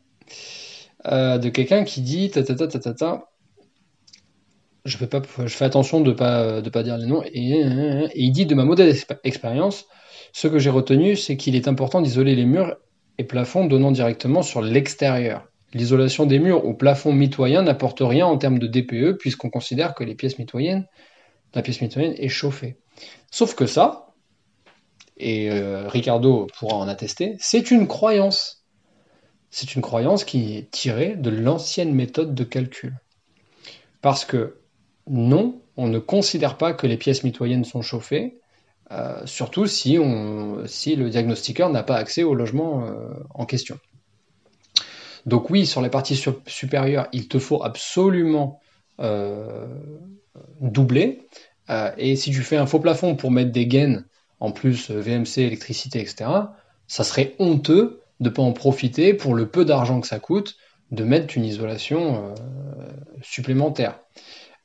euh, 1.07 1.39
de 1.39 1.49
quelqu'un 1.49 1.85
qui 1.85 2.01
dit 2.01 2.31
ta 2.31 2.43
ta 2.43 2.55
ta 2.55 2.67
ta 2.67 2.95
ta 2.95 3.29
pas, 5.11 5.23
je 5.45 5.49
fais 5.49 5.65
attention 5.65 6.01
de 6.01 6.13
pas 6.13 6.61
de 6.61 6.71
pas 6.71 6.85
dire 6.85 6.97
les 6.97 7.07
noms 7.07 7.23
et, 7.25 7.31
et 7.33 8.11
il 8.15 8.31
dit 8.31 8.47
de 8.47 8.55
ma 8.55 8.65
modeste 8.65 9.13
expérience, 9.25 9.87
ce 10.37 10.49
que 10.49 10.59
j'ai 10.59 10.69
retenu, 10.69 11.17
c'est 11.17 11.39
qu'il 11.39 11.57
est 11.57 11.67
important 11.67 12.03
d'isoler 12.03 12.35
les 12.35 12.45
murs 12.45 12.77
et 13.17 13.25
plafonds 13.25 13.65
donnant 13.65 13.91
directement 13.91 14.43
sur 14.43 14.61
l'extérieur. 14.61 15.49
L'isolation 15.73 16.27
des 16.27 16.39
murs 16.39 16.67
ou 16.67 16.75
plafonds 16.75 17.15
mitoyens 17.15 17.63
n'apporte 17.63 18.01
rien 18.03 18.27
en 18.27 18.37
termes 18.37 18.59
de 18.59 18.67
DPE 18.67 19.17
puisqu'on 19.19 19.49
considère 19.49 19.95
que 19.95 20.05
la 20.05 20.15
pièce 20.15 20.39
mitoyenne 20.39 20.85
est 21.55 22.29
chauffée. 22.29 22.77
Sauf 23.31 23.55
que 23.55 23.65
ça, 23.65 24.13
et 25.17 25.51
euh, 25.51 25.89
Ricardo 25.89 26.49
pourra 26.59 26.77
en 26.77 26.87
attester, 26.87 27.37
c'est 27.39 27.71
une 27.71 27.87
croyance. 27.87 28.67
C'est 29.49 29.75
une 29.75 29.81
croyance 29.81 30.25
qui 30.25 30.59
est 30.59 30.71
tirée 30.71 31.17
de 31.17 31.31
l'ancienne 31.31 31.95
méthode 31.95 32.35
de 32.35 32.45
calcul. 32.45 32.95
Parce 34.03 34.27
que 34.27 34.59
non, 35.07 35.63
on 35.79 35.89
ne 35.89 35.99
considère 35.99 36.59
pas 36.59 36.75
que 36.75 36.87
les 36.87 36.99
pièces 36.99 37.25
mitoyennes 37.25 37.65
sont 37.65 37.81
chauffées, 37.81 38.39
euh, 38.93 39.23
surtout 39.25 39.67
si, 39.67 39.97
le 39.97 41.09
diagnostiqueur 41.09 41.71
n'a 41.71 41.83
pas 41.83 41.97
accès 41.97 42.23
au 42.23 42.35
logement 42.35 42.87
euh, 42.87 43.15
en 43.35 43.45
question. 43.45 43.79
Donc 45.25 45.51
oui, 45.51 45.67
sur 45.67 45.83
les 45.83 45.91
parties 45.91 46.21
supérieures, 46.47 47.09
il 47.13 47.27
te 47.27 47.41
faut 47.41 47.65
absolument 47.65 48.61
euh, 49.01 49.67
doubler. 50.61 51.27
et 51.99 52.15
si 52.15 52.31
tu 52.31 52.43
fais 52.43 52.57
un 52.57 52.67
faux 52.67 52.79
plafond 52.79 53.17
pour 53.17 53.33
mettre 53.33 53.51
des 53.51 53.67
gaines, 53.67 54.05
en 54.39 54.53
plus 54.53 54.91
VMC, 54.91 55.39
électricité, 55.39 56.01
etc., 56.01 56.31
ça 56.87 57.03
serait 57.03 57.35
honteux 57.41 58.03
de 58.21 58.29
ne 58.29 58.35
pas 58.35 58.43
en 58.43 58.53
profiter 58.53 59.15
pour 59.15 59.35
le 59.35 59.49
peu 59.49 59.65
d'argent 59.65 60.01
que 60.01 60.07
ça 60.07 60.21
coûte 60.21 60.57
de 60.93 61.03
mettre 61.03 61.37
une 61.37 61.45
isolation 61.45 62.33
supplémentaire. 63.21 63.99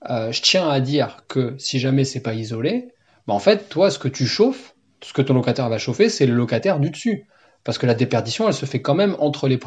je 0.07 0.41
tiens 0.41 0.69
à 0.69 0.79
dire 0.79 1.23
que 1.27 1.55
si 1.57 1.79
jamais 1.79 2.03
c'est 2.03 2.19
pas 2.19 2.35
isolé, 2.35 2.93
bah, 3.27 3.33
en 3.33 3.39
fait, 3.39 3.69
toi, 3.69 3.89
ce 3.91 3.99
que 3.99 4.07
tu 4.07 4.25
chauffes, 4.25 4.75
ce 5.01 5.13
que 5.13 5.21
ton 5.21 5.33
locataire 5.33 5.69
va 5.69 5.77
chauffer, 5.77 6.09
c'est 6.09 6.25
le 6.25 6.33
locataire 6.33 6.79
du 6.79 6.89
dessus. 6.89 7.27
Parce 7.63 7.77
que 7.77 7.85
la 7.85 7.93
déperdition, 7.93 8.47
elle 8.47 8.53
se 8.53 8.65
fait 8.65 8.81
quand 8.81 8.95
même 8.95 9.15
entre 9.19 9.47
les, 9.47 9.57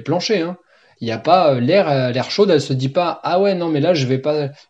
planchers. 0.00 0.48
Hein. 0.48 0.56
Il 1.00 1.06
n'y 1.06 1.12
a 1.12 1.18
pas 1.18 1.52
euh, 1.52 1.60
l'air 1.60 1.88
euh, 1.88 2.10
l'air 2.12 2.30
chaude, 2.30 2.50
elle 2.50 2.60
se 2.60 2.72
dit 2.72 2.88
pas 2.88 3.20
ah 3.24 3.40
ouais 3.40 3.56
non 3.56 3.68
mais 3.68 3.80
là 3.80 3.94
je 3.94 4.06
vais 4.06 4.22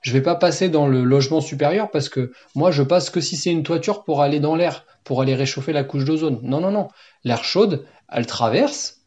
vais 0.06 0.22
pas 0.22 0.34
passer 0.36 0.70
dans 0.70 0.86
le 0.86 1.04
logement 1.04 1.42
supérieur 1.42 1.90
parce 1.90 2.08
que 2.08 2.32
moi 2.54 2.70
je 2.70 2.82
passe 2.82 3.10
que 3.10 3.20
si 3.20 3.36
c'est 3.36 3.50
une 3.50 3.62
toiture 3.62 4.04
pour 4.04 4.22
aller 4.22 4.40
dans 4.40 4.56
l'air 4.56 4.86
pour 5.04 5.20
aller 5.20 5.34
réchauffer 5.34 5.72
la 5.74 5.84
couche 5.84 6.06
d'ozone. 6.06 6.40
Non 6.42 6.60
non 6.60 6.70
non, 6.70 6.88
l'air 7.24 7.44
chaude, 7.44 7.84
elle 8.10 8.26
traverse 8.26 9.02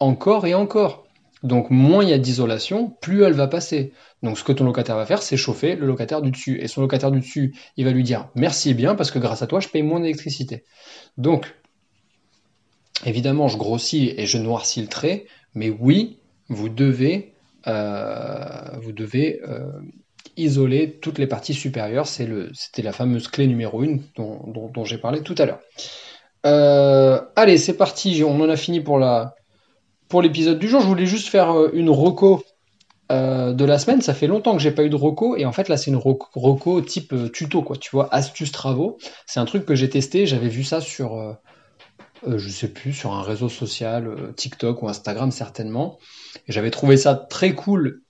encore 0.00 0.46
et 0.46 0.54
encore. 0.54 1.03
Donc 1.44 1.68
moins 1.68 2.02
il 2.02 2.08
y 2.08 2.14
a 2.14 2.18
d'isolation, 2.18 2.88
plus 3.02 3.22
elle 3.22 3.34
va 3.34 3.46
passer. 3.46 3.92
Donc 4.22 4.38
ce 4.38 4.44
que 4.44 4.52
ton 4.52 4.64
locataire 4.64 4.96
va 4.96 5.04
faire, 5.04 5.22
c'est 5.22 5.36
chauffer 5.36 5.76
le 5.76 5.86
locataire 5.86 6.22
du 6.22 6.30
dessus. 6.30 6.58
Et 6.60 6.68
son 6.68 6.80
locataire 6.80 7.10
du 7.10 7.20
dessus, 7.20 7.54
il 7.76 7.84
va 7.84 7.92
lui 7.92 8.02
dire 8.02 8.28
merci 8.34 8.72
bien 8.72 8.94
parce 8.94 9.10
que 9.10 9.18
grâce 9.18 9.42
à 9.42 9.46
toi, 9.46 9.60
je 9.60 9.68
paye 9.68 9.82
moins 9.82 10.00
d'électricité. 10.00 10.64
Donc, 11.18 11.54
évidemment, 13.04 13.48
je 13.48 13.58
grossis 13.58 14.14
et 14.16 14.24
je 14.24 14.38
noircis 14.38 14.80
le 14.80 14.88
trait, 14.88 15.26
mais 15.54 15.68
oui, 15.68 16.18
vous 16.48 16.70
devez, 16.70 17.34
euh, 17.66 18.78
vous 18.80 18.92
devez 18.92 19.42
euh, 19.46 19.70
isoler 20.38 20.98
toutes 21.02 21.18
les 21.18 21.26
parties 21.26 21.52
supérieures. 21.52 22.06
C'était 22.06 22.82
la 22.82 22.92
fameuse 22.92 23.28
clé 23.28 23.46
numéro 23.46 23.82
1 23.82 23.98
dont, 24.16 24.84
j'ai 24.86 24.98
parlé 24.98 25.20
tout 25.20 25.34
à 25.36 25.44
l'heure. 25.44 25.60
Euh, 26.46 27.20
allez, 27.36 27.58
c'est 27.58 27.76
parti, 27.76 28.22
on 28.24 28.40
en 28.40 28.48
a 28.48 28.56
fini 28.56 28.80
pour 28.80 28.98
la, 28.98 29.34
l'épisode 30.22 30.58
du 30.58 30.68
jour, 30.68 30.80
je 30.80 30.86
voulais 30.86 31.06
juste 31.06 31.28
faire 31.28 31.56
euh, 31.56 31.70
une 31.72 31.90
reco 31.90 32.44
euh, 33.12 33.52
de 33.52 33.64
la 33.64 33.78
semaine. 33.78 34.00
Ça 34.00 34.14
fait 34.14 34.26
longtemps 34.26 34.56
que 34.56 34.62
j'ai 34.62 34.70
pas 34.70 34.84
eu 34.84 34.90
de 34.90 34.96
reco 34.96 35.36
et 35.36 35.44
en 35.44 35.52
fait 35.52 35.68
là 35.68 35.76
c'est 35.76 35.90
une 35.90 35.96
reco 35.96 36.80
type 36.80 37.12
euh, 37.12 37.28
tuto 37.28 37.62
quoi. 37.62 37.76
Tu 37.76 37.90
vois, 37.90 38.12
astuce 38.14 38.52
travaux. 38.52 38.98
C'est 39.26 39.40
un 39.40 39.44
truc 39.44 39.66
que 39.66 39.74
j'ai 39.74 39.90
testé. 39.90 40.26
J'avais 40.26 40.48
vu 40.48 40.64
ça 40.64 40.80
sur, 40.80 41.36
je 42.26 42.48
sais 42.48 42.68
plus, 42.68 42.92
sur 42.92 43.12
un 43.12 43.22
réseau 43.22 43.48
social, 43.48 44.32
TikTok 44.36 44.82
ou 44.82 44.88
Instagram 44.88 45.30
certainement. 45.30 45.98
J'avais 46.48 46.70
trouvé 46.70 46.96
ça 46.96 47.14
très 47.14 47.54
cool 47.54 48.02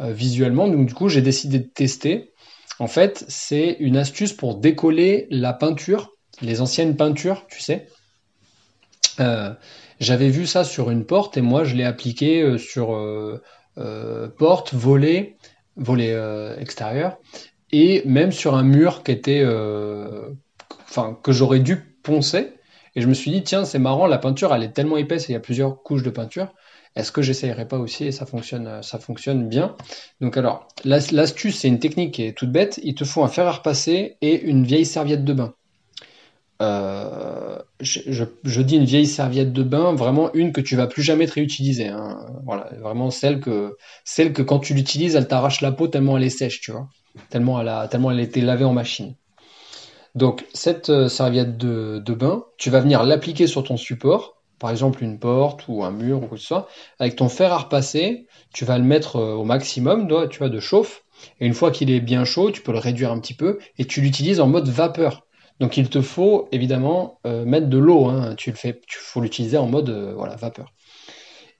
visuellement. 0.00 0.68
Donc 0.68 0.86
du 0.86 0.94
coup 0.94 1.08
j'ai 1.08 1.22
décidé 1.22 1.58
de 1.58 1.68
tester. 1.68 2.32
En 2.78 2.88
fait 2.88 3.24
c'est 3.28 3.76
une 3.80 3.96
astuce 3.96 4.32
pour 4.32 4.56
décoller 4.56 5.26
la 5.30 5.52
peinture, 5.54 6.12
les 6.42 6.60
anciennes 6.60 6.96
peintures, 6.96 7.46
tu 7.48 7.60
sais. 7.60 7.88
J'avais 9.98 10.28
vu 10.28 10.46
ça 10.46 10.62
sur 10.64 10.90
une 10.90 11.06
porte 11.06 11.36
et 11.36 11.40
moi 11.40 11.64
je 11.64 11.74
l'ai 11.74 11.84
appliqué 11.84 12.42
euh, 12.42 12.58
sur 12.58 12.94
euh, 12.94 13.42
euh, 13.78 14.28
porte, 14.28 14.74
volet, 14.74 15.36
volet 15.76 16.14
extérieur 16.58 17.18
et 17.72 18.02
même 18.04 18.32
sur 18.32 18.54
un 18.54 18.62
mur 18.62 19.02
qui 19.02 19.12
était, 19.12 19.44
enfin 20.84 21.18
que 21.22 21.32
j'aurais 21.32 21.60
dû 21.60 21.76
poncer. 22.02 22.52
Et 22.94 23.02
je 23.02 23.08
me 23.08 23.14
suis 23.14 23.30
dit 23.30 23.42
tiens 23.42 23.64
c'est 23.64 23.78
marrant 23.78 24.06
la 24.06 24.18
peinture 24.18 24.54
elle 24.54 24.62
est 24.62 24.72
tellement 24.72 24.96
épaisse 24.96 25.24
et 25.24 25.32
il 25.32 25.34
y 25.34 25.36
a 25.36 25.40
plusieurs 25.40 25.82
couches 25.82 26.02
de 26.02 26.10
peinture. 26.10 26.52
Est-ce 26.94 27.12
que 27.12 27.20
j'essayerais 27.20 27.68
pas 27.68 27.78
aussi 27.78 28.06
et 28.06 28.12
ça 28.12 28.24
fonctionne, 28.24 28.82
ça 28.82 28.98
fonctionne 28.98 29.48
bien? 29.48 29.76
Donc 30.22 30.38
alors 30.38 30.68
l'astuce 30.84 31.58
c'est 31.58 31.68
une 31.68 31.78
technique 31.78 32.14
qui 32.14 32.24
est 32.24 32.32
toute 32.32 32.52
bête. 32.52 32.80
Il 32.82 32.94
te 32.94 33.04
faut 33.04 33.22
un 33.22 33.28
fer 33.28 33.46
à 33.46 33.52
repasser 33.52 34.16
et 34.22 34.40
une 34.40 34.64
vieille 34.64 34.86
serviette 34.86 35.24
de 35.24 35.32
bain. 35.34 35.54
Euh, 36.62 37.58
je, 37.80 38.62
dis 38.62 38.76
une 38.76 38.84
vieille 38.84 39.06
serviette 39.06 39.52
de 39.52 39.62
bain, 39.62 39.94
vraiment 39.94 40.32
une 40.32 40.52
que 40.52 40.60
tu 40.60 40.76
vas 40.76 40.86
plus 40.86 41.02
jamais 41.02 41.26
te 41.26 41.34
réutiliser. 41.34 41.88
Hein. 41.88 42.26
Voilà, 42.44 42.70
vraiment 42.80 43.10
celle 43.10 43.40
que, 43.40 43.76
celle 44.04 44.32
que 44.32 44.42
quand 44.42 44.58
tu 44.58 44.74
l'utilises, 44.74 45.16
elle 45.16 45.28
t'arrache 45.28 45.60
la 45.60 45.72
peau 45.72 45.88
tellement 45.88 46.16
elle 46.16 46.24
est 46.24 46.30
sèche, 46.30 46.60
tu 46.60 46.72
vois. 46.72 46.88
Tellement 47.30 47.60
elle 47.60 47.68
a, 47.68 47.88
tellement 47.88 48.10
elle 48.10 48.20
a 48.20 48.22
été 48.22 48.40
lavée 48.40 48.64
en 48.64 48.72
machine. 48.72 49.14
Donc 50.14 50.46
cette 50.54 50.88
euh, 50.88 51.08
serviette 51.08 51.58
de, 51.58 52.00
bain, 52.14 52.44
tu 52.56 52.70
vas 52.70 52.80
venir 52.80 53.04
l'appliquer 53.04 53.46
sur 53.46 53.62
ton 53.64 53.76
support 53.76 54.36
par 54.58 54.70
exemple 54.70 55.04
une 55.04 55.18
porte 55.18 55.64
ou 55.68 55.84
un 55.84 55.90
mur 55.90 56.22
ou 56.22 56.26
quoi 56.26 56.36
que 56.36 56.42
ce 56.42 56.46
soit, 56.46 56.68
avec 56.98 57.16
ton 57.16 57.28
fer 57.28 57.52
à 57.52 57.58
repasser, 57.58 58.26
tu 58.54 58.64
vas 58.64 58.78
le 58.78 58.84
mettre 58.84 59.16
euh, 59.16 59.34
au 59.34 59.44
maximum, 59.44 60.08
tu 60.30 60.38
vois, 60.38 60.48
de 60.48 60.60
chauffe. 60.60 61.02
Et 61.40 61.46
une 61.46 61.54
fois 61.54 61.70
qu'il 61.70 61.90
est 61.90 62.00
bien 62.00 62.24
chaud, 62.24 62.50
tu 62.50 62.62
peux 62.62 62.72
le 62.72 62.78
réduire 62.78 63.10
un 63.10 63.20
petit 63.20 63.34
peu 63.34 63.58
et 63.78 63.84
tu 63.84 64.00
l'utilises 64.00 64.40
en 64.40 64.46
mode 64.46 64.68
vapeur. 64.68 65.25
Donc 65.60 65.76
il 65.76 65.88
te 65.88 66.02
faut 66.02 66.48
évidemment 66.52 67.18
euh, 67.26 67.44
mettre 67.44 67.68
de 67.68 67.78
l'eau. 67.78 68.06
Hein. 68.06 68.34
Tu 68.36 68.50
le 68.50 68.56
fais, 68.56 68.80
tu 68.86 68.98
faut 68.98 69.20
l'utiliser 69.20 69.58
en 69.58 69.66
mode 69.66 69.88
euh, 69.88 70.14
voilà 70.14 70.36
vapeur. 70.36 70.72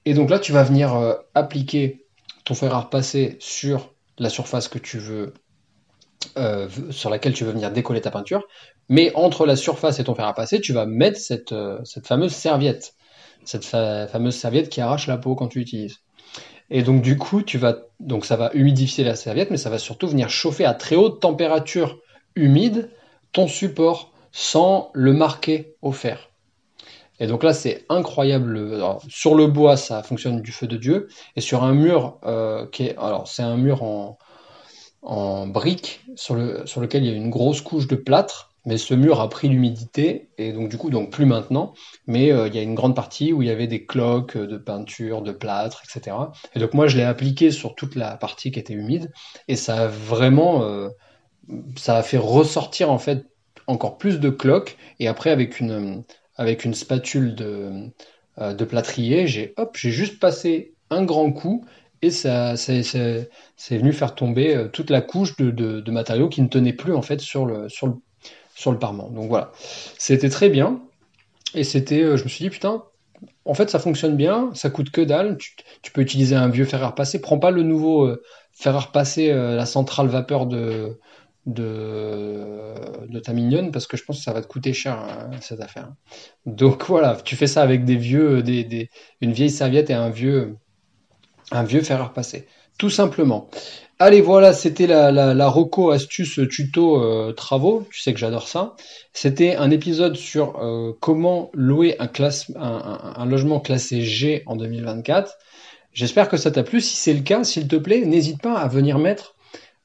Et 0.05 0.13
donc 0.13 0.29
là, 0.29 0.39
tu 0.39 0.53
vas 0.53 0.63
venir 0.63 1.17
appliquer 1.35 2.05
ton 2.45 2.53
fer 2.53 2.73
à 2.73 2.79
repasser 2.79 3.35
sur 3.41 3.93
la 4.17 4.29
surface 4.29 4.69
que 4.69 4.79
tu 4.79 4.99
veux, 4.99 5.33
sur 6.91 7.09
laquelle 7.09 7.33
tu 7.33 7.43
veux 7.43 7.51
venir 7.51 7.71
décoller 7.71 7.99
ta 7.99 8.09
peinture. 8.09 8.47
Mais 8.89 9.11
entre 9.15 9.45
la 9.45 9.55
surface 9.55 9.99
et 9.99 10.03
ton 10.03 10.15
fer 10.15 10.25
à 10.25 10.33
passer, 10.33 10.61
tu 10.61 10.73
vas 10.73 10.85
mettre 10.85 11.19
cette, 11.19 11.51
euh, 11.51 11.79
cette 11.83 12.07
fameuse 12.07 12.31
serviette. 12.31 12.93
Cette 13.43 13.65
fameuse 13.65 14.35
serviette 14.35 14.69
qui 14.69 14.81
arrache 14.81 15.07
la 15.07 15.17
peau 15.17 15.35
quand 15.35 15.47
tu 15.47 15.59
l'utilises. 15.59 15.99
Et 16.69 16.83
donc 16.83 17.01
du 17.01 17.17
coup, 17.17 17.43
tu 17.43 17.57
vas 17.57 17.77
donc 18.01 18.25
ça 18.25 18.35
va 18.35 18.51
humidifier 18.53 19.05
la 19.05 19.15
serviette, 19.15 19.51
mais 19.51 19.57
ça 19.57 19.69
va 19.69 19.77
surtout 19.77 20.07
venir 20.07 20.29
chauffer 20.29 20.65
à 20.65 20.73
très 20.73 20.97
haute 20.97 21.21
température 21.21 21.97
humide 22.35 22.89
support 23.45 24.11
sans 24.31 24.89
le 24.93 25.13
marquer 25.13 25.75
au 25.83 25.91
fer. 25.91 26.29
Et 27.19 27.27
donc 27.27 27.43
là, 27.43 27.53
c'est 27.53 27.85
incroyable. 27.89 28.83
sur 29.09 29.35
le 29.35 29.47
bois, 29.47 29.77
ça 29.77 30.03
fonctionne 30.03 30.41
du 30.41 30.51
feu 30.51 30.67
de 30.67 30.77
Dieu, 30.77 31.07
et 31.35 31.41
sur 31.41 31.63
un 31.63 31.73
mur 31.73 32.19
euh, 32.25 32.67
qui 32.67 32.85
est 32.85 32.97
alors 32.97 33.27
c'est 33.27 33.43
un 33.43 33.57
mur 33.57 33.83
en, 33.83 34.17
en 35.01 35.47
briques 35.47 36.01
sur, 36.15 36.35
le, 36.35 36.65
sur 36.65 36.81
lequel 36.81 37.03
il 37.03 37.11
y 37.11 37.13
a 37.13 37.15
une 37.15 37.29
grosse 37.29 37.61
couche 37.61 37.87
de 37.87 37.95
plâtre. 37.95 38.51
Mais 38.65 38.77
ce 38.77 38.93
mur 38.93 39.21
a 39.21 39.29
pris 39.29 39.47
l'humidité. 39.47 40.27
Et 40.37 40.51
donc 40.51 40.67
du 40.69 40.77
coup 40.77 40.89
donc 40.89 41.09
plus 41.09 41.25
maintenant. 41.25 41.73
Mais 42.05 42.31
euh, 42.33 42.47
il 42.47 42.55
y 42.55 42.59
a 42.59 42.61
une 42.61 42.75
grande 42.75 42.95
partie 42.95 43.31
où 43.31 43.41
il 43.41 43.47
y 43.47 43.51
avait 43.51 43.67
des 43.67 43.85
cloques 43.85 44.37
de 44.37 44.57
peinture 44.57 45.21
de 45.21 45.31
plâtre 45.31 45.81
etc 45.85 46.17
et 46.53 46.59
donc 46.59 46.73
moi 46.73 46.87
je 46.87 46.97
l'ai 46.97 47.03
appliqué 47.03 47.51
sur 47.51 47.75
toute 47.75 47.95
la 47.95 48.17
partie 48.17 48.51
qui 48.51 48.59
était 48.59 48.73
humide. 48.73 49.11
Et 49.47 49.55
ça 49.55 49.83
a 49.83 49.87
vraiment 49.87 50.63
euh, 50.63 50.89
ça 51.75 51.97
a 51.97 52.03
fait 52.03 52.17
ressortir 52.17 52.91
en 52.91 52.99
fait 52.99 53.25
encore 53.67 53.97
plus 53.97 54.19
de 54.19 54.29
cloques 54.29 54.77
et 54.99 55.07
après 55.07 55.29
avec 55.29 55.59
une 55.59 56.03
avec 56.35 56.65
une 56.65 56.73
spatule 56.73 57.35
de 57.35 57.89
de 58.37 58.65
plâtrier 58.65 59.27
j'ai 59.27 59.53
hop 59.57 59.75
j'ai 59.77 59.91
juste 59.91 60.19
passé 60.19 60.73
un 60.89 61.03
grand 61.03 61.31
coup 61.31 61.65
et 62.01 62.11
ça 62.11 62.55
c'est 62.55 62.83
venu 63.71 63.93
faire 63.93 64.15
tomber 64.15 64.67
toute 64.73 64.89
la 64.89 65.01
couche 65.01 65.35
de, 65.37 65.91
matériaux 65.91 66.29
qui 66.29 66.41
ne 66.41 66.47
tenait 66.47 66.73
plus 66.73 66.93
en 66.93 67.01
fait 67.01 67.19
sur 67.19 67.45
le 67.45 67.67
sur 67.69 67.87
le 67.87 67.93
sur 68.57 68.71
le 68.71 68.79
parement. 68.79 69.09
Donc 69.09 69.29
voilà, 69.29 69.51
c'était 69.97 70.29
très 70.29 70.49
bien. 70.49 70.81
Et 71.53 71.63
c'était, 71.63 72.01
euh, 72.01 72.17
je 72.17 72.23
me 72.23 72.29
suis 72.29 72.43
dit, 72.43 72.49
putain, 72.49 72.83
en 73.45 73.53
fait, 73.53 73.69
ça 73.69 73.79
fonctionne 73.79 74.17
bien, 74.17 74.49
ça 74.53 74.69
coûte 74.69 74.89
que 74.89 75.01
dalle. 75.01 75.37
Tu, 75.37 75.91
peux 75.91 76.01
utiliser 76.01 76.35
un 76.35 76.49
vieux 76.49 76.65
fer 76.65 76.83
à 76.83 76.87
repasser. 76.87 77.21
Prends 77.21 77.39
pas 77.39 77.51
le 77.51 77.63
nouveau 77.63 78.05
euh, 78.05 78.23
fer 78.51 78.75
à 78.75 78.79
repasser, 78.79 79.31
euh, 79.31 79.55
la 79.55 79.65
centrale 79.65 80.07
vapeur 80.07 80.47
de, 80.47 80.99
de, 81.47 82.73
de, 83.07 83.19
ta 83.19 83.33
mignonne, 83.33 83.71
parce 83.71 83.87
que 83.87 83.97
je 83.97 84.03
pense 84.03 84.17
que 84.17 84.23
ça 84.23 84.33
va 84.33 84.41
te 84.41 84.47
coûter 84.47 84.73
cher, 84.73 84.99
hein, 84.99 85.29
cette 85.41 85.61
affaire. 85.61 85.93
Donc 86.45 86.85
voilà, 86.85 87.17
tu 87.23 87.35
fais 87.35 87.47
ça 87.47 87.63
avec 87.63 87.85
des 87.85 87.95
vieux, 87.95 88.43
des, 88.43 88.63
des, 88.63 88.89
une 89.21 89.31
vieille 89.31 89.49
serviette 89.49 89.89
et 89.89 89.93
un 89.93 90.09
vieux, 90.09 90.57
un 91.51 91.63
vieux 91.63 91.81
fer 91.81 92.01
à 92.01 92.05
repasser. 92.05 92.47
Tout 92.77 92.89
simplement. 92.91 93.49
Allez, 93.97 94.21
voilà, 94.21 94.53
c'était 94.53 94.85
la, 94.85 95.11
la, 95.11 95.33
la 95.33 95.47
reco 95.47 95.89
astuce 95.89 96.39
tuto 96.49 97.01
euh, 97.01 97.33
travaux. 97.33 97.87
Tu 97.91 98.01
sais 98.01 98.13
que 98.13 98.19
j'adore 98.19 98.47
ça. 98.47 98.75
C'était 99.13 99.55
un 99.55 99.71
épisode 99.71 100.15
sur 100.15 100.59
euh, 100.59 100.91
comment 100.99 101.49
louer 101.55 101.95
un, 101.97 102.07
classe, 102.07 102.51
un, 102.55 103.13
un, 103.15 103.25
logement 103.25 103.59
classé 103.59 104.01
G 104.01 104.43
en 104.45 104.55
2024. 104.55 105.33
J'espère 105.93 106.29
que 106.29 106.37
ça 106.37 106.51
t'a 106.51 106.61
plu. 106.61 106.79
Si 106.79 106.95
c'est 106.95 107.13
le 107.13 107.21
cas, 107.21 107.43
s'il 107.43 107.67
te 107.67 107.75
plaît, 107.77 108.05
n'hésite 108.05 108.39
pas 108.39 108.59
à 108.59 108.67
venir 108.67 108.99
mettre, 108.99 109.33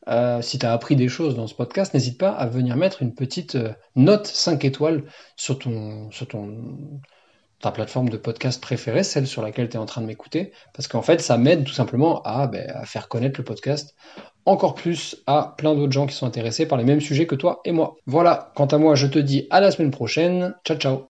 euh, 0.09 0.42
si 0.42 0.59
tu 0.59 0.66
as 0.66 0.72
appris 0.72 0.96
des 0.96 1.09
choses 1.09 1.36
dans 1.36 1.46
ce 1.46 1.55
podcast, 1.55 1.94
n'hésite 1.94 2.18
pas 2.18 2.30
à 2.30 2.46
venir 2.46 2.76
mettre 2.76 3.03
une 3.03 3.14
petite 3.14 3.57
note 3.96 4.26
5 4.26 4.64
étoiles 4.64 5.05
sur 5.36 5.59
ton, 5.59 6.11
sur 6.11 6.26
ton, 6.28 7.00
ta 7.62 7.70
plateforme 7.70 8.09
de 8.09 8.16
podcast 8.16 8.61
préférée, 8.61 9.05
celle 9.05 9.26
sur 9.26 9.40
laquelle 9.40 9.68
tu 9.68 9.76
es 9.76 9.80
en 9.80 9.86
train 9.86 10.03
de 10.03 10.07
m'écouter, 10.07 10.53
parce 10.74 10.88
qu'en 10.88 11.00
fait, 11.00 11.20
ça 11.20 11.38
m'aide 11.38 11.64
tout 11.64 11.72
simplement 11.72 12.20
à, 12.22 12.46
ben, 12.48 12.68
à, 12.74 12.84
faire 12.84 13.09
connaître 13.09 13.40
le 13.40 13.44
podcast 13.44 13.94
encore 14.44 14.74
plus 14.74 15.22
à 15.26 15.55
plein 15.57 15.74
d'autres 15.74 15.92
gens 15.92 16.07
qui 16.07 16.16
sont 16.16 16.26
intéressés 16.26 16.66
par 16.66 16.76
les 16.76 16.84
mêmes 16.84 17.00
sujets 17.00 17.26
que 17.26 17.36
toi 17.36 17.61
et 17.64 17.70
moi. 17.72 17.94
Voilà, 18.07 18.53
quant 18.57 18.66
à 18.66 18.78
moi, 18.78 18.96
je 18.96 19.07
te 19.07 19.20
dis 19.20 19.46
à 19.50 19.61
la 19.61 19.70
semaine 19.70 19.92
prochaine. 19.92 20.55
Ciao, 20.64 20.76
ciao 20.76 21.11